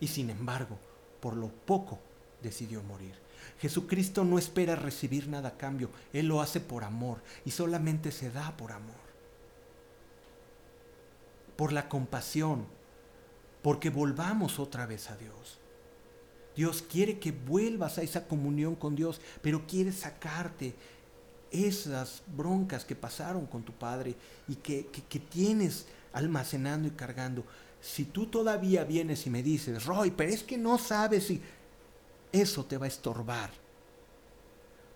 Y 0.00 0.08
sin 0.08 0.30
embargo, 0.30 0.78
por 1.20 1.36
lo 1.36 1.48
poco 1.48 1.98
decidió 2.42 2.82
morir. 2.82 3.14
Jesucristo 3.60 4.24
no 4.24 4.38
espera 4.38 4.76
recibir 4.76 5.28
nada 5.28 5.50
a 5.50 5.56
cambio, 5.56 5.90
Él 6.12 6.26
lo 6.26 6.40
hace 6.40 6.60
por 6.60 6.84
amor 6.84 7.22
y 7.44 7.50
solamente 7.50 8.12
se 8.12 8.30
da 8.30 8.56
por 8.56 8.72
amor. 8.72 9.08
Por 11.56 11.72
la 11.72 11.88
compasión, 11.88 12.66
porque 13.62 13.90
volvamos 13.90 14.58
otra 14.58 14.86
vez 14.86 15.10
a 15.10 15.16
Dios. 15.16 15.58
Dios 16.56 16.82
quiere 16.82 17.18
que 17.18 17.32
vuelvas 17.32 17.98
a 17.98 18.02
esa 18.02 18.26
comunión 18.26 18.74
con 18.74 18.96
Dios, 18.96 19.20
pero 19.42 19.66
quiere 19.66 19.92
sacarte 19.92 20.74
esas 21.50 22.22
broncas 22.36 22.84
que 22.84 22.94
pasaron 22.94 23.46
con 23.46 23.62
tu 23.62 23.72
padre 23.72 24.14
y 24.48 24.56
que, 24.56 24.86
que, 24.86 25.18
tienes 25.18 25.86
almacenando 26.12 26.88
y 26.88 26.92
cargando. 26.92 27.44
Si 27.80 28.04
tú 28.04 28.26
todavía 28.26 28.84
vienes 28.84 29.26
y 29.26 29.30
me 29.30 29.42
dices, 29.42 29.84
Roy, 29.84 30.10
pero 30.10 30.32
es 30.32 30.42
que 30.42 30.58
no 30.58 30.78
sabes 30.78 31.26
si 31.26 31.40
eso 32.32 32.64
te 32.64 32.76
va 32.76 32.86
a 32.86 32.88
estorbar. 32.88 33.50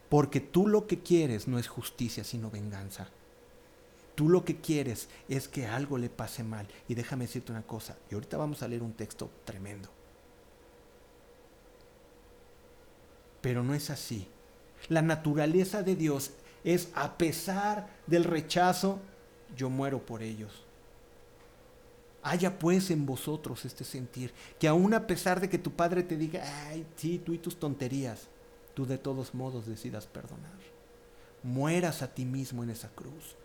Porque 0.09 0.41
tú 0.41 0.67
lo 0.67 0.87
que 0.87 0.99
quieres 0.99 1.49
no 1.49 1.59
es 1.59 1.69
justicia, 1.69 2.23
sino 2.23 2.51
venganza. 2.51 3.09
Tú 4.15 4.29
lo 4.29 4.45
que 4.45 4.61
quieres 4.61 5.09
es 5.29 5.49
que 5.49 5.67
algo 5.67 5.97
le 5.97 6.11
pase 6.11 6.45
mal. 6.45 6.69
Y 6.87 6.95
déjame 6.95 7.25
decirte 7.27 7.53
una 7.53 7.63
cosa, 7.63 7.97
y 8.11 8.15
ahorita 8.15 8.37
vamos 8.37 8.63
a 8.63 8.69
leer 8.69 8.83
un 8.83 8.93
texto 8.93 9.31
tremendo. 9.45 9.89
Pero 13.41 13.63
no 13.65 13.75
es 13.75 13.89
así. 13.89 14.29
La 14.89 15.01
naturaleza 15.01 15.83
de 15.83 15.97
Dios 15.97 16.33
es 16.65 16.91
a 16.95 17.17
pesar 17.17 17.89
del 18.07 18.25
rechazo, 18.25 19.01
yo 19.57 19.71
muero 19.71 20.05
por 20.05 20.23
ellos. 20.23 20.65
Haya 22.23 22.59
pues 22.59 22.91
en 22.91 23.05
vosotros 23.05 23.65
este 23.65 23.85
sentir, 23.85 24.33
que 24.59 24.69
aun 24.69 24.95
a 24.95 25.07
pesar 25.07 25.41
de 25.41 25.49
que 25.49 25.59
tu 25.59 25.73
padre 25.73 26.03
te 26.03 26.17
diga, 26.17 26.43
ay, 26.69 26.87
sí, 26.97 27.19
tú 27.19 27.33
y 27.33 27.39
tus 27.39 27.59
tonterías, 27.59 28.29
tú 28.75 28.87
de 28.87 28.99
todos 28.99 29.35
modos 29.35 29.67
decidas 29.67 30.07
perdonar. 30.07 30.53
Mueras 31.43 32.03
a 32.03 32.15
ti 32.15 32.25
mismo 32.25 32.63
en 32.63 32.71
esa 32.71 32.89
cruz. 32.91 33.37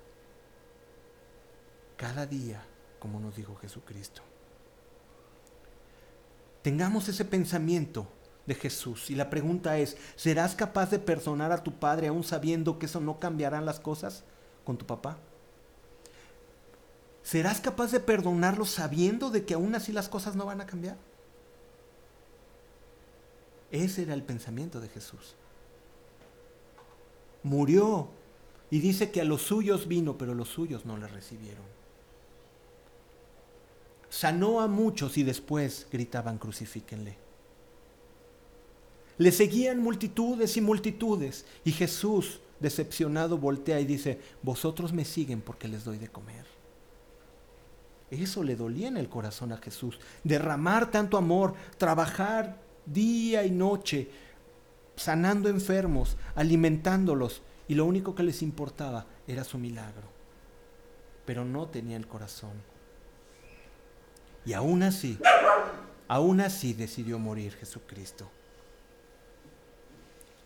Cada 1.98 2.28
día, 2.28 2.64
como 3.00 3.20
nos 3.20 3.36
dijo 3.36 3.56
Jesucristo. 3.56 4.22
Tengamos 6.62 7.10
ese 7.10 7.26
pensamiento 7.26 8.08
de 8.48 8.56
Jesús. 8.56 9.12
Y 9.12 9.16
la 9.16 9.30
pregunta 9.30 9.78
es, 9.78 9.98
¿serás 10.16 10.56
capaz 10.56 10.90
de 10.90 11.00
perdonar 11.00 11.52
a 11.52 11.64
tu 11.64 11.74
padre 11.74 12.08
aún 12.08 12.24
sabiendo 12.24 12.80
que 12.80 12.88
eso 12.88 13.00
no 13.00 13.20
cambiarán 13.20 13.66
las 13.66 13.80
cosas 13.80 14.24
con 14.64 14.78
tu 14.78 14.86
papá? 14.86 15.18
¿Serás 17.22 17.60
capaz 17.60 17.92
de 17.92 18.00
perdonarlo 18.00 18.66
sabiendo 18.66 19.30
de 19.30 19.46
que 19.46 19.54
aún 19.54 19.76
así 19.76 19.92
las 19.92 20.08
cosas 20.08 20.36
no 20.36 20.46
van 20.46 20.62
a 20.62 20.66
cambiar? 20.66 20.96
Ese 23.70 24.04
era 24.04 24.14
el 24.14 24.24
pensamiento 24.24 24.80
de 24.80 24.88
Jesús. 24.88 25.36
Murió 27.44 28.08
y 28.72 28.80
dice 28.80 29.12
que 29.12 29.20
a 29.20 29.26
los 29.26 29.42
suyos 29.42 29.90
vino, 29.90 30.18
pero 30.18 30.34
los 30.34 30.48
suyos 30.48 30.86
no 30.86 30.98
le 30.98 31.08
recibieron. 31.08 31.66
Sanó 34.10 34.62
a 34.62 34.68
muchos 34.68 35.18
y 35.18 35.24
después 35.24 35.88
gritaban 35.92 36.38
crucifíquenle. 36.38 37.27
Le 39.18 39.32
seguían 39.32 39.82
multitudes 39.82 40.58
y 40.58 40.62
multitudes. 40.62 41.46
Y 41.64 41.72
Jesús, 41.72 42.40
decepcionado, 42.60 43.38
voltea 43.38 43.80
y 43.80 43.86
dice, 43.86 44.20
vosotros 44.44 44.94
me 44.94 45.06
siguen 45.06 45.42
porque 45.42 45.68
les 45.68 45.84
doy 45.84 45.98
de 45.98 46.08
comer. 46.08 46.46
Eso 48.10 48.44
le 48.44 48.56
dolía 48.56 48.88
en 48.88 48.98
el 48.98 49.10
corazón 49.10 49.52
a 49.52 49.58
Jesús. 49.58 50.00
Derramar 50.24 50.92
tanto 50.92 51.18
amor, 51.18 51.56
trabajar 51.78 52.58
día 52.86 53.46
y 53.46 53.52
noche, 53.52 54.10
sanando 54.96 55.50
enfermos, 55.50 56.16
alimentándolos. 56.36 57.42
Y 57.68 57.76
lo 57.76 57.86
único 57.86 58.16
que 58.16 58.24
les 58.24 58.42
importaba 58.42 59.06
era 59.28 59.44
su 59.44 59.58
milagro. 59.58 60.08
Pero 61.26 61.44
no 61.44 61.68
tenía 61.68 61.98
el 61.98 62.08
corazón. 62.08 62.54
Y 64.46 64.54
aún 64.54 64.84
así, 64.84 65.20
aún 66.08 66.40
así 66.40 66.74
decidió 66.74 67.20
morir 67.20 67.54
Jesucristo. 67.54 68.30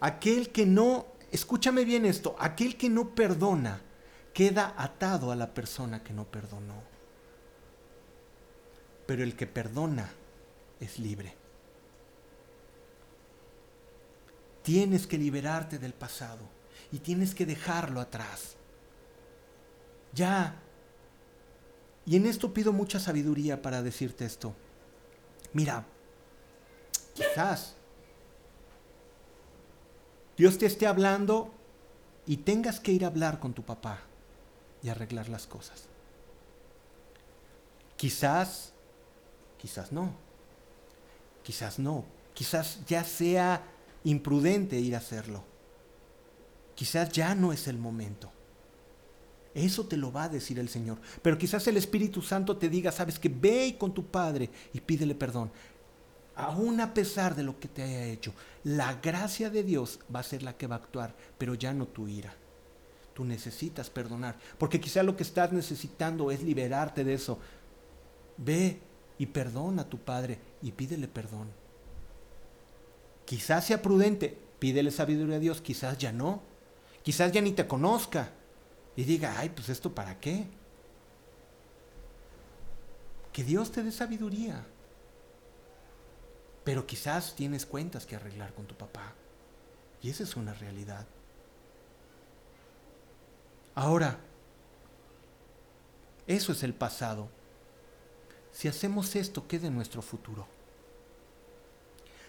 Aquel 0.01 0.51
que 0.51 0.65
no, 0.65 1.05
escúchame 1.31 1.85
bien 1.85 2.05
esto, 2.05 2.35
aquel 2.39 2.75
que 2.75 2.89
no 2.89 3.13
perdona 3.13 3.81
queda 4.33 4.73
atado 4.77 5.31
a 5.31 5.35
la 5.35 5.53
persona 5.53 6.03
que 6.03 6.11
no 6.11 6.25
perdonó. 6.25 6.81
Pero 9.05 9.23
el 9.23 9.35
que 9.35 9.45
perdona 9.45 10.09
es 10.79 10.97
libre. 10.97 11.35
Tienes 14.63 15.05
que 15.05 15.17
liberarte 15.17 15.77
del 15.77 15.93
pasado 15.93 16.41
y 16.91 16.99
tienes 16.99 17.35
que 17.35 17.45
dejarlo 17.45 17.99
atrás. 17.99 18.55
Ya. 20.13 20.55
Y 22.07 22.15
en 22.15 22.25
esto 22.25 22.53
pido 22.53 22.73
mucha 22.73 22.99
sabiduría 22.99 23.61
para 23.61 23.83
decirte 23.83 24.25
esto. 24.25 24.55
Mira, 25.53 25.85
quizás 27.13 27.75
Dios 30.41 30.57
te 30.57 30.65
esté 30.65 30.87
hablando 30.87 31.53
y 32.25 32.37
tengas 32.37 32.79
que 32.79 32.91
ir 32.91 33.03
a 33.03 33.09
hablar 33.09 33.39
con 33.39 33.53
tu 33.53 33.61
papá 33.61 33.99
y 34.81 34.89
arreglar 34.89 35.29
las 35.29 35.45
cosas. 35.45 35.83
Quizás, 37.95 38.73
quizás 39.59 39.91
no, 39.91 40.15
quizás 41.43 41.77
no, 41.77 42.05
quizás 42.33 42.79
ya 42.87 43.03
sea 43.03 43.63
imprudente 44.03 44.79
ir 44.79 44.95
a 44.95 44.97
hacerlo. 44.97 45.43
Quizás 46.73 47.11
ya 47.11 47.35
no 47.35 47.53
es 47.53 47.67
el 47.67 47.77
momento. 47.77 48.31
Eso 49.53 49.85
te 49.85 49.95
lo 49.95 50.11
va 50.11 50.23
a 50.23 50.29
decir 50.29 50.57
el 50.57 50.69
Señor. 50.69 50.97
Pero 51.21 51.37
quizás 51.37 51.67
el 51.67 51.77
Espíritu 51.77 52.23
Santo 52.23 52.57
te 52.57 52.67
diga, 52.67 52.91
sabes 52.91 53.19
que 53.19 53.29
ve 53.29 53.75
con 53.77 53.93
tu 53.93 54.07
Padre 54.07 54.49
y 54.73 54.81
pídele 54.81 55.13
perdón 55.13 55.51
aún 56.35 56.79
a 56.79 56.93
pesar 56.93 57.35
de 57.35 57.43
lo 57.43 57.59
que 57.59 57.67
te 57.67 57.83
haya 57.83 58.05
hecho, 58.05 58.33
la 58.63 58.95
gracia 58.95 59.49
de 59.49 59.63
Dios 59.63 59.99
va 60.13 60.19
a 60.19 60.23
ser 60.23 60.43
la 60.43 60.57
que 60.57 60.67
va 60.67 60.75
a 60.75 60.79
actuar, 60.79 61.15
pero 61.37 61.55
ya 61.55 61.73
no 61.73 61.87
tu 61.87 62.07
ira. 62.07 62.33
Tú 63.13 63.25
necesitas 63.25 63.89
perdonar, 63.89 64.37
porque 64.57 64.79
quizá 64.79 65.03
lo 65.03 65.17
que 65.17 65.23
estás 65.23 65.51
necesitando 65.51 66.31
es 66.31 66.41
liberarte 66.41 67.03
de 67.03 67.13
eso. 67.13 67.39
Ve 68.37 68.79
y 69.17 69.27
perdona 69.27 69.83
a 69.83 69.89
tu 69.89 69.97
Padre 69.99 70.39
y 70.61 70.71
pídele 70.71 71.07
perdón. 71.07 71.49
Quizás 73.25 73.65
sea 73.65 73.81
prudente, 73.81 74.37
pídele 74.59 74.91
sabiduría 74.91 75.35
a 75.35 75.39
Dios, 75.39 75.61
quizás 75.61 75.97
ya 75.97 76.11
no. 76.11 76.41
Quizás 77.03 77.31
ya 77.31 77.41
ni 77.41 77.51
te 77.51 77.67
conozca 77.67 78.31
y 78.95 79.03
diga, 79.03 79.39
ay, 79.39 79.49
pues 79.49 79.69
esto 79.69 79.93
para 79.93 80.19
qué. 80.19 80.45
Que 83.31 83.43
Dios 83.43 83.71
te 83.71 83.83
dé 83.83 83.91
sabiduría. 83.91 84.65
Pero 86.63 86.85
quizás 86.85 87.35
tienes 87.35 87.65
cuentas 87.65 88.05
que 88.05 88.15
arreglar 88.15 88.53
con 88.53 88.65
tu 88.65 88.75
papá. 88.75 89.13
Y 90.01 90.09
esa 90.09 90.23
es 90.23 90.35
una 90.35 90.53
realidad. 90.53 91.05
Ahora, 93.75 94.19
eso 96.27 96.51
es 96.51 96.63
el 96.63 96.73
pasado. 96.73 97.29
Si 98.51 98.67
hacemos 98.67 99.15
esto, 99.15 99.47
¿qué 99.47 99.59
de 99.59 99.69
nuestro 99.69 100.01
futuro? 100.01 100.47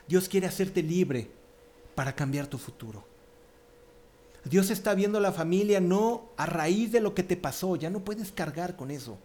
Dios 0.06 0.28
quiere 0.28 0.46
hacerte 0.46 0.82
libre 0.82 1.30
para 1.94 2.14
cambiar 2.14 2.46
tu 2.46 2.58
futuro. 2.58 3.04
Dios 4.44 4.70
está 4.70 4.94
viendo 4.94 5.20
la 5.20 5.32
familia 5.32 5.80
no 5.80 6.30
a 6.36 6.46
raíz 6.46 6.90
de 6.90 7.00
lo 7.00 7.14
que 7.14 7.22
te 7.22 7.36
pasó, 7.36 7.76
ya 7.76 7.90
no 7.90 8.04
puedes 8.04 8.32
cargar 8.32 8.76
con 8.76 8.90
eso. 8.90 9.18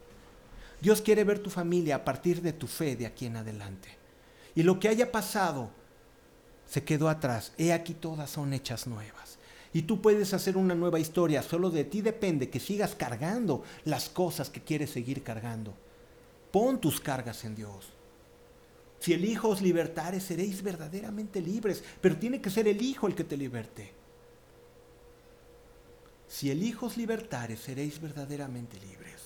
Dios 0.80 1.02
quiere 1.02 1.24
ver 1.24 1.40
tu 1.40 1.50
familia 1.50 1.96
a 1.96 2.06
partir 2.06 2.42
de 2.42 2.54
tu 2.54 2.68
fe 2.68 2.96
de 2.96 3.08
aquí 3.08 3.26
en 3.26 3.38
adelante. 3.38 3.97
Y 4.58 4.64
lo 4.64 4.80
que 4.80 4.88
haya 4.88 5.12
pasado 5.12 5.70
se 6.68 6.84
quedó 6.84 7.10
atrás. 7.10 7.54
He 7.60 7.72
aquí 7.72 7.94
todas 7.94 8.32
son 8.32 8.54
hechas 8.54 8.88
nuevas. 8.88 9.38
Y 9.72 9.84
tú 9.84 10.02
puedes 10.02 10.34
hacer 10.34 10.58
una 10.58 10.74
nueva 10.74 11.00
historia. 11.00 11.44
Solo 11.44 11.70
de 11.70 11.84
ti 11.84 12.02
depende 12.02 12.50
que 12.50 12.60
sigas 12.60 12.96
cargando 12.96 13.64
las 13.86 14.10
cosas 14.10 14.50
que 14.50 14.64
quieres 14.64 14.90
seguir 14.90 15.22
cargando. 15.22 15.76
Pon 16.52 16.82
tus 16.82 17.00
cargas 17.00 17.46
en 17.46 17.54
Dios. 17.54 17.90
Si 19.00 19.14
el 19.14 19.26
Hijo 19.26 19.50
os 19.50 19.62
libertare, 19.62 20.20
seréis 20.20 20.64
verdaderamente 20.64 21.40
libres. 21.40 21.84
Pero 22.02 22.18
tiene 22.18 22.42
que 22.42 22.50
ser 22.50 22.68
el 22.68 22.82
Hijo 22.82 23.06
el 23.06 23.14
que 23.14 23.26
te 23.26 23.38
liberte. 23.38 23.94
si 26.28 26.50
el 26.50 26.64
Hijo 26.64 26.88
os 26.88 26.98
libertare, 26.98 27.58
seréis 27.58 28.02
verdaderamente 28.02 28.80
libres. 28.80 29.17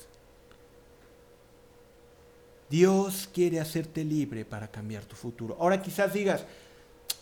Dios 2.72 3.30
quiere 3.34 3.60
hacerte 3.60 4.06
libre 4.06 4.46
para 4.46 4.72
cambiar 4.72 5.04
tu 5.04 5.18
futuro. 5.18 5.58
Ahora 5.60 5.82
quizás 5.82 6.14
digas, 6.14 6.46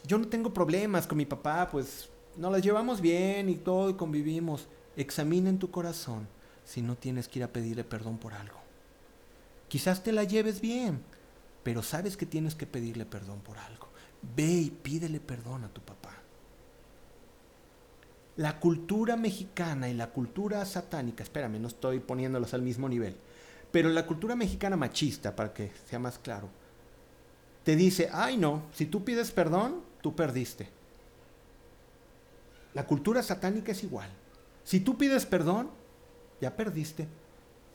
yo 0.06 0.20
no 0.20 0.28
tengo 0.28 0.54
problemas 0.54 1.08
con 1.08 1.18
mi 1.18 1.26
papá, 1.26 1.68
pues 1.72 2.08
nos 2.38 2.52
las 2.52 2.62
llevamos 2.62 3.02
bien 3.02 3.50
y 3.50 3.56
todo 3.56 3.90
y 3.90 3.96
convivimos. 3.96 4.68
Examina 4.96 5.50
en 5.50 5.58
tu 5.58 5.72
corazón 5.72 6.28
si 6.64 6.84
no 6.84 6.96
tienes 6.96 7.28
que 7.28 7.40
ir 7.40 7.44
a 7.44 7.52
pedirle 7.52 7.84
perdón 7.84 8.20
por 8.20 8.34
algo. 8.36 8.60
Quizás 9.70 10.04
te 10.04 10.12
la 10.12 10.24
lleves 10.24 10.62
bien, 10.62 11.02
pero 11.64 11.82
sabes 11.82 12.16
que 12.16 12.28
tienes 12.28 12.54
que 12.54 12.68
pedirle 12.68 13.08
perdón 13.08 13.40
por 13.40 13.58
algo. 13.58 13.88
Ve 14.36 14.52
y 14.52 14.70
pídele 14.70 15.20
perdón 15.20 15.64
a 15.64 15.70
tu 15.70 15.82
papá. 15.82 16.14
La 18.38 18.60
cultura 18.60 19.16
mexicana 19.16 19.90
y 19.90 19.96
la 19.96 20.12
cultura 20.12 20.64
satánica, 20.66 21.24
espérame, 21.24 21.60
no 21.60 21.68
estoy 21.68 22.00
poniéndolos 22.00 22.54
al 22.54 22.62
mismo 22.62 22.88
nivel, 22.88 23.16
pero 23.72 23.90
la 23.90 24.06
cultura 24.06 24.36
mexicana 24.36 24.76
machista, 24.76 25.36
para 25.36 25.54
que 25.54 25.72
sea 25.88 26.00
más 26.00 26.18
claro, 26.18 26.50
te 27.64 27.76
dice, 27.76 28.10
ay 28.12 28.38
no, 28.38 28.64
si 28.74 28.86
tú 28.86 29.04
pides 29.04 29.32
perdón, 29.32 29.82
tú 30.02 30.16
perdiste. 30.16 30.70
La 32.74 32.86
cultura 32.86 33.22
satánica 33.24 33.72
es 33.72 33.84
igual. 33.84 34.10
Si 34.64 34.80
tú 34.80 34.98
pides 34.98 35.26
perdón, 35.26 35.70
ya 36.42 36.56
perdiste. 36.56 37.08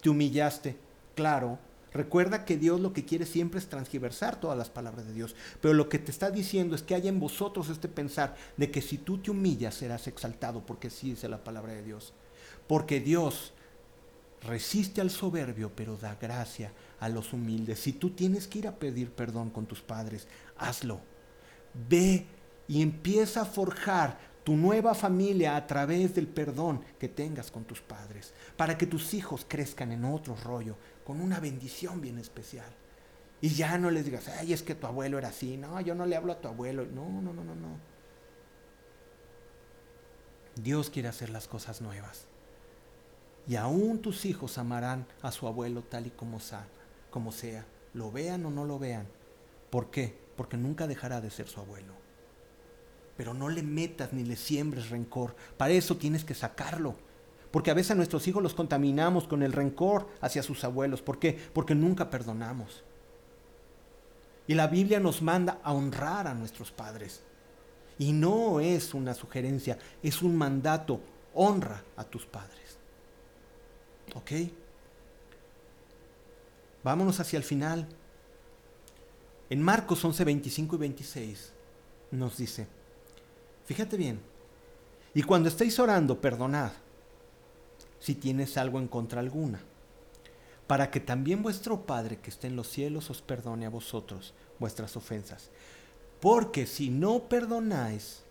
Te 0.00 0.10
humillaste, 0.10 0.76
claro. 1.14 1.58
Recuerda 1.92 2.44
que 2.44 2.56
Dios 2.56 2.80
lo 2.80 2.92
que 2.92 3.04
quiere 3.04 3.24
siempre 3.24 3.60
es 3.60 3.68
transgiversar 3.68 4.40
todas 4.40 4.58
las 4.58 4.68
palabras 4.68 5.06
de 5.06 5.12
Dios. 5.12 5.36
Pero 5.60 5.74
lo 5.74 5.88
que 5.88 5.98
te 5.98 6.10
está 6.10 6.30
diciendo 6.30 6.74
es 6.74 6.82
que 6.82 6.94
haya 6.94 7.08
en 7.08 7.20
vosotros 7.20 7.68
este 7.68 7.88
pensar 7.88 8.36
de 8.56 8.70
que 8.70 8.82
si 8.82 8.98
tú 8.98 9.18
te 9.18 9.30
humillas 9.30 9.76
serás 9.76 10.08
exaltado, 10.08 10.66
porque 10.66 10.90
sí 10.90 11.10
dice 11.10 11.28
la 11.28 11.44
palabra 11.44 11.72
de 11.72 11.82
Dios. 11.82 12.12
Porque 12.66 13.00
Dios 13.00 13.53
resiste 14.46 15.00
al 15.00 15.10
soberbio, 15.10 15.72
pero 15.74 15.96
da 15.96 16.16
gracia 16.16 16.72
a 17.00 17.08
los 17.08 17.32
humildes. 17.32 17.80
Si 17.80 17.92
tú 17.92 18.10
tienes 18.10 18.46
que 18.46 18.60
ir 18.60 18.68
a 18.68 18.76
pedir 18.76 19.10
perdón 19.10 19.50
con 19.50 19.66
tus 19.66 19.80
padres, 19.80 20.26
hazlo. 20.56 21.00
Ve 21.88 22.26
y 22.68 22.82
empieza 22.82 23.42
a 23.42 23.46
forjar 23.46 24.18
tu 24.44 24.56
nueva 24.56 24.94
familia 24.94 25.56
a 25.56 25.66
través 25.66 26.14
del 26.14 26.28
perdón 26.28 26.84
que 26.98 27.08
tengas 27.08 27.50
con 27.50 27.64
tus 27.64 27.80
padres, 27.80 28.34
para 28.56 28.76
que 28.76 28.86
tus 28.86 29.14
hijos 29.14 29.46
crezcan 29.48 29.90
en 29.90 30.04
otro 30.04 30.36
rollo, 30.36 30.76
con 31.04 31.20
una 31.20 31.40
bendición 31.40 32.00
bien 32.00 32.18
especial. 32.18 32.70
Y 33.40 33.48
ya 33.50 33.76
no 33.78 33.90
les 33.90 34.04
digas, 34.04 34.28
ay, 34.28 34.52
es 34.52 34.62
que 34.62 34.74
tu 34.74 34.86
abuelo 34.86 35.18
era 35.18 35.28
así, 35.28 35.56
no, 35.56 35.80
yo 35.80 35.94
no 35.94 36.06
le 36.06 36.16
hablo 36.16 36.32
a 36.32 36.40
tu 36.40 36.48
abuelo, 36.48 36.84
no, 36.84 37.22
no, 37.22 37.32
no, 37.32 37.42
no, 37.42 37.54
no. 37.54 37.94
Dios 40.56 40.90
quiere 40.90 41.08
hacer 41.08 41.30
las 41.30 41.48
cosas 41.48 41.80
nuevas. 41.80 42.26
Y 43.46 43.56
aún 43.56 43.98
tus 44.00 44.24
hijos 44.24 44.58
amarán 44.58 45.06
a 45.22 45.30
su 45.30 45.46
abuelo 45.46 45.82
tal 45.82 46.06
y 46.06 46.10
como, 46.10 46.40
sea, 46.40 46.66
como 47.10 47.30
sea, 47.30 47.66
lo 47.92 48.10
vean 48.10 48.46
o 48.46 48.50
no 48.50 48.64
lo 48.64 48.78
vean. 48.78 49.06
¿Por 49.70 49.90
qué? 49.90 50.16
Porque 50.36 50.56
nunca 50.56 50.86
dejará 50.86 51.20
de 51.20 51.30
ser 51.30 51.48
su 51.48 51.60
abuelo. 51.60 51.92
Pero 53.16 53.34
no 53.34 53.48
le 53.48 53.62
metas 53.62 54.12
ni 54.12 54.24
le 54.24 54.36
siembres 54.36 54.90
rencor. 54.90 55.36
Para 55.56 55.72
eso 55.72 55.96
tienes 55.96 56.24
que 56.24 56.34
sacarlo. 56.34 56.96
Porque 57.50 57.70
a 57.70 57.74
veces 57.74 57.92
a 57.92 57.94
nuestros 57.94 58.26
hijos 58.26 58.42
los 58.42 58.54
contaminamos 58.54 59.28
con 59.28 59.42
el 59.42 59.52
rencor 59.52 60.08
hacia 60.20 60.42
sus 60.42 60.64
abuelos. 60.64 61.02
¿Por 61.02 61.18
qué? 61.18 61.38
Porque 61.52 61.74
nunca 61.74 62.10
perdonamos. 62.10 62.82
Y 64.46 64.54
la 64.54 64.66
Biblia 64.66 65.00
nos 65.00 65.22
manda 65.22 65.60
a 65.62 65.72
honrar 65.72 66.26
a 66.26 66.34
nuestros 66.34 66.72
padres. 66.72 67.22
Y 67.98 68.12
no 68.12 68.58
es 68.58 68.92
una 68.92 69.14
sugerencia, 69.14 69.78
es 70.02 70.22
un 70.22 70.36
mandato. 70.36 71.00
Honra 71.34 71.82
a 71.96 72.04
tus 72.04 72.26
padres. 72.26 72.63
¿Ok? 74.14 74.32
Vámonos 76.82 77.18
hacia 77.18 77.38
el 77.38 77.44
final. 77.44 77.88
En 79.50 79.62
Marcos 79.62 80.04
11, 80.04 80.24
25 80.24 80.76
y 80.76 80.78
26 80.78 81.52
nos 82.10 82.36
dice, 82.36 82.66
fíjate 83.64 83.96
bien, 83.96 84.20
y 85.14 85.22
cuando 85.22 85.48
estéis 85.48 85.78
orando, 85.78 86.20
perdonad 86.20 86.72
si 88.00 88.14
tienes 88.14 88.58
algo 88.58 88.78
en 88.78 88.88
contra 88.88 89.20
alguna, 89.20 89.60
para 90.66 90.90
que 90.90 91.00
también 91.00 91.42
vuestro 91.42 91.86
Padre 91.86 92.18
que 92.18 92.30
está 92.30 92.46
en 92.46 92.56
los 92.56 92.68
cielos 92.68 93.10
os 93.10 93.22
perdone 93.22 93.64
a 93.64 93.70
vosotros 93.70 94.34
vuestras 94.58 94.96
ofensas. 94.96 95.50
Porque 96.20 96.66
si 96.66 96.90
no 96.90 97.28
perdonáis, 97.28 98.22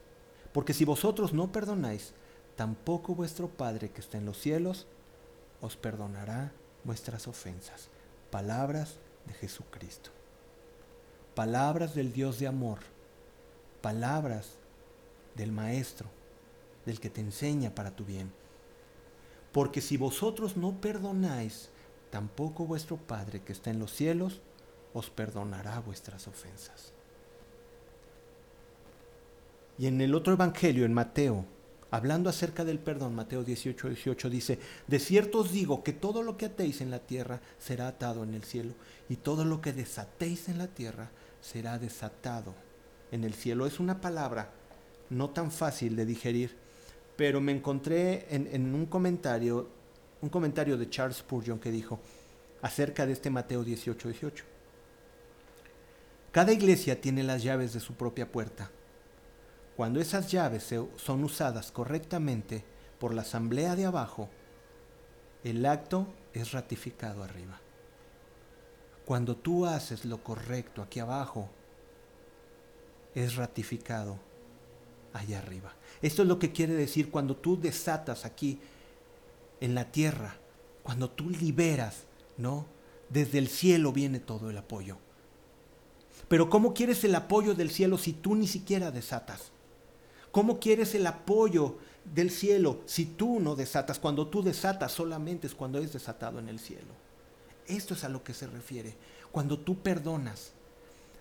porque 0.52 0.74
si 0.74 0.86
vosotros 0.86 1.34
no 1.34 1.52
perdonáis, 1.52 2.14
tampoco 2.56 3.16
vuestro 3.16 3.48
Padre 3.48 3.90
que 3.90 4.02
está 4.02 4.18
en 4.18 4.26
los 4.26 4.38
cielos 4.38 4.88
os 5.64 5.78
perdonará 5.78 6.52
vuestras 6.84 7.26
ofensas. 7.26 7.88
Palabras 8.30 8.98
de 9.26 9.34
Jesucristo. 9.34 10.10
Palabras 11.36 11.96
del 11.96 12.12
Dios 12.12 12.38
de 12.38 12.48
amor. 12.48 12.80
Palabras 13.82 14.58
del 15.36 15.54
Maestro, 15.54 16.10
del 16.86 17.00
que 17.00 17.10
te 17.10 17.22
enseña 17.22 17.74
para 17.74 17.96
tu 17.96 18.04
bien. 18.04 18.30
Porque 19.54 19.80
si 19.80 19.96
vosotros 19.96 20.58
no 20.58 20.82
perdonáis, 20.82 21.70
tampoco 22.12 22.66
vuestro 22.66 22.98
Padre 22.98 23.42
que 23.42 23.54
está 23.54 23.70
en 23.70 23.80
los 23.80 23.94
cielos 23.94 24.42
os 24.94 25.10
perdonará 25.10 25.80
vuestras 25.80 26.28
ofensas. 26.28 26.92
Y 29.78 29.88
en 29.88 30.02
el 30.02 30.14
otro 30.14 30.34
Evangelio, 30.34 30.86
en 30.86 30.94
Mateo, 30.94 31.46
hablando 31.94 32.28
acerca 32.28 32.66
del 32.66 32.80
perdón, 32.80 33.14
Mateo 33.14 33.44
18, 33.44 33.90
18 33.90 34.30
dice, 34.32 34.58
de 34.88 34.98
cierto 34.98 35.42
os 35.42 35.52
digo 35.52 35.84
que 35.84 35.94
todo 35.94 36.24
lo 36.24 36.38
que 36.38 36.48
atéis 36.48 36.82
en 36.82 36.90
la 36.90 36.98
tierra 36.98 37.40
será 37.60 37.88
atado 37.88 38.24
en 38.24 38.34
el 38.34 38.44
cielo, 38.44 38.74
y 39.10 39.18
todo 39.18 39.46
lo 39.46 39.62
que 39.62 39.74
desatéis 39.74 40.50
en 40.50 40.58
la 40.58 40.66
tierra 40.66 41.12
será 41.40 41.78
desatado 41.78 42.56
en 43.12 43.24
el 43.24 43.36
cielo. 43.36 43.68
Es 43.68 43.80
una 43.80 44.02
palabra 44.02 44.50
no 45.12 45.30
tan 45.30 45.52
fácil 45.52 45.96
de 45.96 46.08
digerir, 46.08 46.56
pero 47.16 47.40
me 47.42 47.52
encontré 47.52 48.26
en, 48.32 48.74
un 48.74 48.88
comentario, 48.88 49.70
un 50.20 50.30
comentario 50.30 50.80
de 50.80 50.90
Charles 50.90 51.18
Spurgeon 51.18 51.60
que 51.60 51.70
dijo 51.70 52.00
acerca 52.64 53.06
de 53.06 53.14
este 53.14 53.30
Mateo 53.30 53.64
18, 53.64 54.08
18. 54.10 54.46
Cada 56.32 56.54
iglesia 56.54 57.00
tiene 57.00 57.22
las 57.22 57.44
llaves 57.44 57.72
de 57.72 57.80
su 57.80 57.94
propia 57.94 58.32
puerta 58.32 58.72
cuando 59.76 60.00
esas 60.00 60.32
llaves 60.32 60.74
son 60.98 61.24
usadas 61.24 61.72
correctamente 61.72 62.64
por 63.00 63.14
la 63.14 63.24
asamblea 63.24 63.76
de 63.76 63.86
abajo, 63.86 64.30
el 65.44 65.66
acto 65.66 66.08
es 66.34 66.52
ratificado 66.52 67.24
arriba. 67.24 67.60
Cuando 69.06 69.36
tú 69.36 69.66
haces 69.66 70.06
lo 70.06 70.24
correcto 70.24 70.82
aquí 70.82 71.00
abajo, 71.00 71.50
es 73.16 73.36
ratificado 73.36 74.18
allá 75.12 75.40
arriba. 75.40 75.74
Esto 76.02 76.22
es 76.22 76.28
lo 76.28 76.40
que 76.40 76.52
quiere 76.52 76.74
decir 76.74 77.12
cuando 77.12 77.36
tú 77.36 77.60
desatas 77.60 78.26
aquí 78.26 78.60
en 79.60 79.76
la 79.76 79.92
tierra, 79.92 80.38
cuando 80.84 81.10
tú 81.10 81.30
liberas, 81.30 82.04
¿no? 82.38 82.66
Desde 83.10 83.38
el 83.38 83.48
cielo 83.48 83.92
viene 83.92 84.20
todo 84.20 84.50
el 84.50 84.58
apoyo. 84.58 84.98
Pero 86.28 86.50
¿cómo 86.50 86.74
quieres 86.74 87.04
el 87.04 87.16
apoyo 87.16 87.54
del 87.54 87.70
cielo 87.70 87.98
si 87.98 88.14
tú 88.14 88.36
ni 88.36 88.48
siquiera 88.48 88.92
desatas? 88.92 89.52
¿Cómo 90.34 90.60
quieres 90.60 90.96
el 90.96 91.06
apoyo 91.06 91.78
del 92.12 92.32
cielo 92.32 92.82
si 92.88 93.06
tú 93.06 93.40
no 93.40 93.56
desatas? 93.56 94.00
Cuando 94.00 94.30
tú 94.30 94.42
desatas 94.42 94.92
solamente 94.92 95.46
es 95.46 95.54
cuando 95.54 95.78
es 95.78 95.94
desatado 95.94 96.40
en 96.40 96.50
el 96.50 96.60
cielo. 96.60 96.92
Esto 97.68 97.94
es 97.94 98.04
a 98.04 98.10
lo 98.10 98.24
que 98.24 98.34
se 98.34 98.48
refiere. 98.48 98.96
Cuando 99.32 99.60
tú 99.60 99.84
perdonas, 99.84 100.54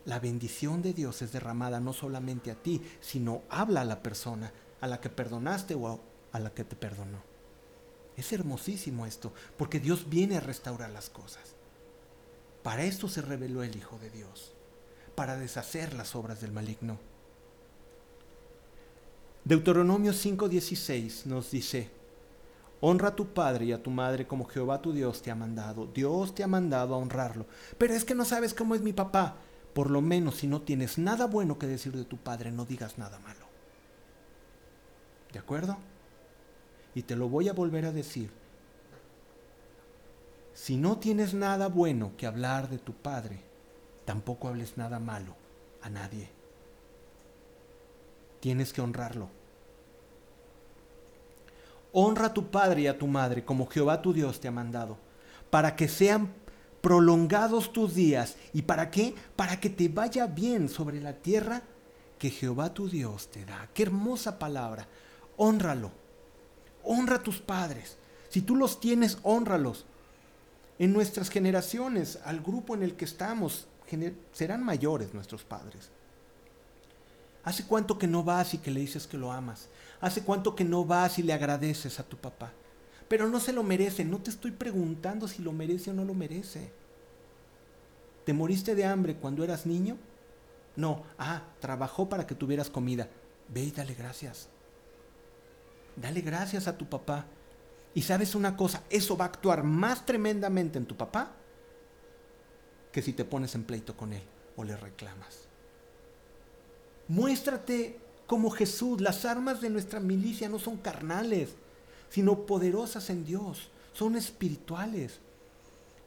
la 0.07 0.19
bendición 0.19 0.81
de 0.81 0.95
Dios 0.95 1.21
es 1.21 1.31
derramada 1.31 1.79
no 1.79 1.93
solamente 1.93 2.51
a 2.51 2.55
ti, 2.55 2.81
sino 3.03 3.43
habla 3.51 3.83
a 3.83 3.85
la 3.85 4.03
persona 4.03 4.51
a 4.81 4.87
la 4.87 4.99
que 4.99 5.11
perdonaste 5.11 5.75
o 5.75 6.01
a 6.33 6.41
la 6.41 6.55
que 6.55 6.65
te 6.65 6.75
perdonó. 6.75 7.19
Es 8.17 8.33
hermosísimo 8.33 9.05
esto, 9.05 9.35
porque 9.59 9.79
Dios 9.79 10.09
viene 10.09 10.39
a 10.39 10.41
restaurar 10.41 10.89
las 10.89 11.11
cosas. 11.11 11.55
Para 12.63 12.85
esto 12.85 13.09
se 13.09 13.21
reveló 13.21 13.63
el 13.63 13.77
Hijo 13.77 13.99
de 13.99 14.09
Dios, 14.09 14.55
para 15.15 15.37
deshacer 15.37 15.93
las 15.93 16.17
obras 16.17 16.41
del 16.41 16.53
maligno. 16.53 17.12
Deuteronomio 19.45 20.13
5:16 20.13 21.27
nos 21.27 21.51
dice, 21.51 21.91
honra 22.81 23.09
a 23.09 23.17
tu 23.17 23.27
padre 23.35 23.65
y 23.65 23.73
a 23.73 23.83
tu 23.83 23.91
madre 23.91 24.25
como 24.25 24.45
Jehová 24.45 24.81
tu 24.81 24.93
Dios 24.93 25.21
te 25.21 25.33
ha 25.33 25.35
mandado. 25.35 25.87
Dios 25.87 26.33
te 26.33 26.45
ha 26.45 26.47
mandado 26.47 26.95
a 26.95 26.99
honrarlo. 26.99 27.47
Pero 27.77 27.93
es 27.95 28.05
que 28.05 28.15
no 28.15 28.25
sabes 28.25 28.55
cómo 28.55 28.77
es 28.77 28.83
mi 28.83 28.93
papá. 28.93 29.35
Por 29.75 29.91
lo 29.91 30.01
menos 30.01 30.37
si 30.37 30.47
no 30.47 30.61
tienes 30.63 30.97
nada 30.97 31.27
bueno 31.27 31.59
que 31.59 31.67
decir 31.67 31.93
de 31.93 32.05
tu 32.05 32.19
padre, 32.19 32.53
no 32.53 32.67
digas 32.67 32.99
nada 32.99 33.19
malo. 33.19 33.47
¿De 35.33 35.41
acuerdo? 35.41 35.77
Y 36.95 37.03
te 37.03 37.17
lo 37.17 37.29
voy 37.29 37.49
a 37.49 37.53
volver 37.53 37.87
a 37.87 37.93
decir. 37.93 38.31
Si 40.55 40.77
no 40.77 40.99
tienes 40.99 41.35
nada 41.35 41.67
bueno 41.67 42.13
que 42.17 42.27
hablar 42.27 42.69
de 42.69 42.79
tu 42.79 42.93
padre, 42.93 43.41
tampoco 44.05 44.47
hables 44.47 44.77
nada 44.77 45.01
malo 45.01 45.35
a 45.81 45.91
nadie 45.91 46.42
tienes 48.43 48.73
que 48.73 48.81
honrarlo. 48.81 49.31
honra 51.93 52.27
a 52.27 52.35
tu 52.35 52.51
padre 52.51 52.83
y 52.83 52.87
a 52.89 52.99
tu 52.99 53.07
madre 53.07 53.45
como 53.45 53.69
Jehová 53.69 54.03
tu 54.03 54.13
Dios 54.13 54.41
te 54.41 54.49
ha 54.49 54.51
mandado, 54.51 54.99
para 55.49 55.77
que 55.77 55.87
sean 55.87 56.33
prolongados 56.81 57.73
tus 57.73 57.95
días. 57.95 58.37
¿Y 58.53 58.63
para 58.63 58.91
qué? 58.91 59.15
Para 59.37 59.61
que 59.61 59.71
te 59.71 59.89
vaya 59.89 60.27
bien 60.27 60.69
sobre 60.69 61.01
la 61.01 61.13
tierra 61.13 61.63
que 62.19 62.31
Jehová 62.31 62.75
tu 62.75 62.89
Dios 62.89 63.31
te 63.31 63.45
da. 63.45 63.69
Qué 63.73 63.85
hermosa 63.85 64.39
palabra. 64.39 64.89
Honralo. 65.37 65.93
Honra 66.83 67.17
a 67.17 67.23
tus 67.23 67.39
padres. 67.39 67.97
Si 68.29 68.41
tú 68.41 68.57
los 68.57 68.81
tienes, 68.81 69.19
honralos. 69.23 69.85
En 70.79 70.93
nuestras 70.93 71.29
generaciones, 71.29 72.19
al 72.25 72.41
grupo 72.41 72.75
en 72.75 72.83
el 72.83 72.97
que 72.97 73.05
estamos, 73.05 73.69
serán 74.33 74.65
mayores 74.65 75.15
nuestros 75.15 75.45
padres. 75.45 75.91
¿Hace 77.45 77.65
cuánto 77.65 77.99
que 77.99 78.07
no 78.07 78.23
vas 78.23 78.55
y 78.55 78.59
que 78.59 78.71
le 78.71 78.81
dices 78.81 79.07
que 79.07 79.19
lo 79.19 79.33
amas? 79.33 79.69
¿Hace 80.01 80.23
cuánto 80.23 80.55
que 80.55 80.65
no 80.65 80.85
vas 80.85 81.19
y 81.19 81.23
le 81.23 81.33
agradeces 81.33 81.99
a 81.99 82.05
tu 82.05 82.17
papá? 82.17 82.53
Pero 83.09 83.29
no 83.29 83.41
se 83.41 83.53
lo 83.53 83.63
merece. 83.63 84.05
No 84.05 84.19
te 84.19 84.31
estoy 84.31 84.53
preguntando 84.53 85.27
si 85.27 85.43
lo 85.43 85.53
merece 85.53 85.91
o 85.91 85.95
no 85.95 86.05
lo 86.05 86.15
merece. 86.15 86.73
¿Te 88.25 88.33
moriste 88.33 88.75
de 88.75 88.85
hambre 88.85 89.17
cuando 89.17 89.43
eras 89.43 89.67
niño? 89.67 89.97
No. 90.77 91.03
Ah, 91.19 91.43
trabajó 91.61 92.09
para 92.09 92.27
que 92.27 92.35
tuvieras 92.35 92.71
comida. 92.71 93.09
Ve 93.49 93.65
y 93.65 93.71
dale 93.71 93.95
gracias. 93.95 94.49
Dale 95.97 96.21
gracias 96.21 96.69
a 96.69 96.79
tu 96.79 96.89
papá. 96.89 97.27
Y 97.95 98.03
sabes 98.03 98.35
una 98.35 98.57
cosa, 98.57 98.83
eso 98.89 99.17
va 99.17 99.27
a 99.27 99.29
actuar 99.29 99.65
más 99.65 100.07
tremendamente 100.07 100.79
en 100.79 100.87
tu 100.87 100.97
papá 100.97 101.33
que 102.91 103.03
si 103.03 103.13
te 103.13 103.25
pones 103.25 103.55
en 103.55 103.65
pleito 103.65 103.97
con 103.97 104.13
él 104.13 104.23
o 104.57 104.65
le 104.65 104.77
reclamas. 104.77 105.52
Muéstrate 107.09 107.99
como 108.27 108.51
Jesús. 108.51 109.01
Las 109.01 109.25
armas 109.25 109.61
de 109.61 109.71
nuestra 109.71 110.01
milicia 110.01 110.49
no 110.49 110.59
son 110.59 110.77
carnales, 110.77 111.51
sino 112.11 112.47
poderosas 112.47 113.11
en 113.11 113.25
Dios. 113.25 113.69
Son 113.93 114.17
espirituales. 114.17 115.21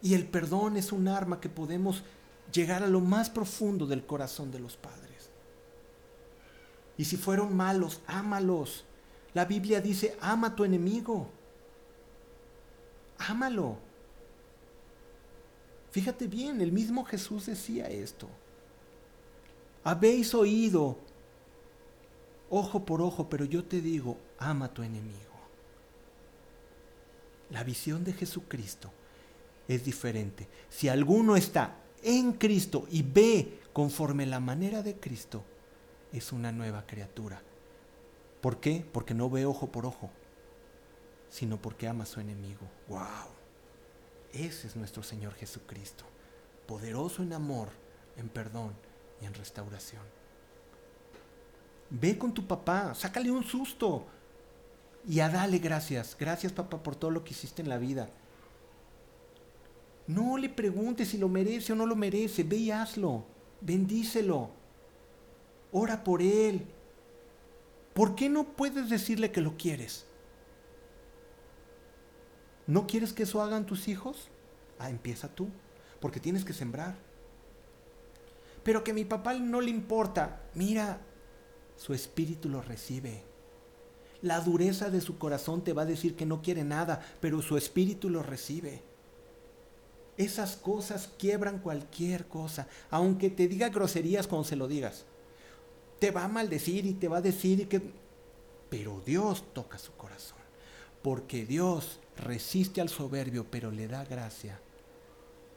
Y 0.01 0.13
el 0.13 0.25
perdón 0.25 0.77
es 0.77 0.91
un 0.91 1.07
arma 1.07 1.39
que 1.39 1.49
podemos 1.49 2.03
llegar 2.51 2.83
a 2.83 2.87
lo 2.87 3.01
más 3.01 3.29
profundo 3.29 3.85
del 3.87 4.05
corazón 4.05 4.51
de 4.51 4.59
los 4.59 4.77
padres. 4.77 5.29
Y 6.97 7.05
si 7.05 7.17
fueron 7.17 7.55
malos, 7.55 8.01
ámalos. 8.07 8.85
La 9.33 9.45
Biblia 9.45 9.81
dice, 9.81 10.17
ama 10.21 10.47
a 10.47 10.55
tu 10.55 10.63
enemigo. 10.63 11.27
Ámalo. 13.17 13.77
Fíjate 15.91 16.27
bien, 16.27 16.61
el 16.61 16.71
mismo 16.71 17.05
Jesús 17.05 17.45
decía 17.45 17.87
esto. 17.87 18.27
Habéis 19.85 20.33
oído 20.33 20.97
ojo 22.49 22.85
por 22.85 23.03
ojo, 23.03 23.29
pero 23.29 23.45
yo 23.45 23.63
te 23.63 23.81
digo, 23.81 24.17
ama 24.39 24.65
a 24.65 24.73
tu 24.73 24.81
enemigo. 24.81 25.19
La 27.51 27.63
visión 27.63 28.03
de 28.03 28.13
Jesucristo 28.13 28.89
es 29.67 29.85
diferente. 29.85 30.47
Si 30.69 30.89
alguno 30.89 31.35
está 31.35 31.75
en 32.01 32.33
Cristo 32.33 32.87
y 32.89 33.03
ve 33.03 33.59
conforme 33.73 34.25
la 34.25 34.39
manera 34.39 34.81
de 34.81 34.95
Cristo, 34.95 35.43
es 36.11 36.31
una 36.31 36.51
nueva 36.51 36.87
criatura. 36.87 37.39
¿Por 38.41 38.59
qué? 38.59 38.83
Porque 38.91 39.13
no 39.13 39.29
ve 39.29 39.45
ojo 39.45 39.71
por 39.71 39.85
ojo, 39.85 40.09
sino 41.29 41.61
porque 41.61 41.87
ama 41.87 42.05
a 42.05 42.07
su 42.07 42.19
enemigo. 42.19 42.67
¡Wow! 42.87 43.29
Ese 44.33 44.65
es 44.65 44.75
nuestro 44.75 45.03
Señor 45.03 45.35
Jesucristo, 45.35 46.05
poderoso 46.65 47.21
en 47.21 47.33
amor, 47.33 47.69
en 48.17 48.29
perdón 48.29 48.73
en 49.25 49.33
restauración. 49.33 50.03
Ve 51.89 52.17
con 52.17 52.33
tu 52.33 52.47
papá, 52.47 52.93
sácale 52.95 53.31
un 53.31 53.43
susto 53.43 54.05
y 55.07 55.19
a 55.19 55.29
dale 55.29 55.59
gracias. 55.59 56.15
Gracias 56.19 56.51
papá 56.51 56.81
por 56.81 56.95
todo 56.95 57.11
lo 57.11 57.23
que 57.23 57.31
hiciste 57.31 57.61
en 57.61 57.69
la 57.69 57.77
vida. 57.77 58.09
No 60.07 60.37
le 60.37 60.49
preguntes 60.49 61.09
si 61.09 61.17
lo 61.17 61.29
merece 61.29 61.73
o 61.73 61.75
no 61.75 61.85
lo 61.85 61.95
merece. 61.95 62.43
Ve 62.43 62.57
y 62.57 62.71
hazlo. 62.71 63.25
Bendícelo. 63.61 64.51
Ora 65.71 66.03
por 66.03 66.21
él. 66.21 66.67
¿Por 67.93 68.15
qué 68.15 68.29
no 68.29 68.43
puedes 68.43 68.89
decirle 68.89 69.31
que 69.31 69.41
lo 69.41 69.57
quieres? 69.57 70.05
¿No 72.67 72.87
quieres 72.87 73.13
que 73.13 73.23
eso 73.23 73.41
hagan 73.41 73.65
tus 73.65 73.87
hijos? 73.87 74.29
Ah, 74.79 74.89
empieza 74.89 75.29
tú, 75.29 75.47
porque 75.99 76.19
tienes 76.19 76.43
que 76.43 76.53
sembrar. 76.53 76.95
Pero 78.65 78.83
que 78.83 78.93
mi 78.93 79.05
papá 79.05 79.35
no 79.35 79.61
le 79.61 79.69
importa. 79.69 80.41
Mira, 80.55 80.99
su 81.77 81.93
espíritu 81.93 82.49
lo 82.49 82.63
recibe. 82.63 83.21
La 84.23 84.39
dureza 84.41 84.89
de 84.89 85.01
su 85.01 85.19
corazón 85.19 85.63
te 85.63 85.71
va 85.71 85.83
a 85.83 85.85
decir 85.85 86.15
que 86.15 86.25
no 86.25 86.41
quiere 86.41 86.63
nada, 86.63 86.99
pero 87.21 87.43
su 87.43 87.57
espíritu 87.57 88.09
lo 88.09 88.23
recibe. 88.23 88.81
Esas 90.17 90.55
cosas 90.55 91.11
quiebran 91.19 91.59
cualquier 91.59 92.25
cosa, 92.25 92.67
aunque 92.89 93.29
te 93.29 93.47
diga 93.47 93.69
groserías 93.69 94.25
cuando 94.25 94.47
se 94.47 94.55
lo 94.55 94.67
digas. 94.67 95.05
Te 95.99 96.09
va 96.09 96.23
a 96.23 96.27
maldecir 96.27 96.87
y 96.87 96.95
te 96.95 97.07
va 97.07 97.17
a 97.17 97.21
decir 97.21 97.69
que... 97.69 97.83
Pero 98.71 98.99
Dios 99.05 99.43
toca 99.53 99.77
su 99.77 99.91
corazón, 99.91 100.39
porque 101.03 101.45
Dios 101.45 101.99
resiste 102.17 102.81
al 102.81 102.89
soberbio, 102.89 103.45
pero 103.51 103.69
le 103.69 103.87
da 103.87 104.03
gracia 104.05 104.59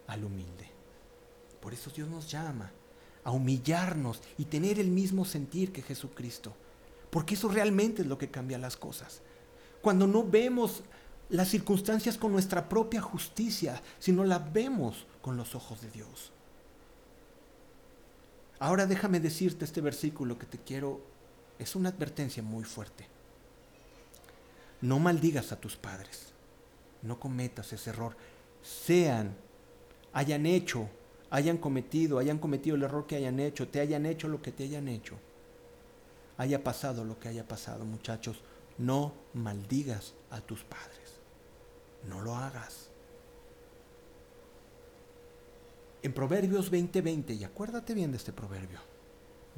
al 0.09 0.25
humilde. 0.25 0.69
Por 1.63 1.73
eso 1.73 1.91
Dios 1.91 2.07
nos 2.11 2.31
llama 2.31 2.71
a 3.29 3.31
humillarnos 3.31 4.23
y 4.39 4.47
tener 4.47 4.79
el 4.79 4.89
mismo 4.89 5.27
sentir 5.27 5.71
que 5.71 5.83
Jesucristo. 5.83 6.55
Porque 7.11 7.35
eso 7.35 7.51
realmente 7.51 8.01
es 8.01 8.09
lo 8.09 8.17
que 8.17 8.31
cambia 8.31 8.57
las 8.57 8.79
cosas. 8.79 9.21
Cuando 9.83 10.07
no 10.07 10.25
vemos 10.25 10.83
las 11.29 11.49
circunstancias 11.49 12.17
con 12.17 12.33
nuestra 12.33 12.71
propia 12.71 13.03
justicia, 13.03 13.83
sino 13.99 14.25
las 14.25 14.51
vemos 14.51 15.07
con 15.21 15.37
los 15.37 15.55
ojos 15.55 15.83
de 15.83 15.91
Dios. 15.91 16.33
Ahora 18.61 18.87
déjame 18.87 19.21
decirte 19.21 19.67
este 19.67 19.83
versículo 19.83 20.39
que 20.39 20.47
te 20.47 20.57
quiero, 20.57 21.03
es 21.59 21.77
una 21.77 21.91
advertencia 21.91 22.43
muy 22.43 22.65
fuerte. 22.65 23.09
No 24.81 24.99
maldigas 25.01 25.53
a 25.53 25.61
tus 25.61 25.77
padres, 25.77 26.33
no 27.03 27.21
cometas 27.21 27.75
ese 27.75 27.91
error, 27.91 28.17
sean, 28.63 29.37
hayan 30.15 30.47
hecho 30.47 30.89
hayan 31.31 31.59
cometido, 31.59 32.19
hayan 32.19 32.39
cometido 32.39 32.77
el 32.77 32.83
error 32.83 33.07
que 33.07 33.17
hayan 33.17 33.41
hecho, 33.41 33.69
te 33.69 33.81
hayan 33.81 34.07
hecho 34.07 34.29
lo 34.29 34.41
que 34.41 34.53
te 34.53 34.65
hayan 34.65 34.89
hecho, 34.89 35.17
haya 36.37 36.63
pasado 36.65 37.05
lo 37.05 37.19
que 37.19 37.29
haya 37.29 37.47
pasado, 37.47 37.85
muchachos, 37.85 38.41
no 38.79 39.13
maldigas 39.35 40.15
a 40.31 40.41
tus 40.41 40.63
padres. 40.65 41.19
No 42.09 42.21
lo 42.21 42.37
hagas. 42.37 42.89
En 46.03 46.13
Proverbios 46.13 46.71
20:20, 46.71 47.35
y 47.35 47.45
acuérdate 47.45 47.93
bien 47.93 48.13
de 48.13 48.19
este 48.19 48.33
proverbio, 48.33 48.79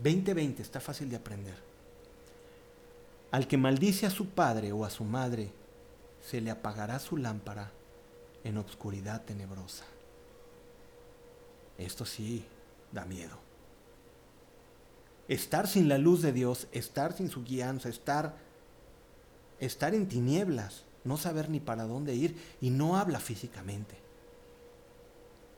20:20 0.03 0.63
está 0.63 0.81
fácil 0.81 1.11
de 1.11 1.17
aprender. 1.17 1.55
Al 3.31 3.47
que 3.47 3.59
maldice 3.59 4.07
a 4.07 4.11
su 4.11 4.31
padre 4.31 4.73
o 4.73 4.85
a 4.85 4.91
su 4.91 5.05
madre, 5.05 5.53
se 6.23 6.41
le 6.41 6.51
apagará 6.51 6.99
su 6.99 7.17
lámpara 7.17 7.71
en 8.43 8.57
obscuridad 8.57 9.23
tenebrosa. 9.25 9.85
Esto 11.81 12.05
sí 12.05 12.45
da 12.93 13.07
miedo. 13.07 13.39
Estar 15.29 15.67
sin 15.67 15.89
la 15.89 15.97
luz 15.97 16.21
de 16.21 16.33
Dios, 16.33 16.69
estar 16.73 17.15
sin 17.15 17.31
su 17.31 17.43
guianza, 17.43 17.89
estar, 17.89 18.37
estar 19.61 19.95
en 19.95 20.07
tinieblas, 20.07 20.85
no 21.05 21.17
saber 21.17 21.49
ni 21.49 21.59
para 21.59 21.85
dónde 21.85 22.15
ir 22.15 22.37
y 22.61 22.69
no 22.69 22.99
habla 22.99 23.19
físicamente, 23.19 23.97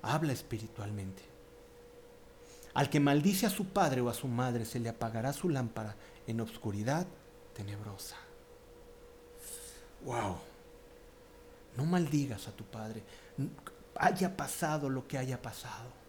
habla 0.03 0.33
espiritualmente. 0.33 1.23
Al 2.75 2.89
que 2.89 3.01
maldice 3.01 3.47
a 3.47 3.51
su 3.51 3.67
padre 3.67 4.01
o 4.01 4.09
a 4.09 4.15
su 4.15 4.29
madre 4.29 4.65
se 4.65 4.79
le 4.79 4.91
apagará 4.91 5.33
su 5.33 5.49
lámpara 5.49 5.97
en 6.27 6.41
obscuridad 6.41 7.07
tenebrosa. 7.55 8.17
Wow. 10.05 10.37
No 11.77 11.85
maldigas 11.85 12.47
a 12.47 12.53
tu 12.53 12.65
padre, 12.65 13.03
haya 13.97 14.37
pasado 14.37 14.89
lo 14.89 15.09
que 15.09 15.19
haya 15.19 15.43
pasado 15.43 16.02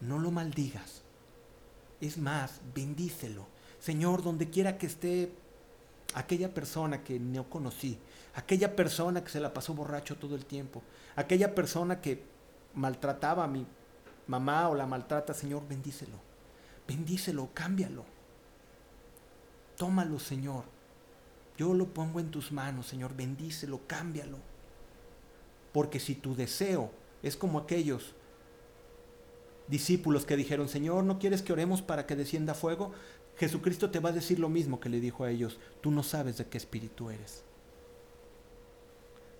no 0.00 0.18
lo 0.18 0.30
maldigas. 0.30 1.02
Es 2.00 2.18
más, 2.18 2.60
bendícelo. 2.74 3.46
Señor, 3.78 4.22
donde 4.22 4.50
quiera 4.50 4.78
que 4.78 4.86
esté 4.86 5.32
aquella 6.14 6.52
persona 6.52 7.02
que 7.02 7.18
no 7.18 7.48
conocí, 7.48 7.98
aquella 8.34 8.74
persona 8.74 9.22
que 9.22 9.30
se 9.30 9.40
la 9.40 9.52
pasó 9.52 9.74
borracho 9.74 10.16
todo 10.16 10.34
el 10.34 10.44
tiempo, 10.44 10.82
aquella 11.14 11.54
persona 11.54 12.00
que 12.00 12.24
maltrataba 12.74 13.44
a 13.44 13.48
mi 13.48 13.66
mamá 14.26 14.68
o 14.68 14.74
la 14.74 14.86
maltrata, 14.86 15.34
Señor, 15.34 15.66
bendícelo. 15.68 16.18
Bendícelo, 16.86 17.50
cámbialo. 17.52 18.04
Tómalo, 19.76 20.18
Señor. 20.18 20.64
Yo 21.56 21.74
lo 21.74 21.86
pongo 21.86 22.20
en 22.20 22.30
tus 22.30 22.52
manos, 22.52 22.86
Señor, 22.86 23.14
bendícelo, 23.14 23.80
cámbialo. 23.86 24.38
Porque 25.72 26.00
si 26.00 26.14
tu 26.14 26.34
deseo 26.34 26.90
es 27.22 27.36
como 27.36 27.58
aquellos 27.58 28.14
discípulos 29.68 30.26
que 30.26 30.36
dijeron, 30.36 30.68
Señor, 30.68 31.04
¿no 31.04 31.18
quieres 31.18 31.42
que 31.42 31.52
oremos 31.52 31.82
para 31.82 32.06
que 32.06 32.16
descienda 32.16 32.54
fuego? 32.54 32.92
Jesucristo 33.36 33.90
te 33.90 34.00
va 34.00 34.10
a 34.10 34.12
decir 34.12 34.38
lo 34.38 34.48
mismo 34.48 34.80
que 34.80 34.88
le 34.88 35.00
dijo 35.00 35.24
a 35.24 35.30
ellos, 35.30 35.58
tú 35.80 35.90
no 35.90 36.02
sabes 36.02 36.38
de 36.38 36.46
qué 36.46 36.56
espíritu 36.58 37.10
eres. 37.10 37.44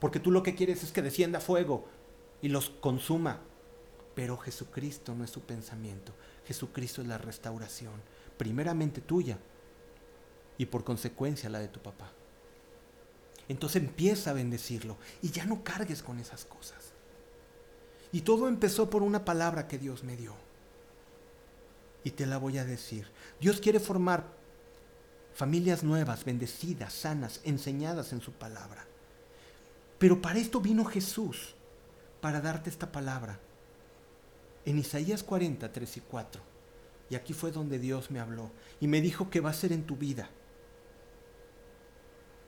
porque 0.00 0.20
tú 0.20 0.30
lo 0.30 0.42
que 0.42 0.54
quieres 0.54 0.82
es 0.82 0.92
que 0.92 1.02
descienda 1.02 1.40
fuego 1.40 1.86
y 2.42 2.48
los 2.48 2.70
consuma. 2.70 3.40
Pero 4.14 4.36
Jesucristo 4.38 5.14
no 5.14 5.24
es 5.24 5.30
su 5.30 5.42
pensamiento, 5.42 6.12
Jesucristo 6.46 7.02
es 7.02 7.08
la 7.08 7.18
restauración, 7.18 7.94
primeramente 8.38 9.00
tuya 9.00 9.38
y 10.58 10.66
por 10.66 10.84
consecuencia 10.84 11.50
la 11.50 11.58
de 11.58 11.68
tu 11.68 11.80
papá. 11.80 12.12
Entonces 13.48 13.82
empieza 13.82 14.30
a 14.30 14.34
bendecirlo 14.34 14.96
y 15.22 15.30
ya 15.30 15.44
no 15.44 15.62
cargues 15.62 16.02
con 16.02 16.18
esas 16.18 16.44
cosas. 16.44 16.92
Y 18.12 18.22
todo 18.22 18.48
empezó 18.48 18.88
por 18.88 19.02
una 19.02 19.24
palabra 19.24 19.68
que 19.68 19.78
Dios 19.78 20.04
me 20.04 20.16
dio. 20.16 20.34
Y 22.04 22.12
te 22.12 22.26
la 22.26 22.38
voy 22.38 22.58
a 22.58 22.64
decir. 22.64 23.06
Dios 23.40 23.60
quiere 23.60 23.80
formar 23.80 24.24
familias 25.34 25.82
nuevas, 25.82 26.24
bendecidas, 26.24 26.92
sanas, 26.92 27.40
enseñadas 27.44 28.12
en 28.12 28.20
su 28.20 28.32
palabra. 28.32 28.86
Pero 29.98 30.22
para 30.22 30.38
esto 30.38 30.60
vino 30.60 30.84
Jesús, 30.84 31.54
para 32.20 32.40
darte 32.40 32.70
esta 32.70 32.90
palabra. 32.90 33.38
En 34.64 34.78
Isaías 34.78 35.22
40, 35.22 35.72
3 35.72 35.96
y 35.96 36.00
4. 36.00 36.42
Y 37.10 37.14
aquí 37.14 37.32
fue 37.32 37.52
donde 37.52 37.78
Dios 37.78 38.10
me 38.10 38.20
habló 38.20 38.50
y 38.80 38.88
me 38.88 39.00
dijo 39.00 39.30
que 39.30 39.40
va 39.40 39.50
a 39.50 39.54
ser 39.54 39.72
en 39.72 39.84
tu 39.84 39.96
vida. 39.96 40.28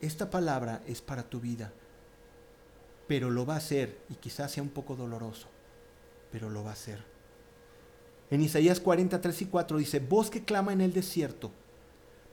Esta 0.01 0.31
palabra 0.31 0.83
es 0.87 1.01
para 1.01 1.25
tu 1.25 1.41
vida, 1.41 1.73
pero 3.09 3.31
lo 3.31 3.45
va 3.45 3.55
a 3.55 3.59
hacer 3.59 3.99
y 4.11 4.15
quizás 4.15 4.53
sea 4.53 4.63
un 4.63 4.69
poco 4.69 4.95
doloroso, 4.95 5.49
pero 6.31 6.51
lo 6.51 6.63
va 6.63 6.71
a 6.71 6.75
hacer. 6.75 7.03
En 8.31 8.43
Isaías 8.43 8.79
43 8.79 9.43
y 9.43 9.47
4 9.47 9.79
dice, 9.79 10.01
voz 10.01 10.31
que 10.31 10.45
clama 10.45 10.75
en 10.75 10.83
el 10.83 10.93
desierto, 10.93 11.51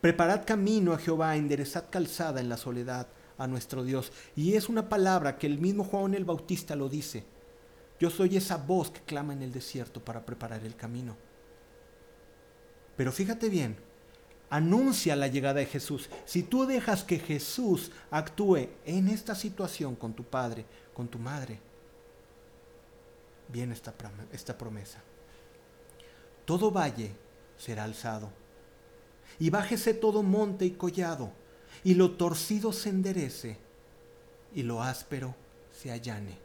preparad 0.01 0.45
camino 0.45 0.93
a 0.93 0.97
Jehová, 0.97 1.37
enderezad 1.37 1.85
calzada 1.89 2.41
en 2.41 2.49
la 2.49 2.57
soledad 2.57 3.07
a 3.37 3.47
nuestro 3.47 3.83
Dios. 3.83 4.11
Y 4.35 4.55
es 4.55 4.67
una 4.67 4.89
palabra 4.89 5.37
que 5.37 5.47
el 5.47 5.59
mismo 5.59 5.85
Juan 5.85 6.13
el 6.13 6.25
Bautista 6.25 6.75
lo 6.75 6.89
dice. 6.89 7.23
Yo 7.99 8.09
soy 8.09 8.35
esa 8.35 8.57
voz 8.57 8.91
que 8.91 8.99
clama 9.01 9.33
en 9.33 9.41
el 9.41 9.53
desierto 9.53 10.03
para 10.03 10.25
preparar 10.25 10.63
el 10.65 10.75
camino. 10.75 11.15
Pero 12.97 13.13
fíjate 13.13 13.47
bien, 13.47 13.77
anuncia 14.49 15.15
la 15.15 15.27
llegada 15.27 15.59
de 15.59 15.65
Jesús. 15.65 16.09
Si 16.25 16.43
tú 16.43 16.65
dejas 16.65 17.03
que 17.03 17.19
Jesús 17.19 17.91
actúe 18.11 18.69
en 18.85 19.07
esta 19.07 19.35
situación 19.35 19.95
con 19.95 20.13
tu 20.13 20.23
padre, 20.23 20.65
con 20.93 21.07
tu 21.07 21.19
madre, 21.19 21.59
viene 23.49 23.73
esta, 23.73 23.93
esta 24.31 24.57
promesa. 24.57 25.01
Todo 26.45 26.71
valle 26.71 27.11
será 27.57 27.83
alzado, 27.83 28.31
y 29.39 29.49
bájese 29.49 29.93
todo 29.93 30.23
monte 30.23 30.65
y 30.65 30.71
collado, 30.71 31.31
y 31.83 31.95
lo 31.95 32.11
torcido 32.11 32.71
se 32.71 32.89
enderece, 32.89 33.57
y 34.53 34.63
lo 34.63 34.81
áspero 34.81 35.35
se 35.71 35.91
allane. 35.91 36.37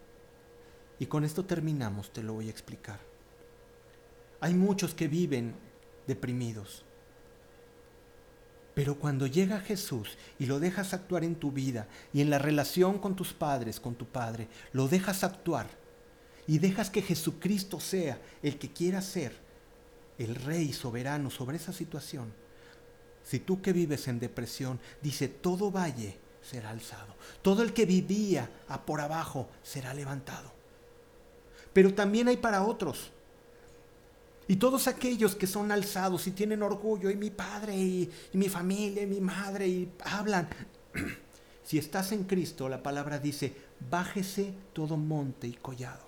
Y 0.98 1.06
con 1.06 1.24
esto 1.24 1.44
terminamos, 1.44 2.12
te 2.12 2.22
lo 2.22 2.34
voy 2.34 2.48
a 2.48 2.50
explicar. 2.50 3.00
Hay 4.40 4.54
muchos 4.54 4.94
que 4.94 5.08
viven 5.08 5.54
deprimidos 6.06 6.84
pero 8.80 8.94
cuando 8.94 9.26
llega 9.26 9.60
Jesús 9.60 10.16
y 10.38 10.46
lo 10.46 10.58
dejas 10.58 10.94
actuar 10.94 11.22
en 11.22 11.34
tu 11.34 11.52
vida 11.52 11.86
y 12.14 12.22
en 12.22 12.30
la 12.30 12.38
relación 12.38 12.98
con 12.98 13.14
tus 13.14 13.34
padres, 13.34 13.78
con 13.78 13.94
tu 13.94 14.06
Padre, 14.06 14.48
lo 14.72 14.88
dejas 14.88 15.22
actuar 15.22 15.68
y 16.46 16.60
dejas 16.60 16.88
que 16.88 17.02
Jesucristo 17.02 17.78
sea 17.78 18.18
el 18.42 18.58
que 18.58 18.72
quiera 18.72 19.02
ser 19.02 19.36
el 20.16 20.34
rey 20.34 20.72
soberano 20.72 21.28
sobre 21.28 21.58
esa 21.58 21.74
situación, 21.74 22.32
si 23.22 23.40
tú 23.40 23.60
que 23.60 23.74
vives 23.74 24.08
en 24.08 24.18
depresión, 24.18 24.80
dice, 25.02 25.28
todo 25.28 25.70
valle 25.70 26.16
será 26.40 26.70
alzado, 26.70 27.14
todo 27.42 27.62
el 27.62 27.74
que 27.74 27.84
vivía 27.84 28.48
por 28.86 29.02
abajo 29.02 29.50
será 29.62 29.92
levantado. 29.92 30.50
Pero 31.74 31.92
también 31.92 32.28
hay 32.28 32.38
para 32.38 32.62
otros 32.62 33.12
y 34.50 34.56
todos 34.56 34.88
aquellos 34.88 35.36
que 35.36 35.46
son 35.46 35.70
alzados 35.70 36.26
y 36.26 36.32
tienen 36.32 36.64
orgullo, 36.64 37.08
y 37.08 37.14
mi 37.14 37.30
padre, 37.30 37.76
y, 37.76 38.10
mi 38.32 38.48
familia, 38.48 39.04
y 39.04 39.06
mi 39.06 39.20
madre, 39.20 39.68
y 39.68 39.92
hablan. 40.02 40.48
si 41.62 41.78
estás 41.78 42.10
en 42.10 42.24
Cristo, 42.24 42.68
la 42.68 42.82
palabra 42.82 43.20
dice, 43.20 43.54
bájese 43.88 44.52
todo 44.72 44.96
monte 44.96 45.46
y 45.46 45.52
collado. 45.52 46.02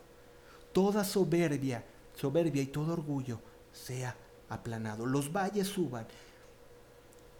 Toda 0.72 1.04
soberbia, 1.04 1.84
soberbia 2.16 2.62
y 2.62 2.66
todo 2.66 2.94
orgullo 2.94 3.38
sea 3.72 4.16
aplanado. 4.48 5.06
Los 5.06 5.32
valles 5.32 5.68
suban 5.68 6.08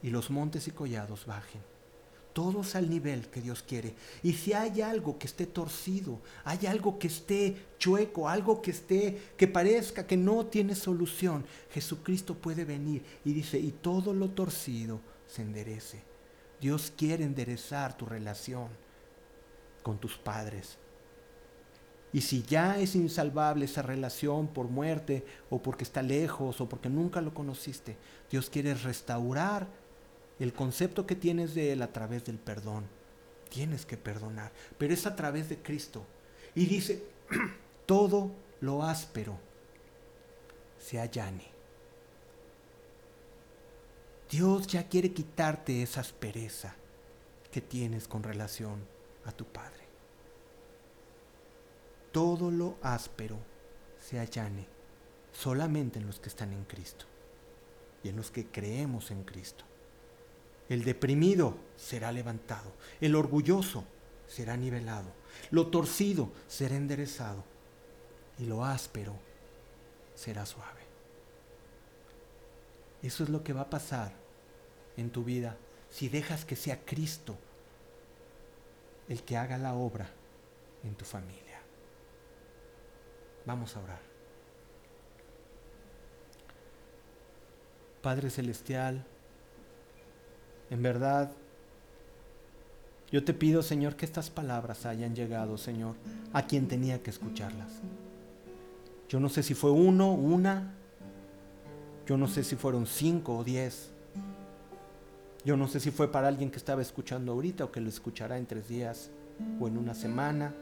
y 0.05 0.11
los 0.11 0.31
montes 0.31 0.69
y 0.69 0.71
collados 0.71 1.27
bajen 1.27 1.72
todos 2.33 2.75
al 2.75 2.89
nivel 2.89 3.29
que 3.29 3.41
Dios 3.41 3.63
quiere. 3.63 3.95
Y 4.23 4.33
si 4.33 4.53
hay 4.53 4.81
algo 4.81 5.19
que 5.19 5.27
esté 5.27 5.47
torcido, 5.47 6.21
hay 6.45 6.67
algo 6.67 6.99
que 6.99 7.09
esté 7.09 7.57
chueco, 7.79 8.29
algo 8.29 8.63
que 8.63 8.71
esté, 8.71 9.33
que 9.37 9.47
parezca 9.47 10.07
que 10.07 10.17
no 10.17 10.47
tiene 10.47 10.75
solución, 10.75 11.45
Jesucristo 11.71 12.35
puede 12.35 12.65
venir 12.65 13.03
y 13.25 13.33
dice, 13.33 13.59
y 13.59 13.73
todo 13.73 14.13
lo 14.13 14.31
torcido 14.31 15.01
se 15.27 15.43
enderece. 15.43 16.03
Dios 16.61 16.93
quiere 16.97 17.25
enderezar 17.25 17.97
tu 17.97 18.07
relación 18.07 18.69
con 19.83 19.99
tus 19.99 20.17
padres. 20.17 20.79
Y 22.13 22.21
si 22.21 22.43
ya 22.43 22.79
es 22.79 22.95
insalvable 22.95 23.65
esa 23.65 23.81
relación 23.83 24.47
por 24.47 24.69
muerte 24.69 25.25
o 25.49 25.63
porque 25.63 25.85
está 25.85 26.03
lejos 26.03 26.61
o 26.61 26.69
porque 26.69 26.91
nunca 26.91 27.23
lo 27.23 27.33
conociste, 27.33 27.97
Dios 28.31 28.51
quiere 28.51 28.75
restaurar 28.75 29.67
el 30.43 30.53
concepto 30.53 31.07
que 31.07 31.15
tienes 31.15 31.55
de 31.55 31.73
Él 31.73 31.83
a 31.83 31.93
través 31.93 32.25
del 32.25 32.39
perdón. 32.39 32.85
Tienes 33.49 33.87
que 33.87 33.97
perdonar, 33.97 34.51
pero 34.77 34.93
es 34.93 35.07
a 35.07 35.15
través 35.15 35.49
de 35.49 35.59
Cristo. 35.59 36.05
Y 36.55 36.67
dice, 36.67 37.05
todo 37.87 38.33
lo 38.61 38.83
áspero 38.83 39.39
se 40.81 40.99
allane. 40.99 41.47
Dios 44.29 44.67
ya 44.67 44.89
quiere 44.89 45.13
quitarte 45.13 45.83
esa 45.83 46.01
aspereza 46.01 46.75
que 47.53 47.61
tienes 47.61 48.09
con 48.09 48.25
relación 48.25 48.81
a 49.27 49.33
tu 49.33 49.45
Padre. 49.45 49.85
Todo 52.11 52.51
lo 52.51 52.79
áspero 52.83 53.39
se 54.01 54.19
allane 54.19 54.67
solamente 55.33 56.01
en 56.01 56.07
los 56.07 56.19
que 56.19 56.31
están 56.31 56.53
en 56.53 56.65
Cristo 56.65 57.05
y 58.03 58.09
en 58.09 58.17
los 58.17 58.31
que 58.31 58.47
creemos 58.47 59.11
en 59.11 59.23
Cristo. 59.23 59.65
El 60.73 60.85
deprimido 60.85 61.55
será 61.77 62.11
levantado, 62.13 62.73
el 63.03 63.15
orgulloso 63.15 63.85
será 64.27 64.57
nivelado, 64.57 65.13
lo 65.51 65.67
torcido 65.67 66.33
será 66.49 66.77
enderezado 66.77 67.45
y 68.39 68.47
lo 68.47 68.65
áspero 68.65 69.15
será 70.15 70.47
suave. 70.47 70.81
Eso 73.03 73.23
es 73.23 73.29
lo 73.29 73.45
que 73.45 73.53
va 73.53 73.61
a 73.61 73.69
pasar 73.69 74.15
en 74.97 75.11
tu 75.11 75.25
vida 75.25 75.59
si 75.91 76.09
dejas 76.09 76.47
que 76.47 76.57
sea 76.57 76.81
Cristo 76.87 77.37
el 79.11 79.23
que 79.25 79.37
haga 79.37 79.59
la 79.59 79.75
obra 79.75 80.09
en 80.85 80.95
tu 80.95 81.05
familia. 81.05 81.61
Vamos 83.45 83.77
a 83.77 83.81
orar. 83.81 84.01
Padre 88.01 88.31
Celestial, 88.31 89.05
en 90.73 90.83
verdad, 90.83 91.31
yo 93.11 93.23
te 93.23 93.35
pido, 93.35 93.63
Señor, 93.63 93.95
que 93.95 94.07
estas 94.07 94.31
palabras 94.31 94.87
hayan 94.87 95.15
llegado, 95.15 95.59
Señor, 95.59 95.97
a 96.33 96.47
quien 96.47 96.67
tenía 96.67 97.03
que 97.03 97.11
escucharlas. 97.11 97.69
Yo 99.07 99.21
no 99.21 99.29
sé 99.29 99.43
si 99.43 99.53
fue 99.53 99.71
uno, 99.71 100.15
una, 100.15 100.73
yo 102.07 102.17
no 102.17 102.27
sé 102.27 102.43
si 102.43 102.57
fueron 102.57 102.87
cinco 102.87 103.37
o 103.37 103.45
diez. 103.45 103.91
Yo 105.45 105.59
no 105.59 105.69
sé 105.69 105.79
si 105.79 105.91
fue 105.91 106.11
para 106.11 106.29
alguien 106.29 106.51
que 106.51 106.57
estaba 106.57 106.81
escuchando 106.81 107.33
ahorita 107.33 107.67
o 107.67 107.71
que 107.71 107.83
lo 107.83 107.91
escuchará 107.91 108.39
en 108.39 108.47
tres 108.47 108.67
días 108.67 109.11
o 109.61 109.69
en 109.69 109.77
una 109.77 109.95
semana. 109.95 110.55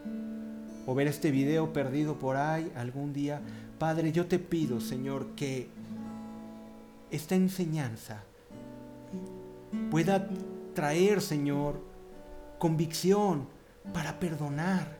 O 0.88 0.94
ver 0.96 1.06
este 1.06 1.30
video 1.30 1.72
perdido 1.72 2.18
por 2.18 2.36
ahí 2.36 2.72
algún 2.74 3.12
día. 3.12 3.40
Padre, 3.78 4.10
yo 4.10 4.26
te 4.26 4.40
pido, 4.40 4.80
Señor, 4.80 5.36
que 5.36 5.68
esta 7.12 7.36
enseñanza 7.36 8.24
pueda 9.90 10.28
traer, 10.74 11.20
Señor, 11.20 11.80
convicción 12.58 13.46
para 13.92 14.18
perdonar. 14.18 14.98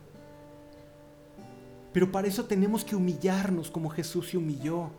Pero 1.93 2.11
para 2.13 2.29
eso 2.29 2.45
tenemos 2.45 2.85
que 2.85 2.97
humillarnos 2.97 3.71
como 3.71 3.91
Jesús 3.91 4.29
se 4.29 4.37
humilló. 4.37 4.91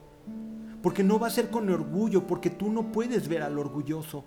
Porque 0.83 1.03
no 1.03 1.19
va 1.19 1.27
a 1.27 1.31
ser 1.31 1.49
con 1.49 1.69
orgullo, 1.69 2.25
porque 2.25 2.49
tú 2.49 2.71
no 2.71 2.91
puedes 2.91 3.27
ver 3.27 3.43
al 3.43 3.57
orgulloso. 3.57 4.25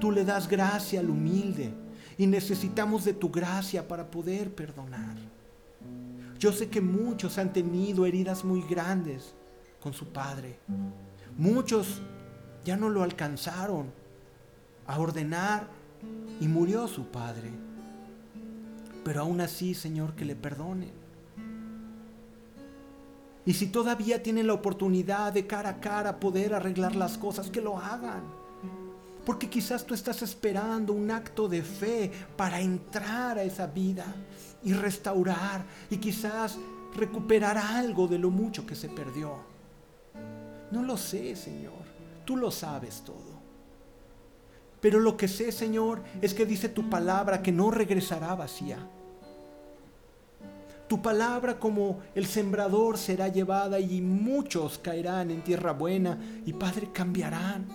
Tú 0.00 0.12
le 0.12 0.24
das 0.24 0.48
gracia 0.48 1.00
al 1.00 1.10
humilde. 1.10 1.72
Y 2.18 2.26
necesitamos 2.26 3.04
de 3.04 3.14
tu 3.14 3.30
gracia 3.30 3.86
para 3.86 4.10
poder 4.10 4.54
perdonar. 4.54 5.16
Yo 6.38 6.52
sé 6.52 6.68
que 6.68 6.80
muchos 6.80 7.38
han 7.38 7.52
tenido 7.52 8.06
heridas 8.06 8.44
muy 8.44 8.62
grandes 8.62 9.34
con 9.80 9.92
su 9.92 10.12
padre. 10.12 10.58
Muchos 11.36 12.02
ya 12.64 12.76
no 12.76 12.88
lo 12.88 13.02
alcanzaron 13.02 13.90
a 14.86 14.98
ordenar 14.98 15.68
y 16.40 16.48
murió 16.48 16.88
su 16.88 17.06
padre. 17.06 17.50
Pero 19.04 19.22
aún 19.22 19.40
así, 19.40 19.74
Señor, 19.74 20.14
que 20.14 20.24
le 20.24 20.34
perdonen. 20.34 20.92
Y 23.44 23.54
si 23.54 23.68
todavía 23.68 24.22
tienen 24.22 24.48
la 24.48 24.54
oportunidad 24.54 25.32
de 25.32 25.46
cara 25.46 25.70
a 25.70 25.80
cara 25.80 26.18
poder 26.18 26.52
arreglar 26.52 26.96
las 26.96 27.16
cosas, 27.16 27.48
que 27.48 27.60
lo 27.60 27.78
hagan. 27.78 28.24
Porque 29.24 29.48
quizás 29.48 29.84
tú 29.84 29.94
estás 29.94 30.22
esperando 30.22 30.92
un 30.92 31.10
acto 31.10 31.48
de 31.48 31.62
fe 31.62 32.10
para 32.36 32.60
entrar 32.60 33.38
a 33.38 33.44
esa 33.44 33.66
vida 33.68 34.04
y 34.64 34.72
restaurar 34.72 35.64
y 35.90 35.98
quizás 35.98 36.58
recuperar 36.96 37.56
algo 37.56 38.08
de 38.08 38.18
lo 38.18 38.30
mucho 38.30 38.66
que 38.66 38.74
se 38.74 38.88
perdió. 38.88 39.36
No 40.72 40.82
lo 40.82 40.96
sé, 40.96 41.36
Señor. 41.36 41.86
Tú 42.24 42.36
lo 42.36 42.50
sabes 42.50 43.02
todo. 43.04 43.25
Pero 44.80 45.00
lo 45.00 45.16
que 45.16 45.28
sé, 45.28 45.52
Señor, 45.52 46.02
es 46.20 46.34
que 46.34 46.46
dice 46.46 46.68
tu 46.68 46.88
palabra 46.88 47.42
que 47.42 47.52
no 47.52 47.70
regresará 47.70 48.34
vacía. 48.34 48.78
Tu 50.88 51.02
palabra 51.02 51.58
como 51.58 52.00
el 52.14 52.26
sembrador 52.26 52.96
será 52.96 53.28
llevada 53.28 53.80
y 53.80 54.00
muchos 54.00 54.78
caerán 54.78 55.30
en 55.30 55.42
tierra 55.42 55.72
buena 55.72 56.18
y 56.44 56.52
Padre 56.52 56.90
cambiarán. 56.92 57.66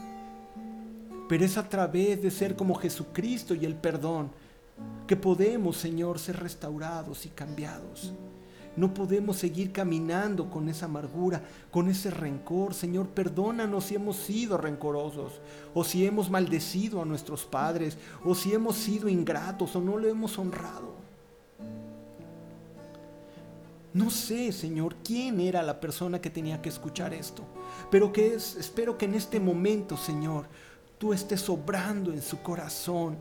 Pero 1.28 1.44
es 1.44 1.58
a 1.58 1.68
través 1.68 2.22
de 2.22 2.32
ser 2.32 2.56
como 2.56 2.76
Jesucristo 2.76 3.54
y 3.54 3.66
el 3.66 3.76
perdón 3.76 4.32
que 5.08 5.18
podemos, 5.18 5.78
Señor, 5.78 6.20
ser 6.20 6.40
restaurados 6.40 7.26
y 7.26 7.30
cambiados. 7.30 8.14
No 8.76 8.94
podemos 8.94 9.38
seguir 9.38 9.72
caminando 9.72 10.50
con 10.50 10.70
esa 10.70 10.86
amargura, 10.86 11.42
con 11.72 11.90
ese 11.90 12.10
rencor. 12.10 12.74
Señor, 12.74 13.08
perdónanos 13.10 13.86
si 13.86 13.96
hemos 13.96 14.16
sido 14.16 14.58
rencorosos, 14.58 15.42
o 15.74 15.84
si 15.84 16.06
hemos 16.06 16.30
maldecido 16.30 17.02
a 17.02 17.06
nuestros 17.06 17.44
padres, 17.44 17.98
o 18.24 18.34
si 18.34 18.54
hemos 18.54 18.78
sido 18.78 19.10
ingratos, 19.10 19.76
o 19.76 19.82
no 19.82 19.98
lo 19.98 20.08
hemos 20.08 20.38
honrado. 20.38 21.02
No 23.94 24.10
sé, 24.10 24.54
Señor, 24.54 24.96
quién 25.04 25.42
era 25.42 25.62
la 25.64 25.82
persona 25.82 26.22
que 26.22 26.30
tenía 26.30 26.62
que 26.62 26.70
escuchar 26.70 27.14
esto, 27.14 27.44
pero 27.90 28.14
que 28.14 28.36
es, 28.36 28.56
espero 28.56 28.98
que 28.98 29.04
en 29.04 29.16
este 29.16 29.38
momento, 29.38 29.98
Señor, 29.98 30.46
tú 30.98 31.12
estés 31.12 31.50
obrando 31.50 32.14
en 32.14 32.22
su 32.22 32.42
corazón 32.42 33.18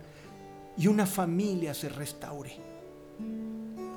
y 0.77 0.87
una 0.87 1.07
familia 1.07 1.75
se 1.75 1.89
restaure. 1.89 2.57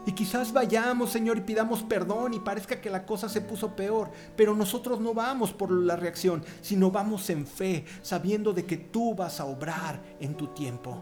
Y 0.05 0.11
quizás 0.11 0.51
vayamos, 0.51 1.11
Señor, 1.11 1.37
y 1.37 1.41
pidamos 1.41 1.81
perdón 1.83 2.33
y 2.33 2.39
parezca 2.39 2.81
que 2.81 2.89
la 2.89 3.05
cosa 3.05 3.29
se 3.29 3.39
puso 3.39 3.75
peor, 3.75 4.11
pero 4.35 4.53
nosotros 4.53 4.99
no 4.99 5.13
vamos 5.13 5.53
por 5.53 5.71
la 5.71 5.95
reacción, 5.95 6.43
sino 6.61 6.91
vamos 6.91 7.29
en 7.29 7.47
fe, 7.47 7.85
sabiendo 8.01 8.51
de 8.51 8.65
que 8.65 8.77
tú 8.77 9.15
vas 9.15 9.39
a 9.39 9.45
obrar 9.45 10.01
en 10.19 10.35
tu 10.35 10.47
tiempo. 10.47 11.01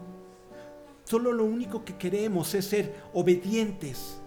Solo 1.04 1.32
lo 1.32 1.44
único 1.44 1.84
que 1.84 1.96
queremos 1.96 2.54
es 2.54 2.66
ser 2.66 2.94
obedientes 3.12 4.20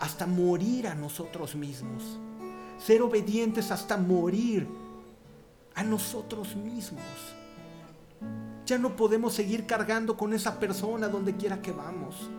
hasta 0.00 0.26
morir 0.26 0.88
a 0.88 0.94
nosotros 0.94 1.54
mismos. 1.54 2.18
Ser 2.78 3.02
obedientes 3.02 3.70
hasta 3.70 3.98
morir 3.98 4.66
a 5.74 5.82
nosotros 5.84 6.56
mismos. 6.56 7.04
Ya 8.64 8.78
no 8.78 8.96
podemos 8.96 9.34
seguir 9.34 9.66
cargando 9.66 10.16
con 10.16 10.32
esa 10.32 10.58
persona 10.58 11.08
donde 11.08 11.36
quiera 11.36 11.60
que 11.60 11.72
vamos 11.72 12.30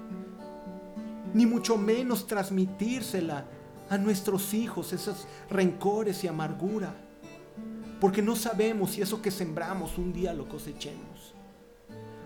ni 1.33 1.45
mucho 1.45 1.77
menos 1.77 2.27
transmitírsela 2.27 3.45
a 3.89 3.97
nuestros 3.97 4.53
hijos, 4.53 4.93
esos 4.93 5.27
rencores 5.49 6.23
y 6.23 6.27
amargura, 6.27 6.93
porque 7.99 8.21
no 8.21 8.35
sabemos 8.35 8.91
si 8.91 9.01
eso 9.01 9.21
que 9.21 9.31
sembramos 9.31 9.97
un 9.97 10.13
día 10.13 10.33
lo 10.33 10.47
cosechemos. 10.47 11.33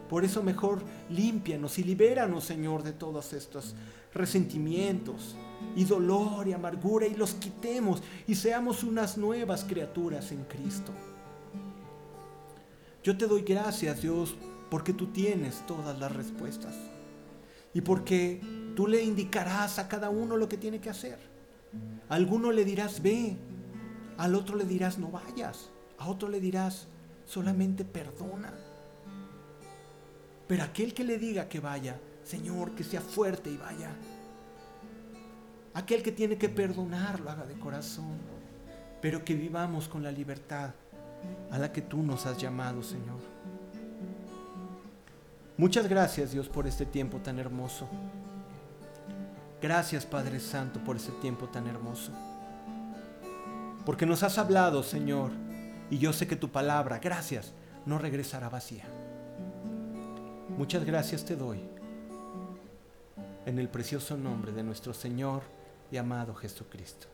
Por 0.10 0.24
eso 0.26 0.44
mejor 0.44 0.84
límpianos 1.10 1.80
y 1.80 1.84
libéranos, 1.84 2.44
Señor, 2.44 2.84
de 2.84 2.92
todos 2.92 3.34
estos 3.34 3.74
resentimientos 4.14 5.36
y 5.76 5.86
dolor 5.86 6.48
y 6.48 6.54
amargura 6.54 7.08
y 7.08 7.16
los 7.16 7.34
quitemos 7.34 8.04
y 8.28 8.36
seamos 8.36 8.84
unas 8.84 9.18
nuevas 9.18 9.64
criaturas 9.64 10.32
en 10.32 10.44
Cristo. 10.44 10.92
Yo 13.04 13.18
te 13.18 13.26
doy 13.26 13.42
gracias, 13.42 14.02
Dios, 14.02 14.36
porque 14.70 14.94
tú 14.94 15.08
tienes 15.08 15.66
todas 15.66 15.98
las 15.98 16.16
respuestas 16.16 16.76
y 17.74 17.82
porque 17.82 18.40
Tú 18.76 18.88
le 18.88 19.04
indicarás 19.04 19.80
a 19.80 19.88
cada 19.88 20.10
uno 20.10 20.38
lo 20.38 20.50
que 20.50 20.58
tiene 20.58 20.80
que 20.80 20.90
hacer. 20.90 21.20
A 22.10 22.16
alguno 22.16 22.52
le 22.52 22.66
dirás, 22.66 23.02
ve. 23.02 23.38
Al 24.18 24.36
otro 24.36 24.56
le 24.56 24.66
dirás, 24.66 24.98
no 24.98 25.10
vayas. 25.10 25.70
A 25.98 26.08
otro 26.08 26.30
le 26.30 26.40
dirás, 26.40 26.88
solamente 27.26 27.86
perdona. 27.86 28.54
Pero 30.48 30.64
aquel 30.64 30.94
que 30.94 31.04
le 31.04 31.18
diga 31.18 31.48
que 31.48 31.60
vaya, 31.60 32.00
Señor, 32.24 32.72
que 32.72 32.84
sea 32.84 33.02
fuerte 33.02 33.50
y 33.50 33.58
vaya. 33.58 33.92
Aquel 35.74 36.04
que 36.04 36.12
tiene 36.12 36.38
que 36.38 36.50
perdonar, 36.50 37.20
lo 37.20 37.30
haga 37.30 37.46
de 37.46 37.56
corazón. 37.56 38.18
Pero 39.02 39.24
que 39.24 39.36
vivamos 39.36 39.88
con 39.88 40.04
la 40.04 40.12
libertad 40.12 40.72
a 41.52 41.58
la 41.58 41.72
que 41.72 41.82
tú 41.82 42.04
nos 42.04 42.26
has 42.26 42.38
llamado, 42.38 42.84
Señor. 42.84 43.20
Muchas 45.58 45.88
gracias, 45.88 46.32
Dios, 46.32 46.50
por 46.50 46.68
este 46.68 46.86
tiempo 46.86 47.20
tan 47.20 47.40
hermoso. 47.40 47.88
Gracias 49.64 50.06
Padre 50.06 50.42
Santo 50.42 50.82
por 50.84 50.98
ese 50.98 51.14
tiempo 51.14 51.48
tan 51.48 51.68
hermoso. 51.68 52.12
Porque 53.86 54.06
nos 54.06 54.22
has 54.22 54.38
hablado, 54.38 54.84
Señor, 54.84 55.32
y 55.90 56.00
yo 56.00 56.12
sé 56.12 56.28
que 56.28 56.36
tu 56.36 56.52
palabra, 56.52 57.00
gracias, 57.00 57.54
no 57.86 57.98
regresará 57.98 58.50
vacía. 58.50 58.84
Muchas 60.58 60.84
gracias 60.84 61.24
te 61.24 61.38
doy. 61.38 61.62
En 63.46 63.58
el 63.58 63.70
precioso 63.70 64.18
nombre 64.18 64.52
de 64.52 64.64
nuestro 64.64 64.94
Señor 64.94 65.44
y 65.90 65.96
amado 65.96 66.36
Jesucristo. 66.36 67.13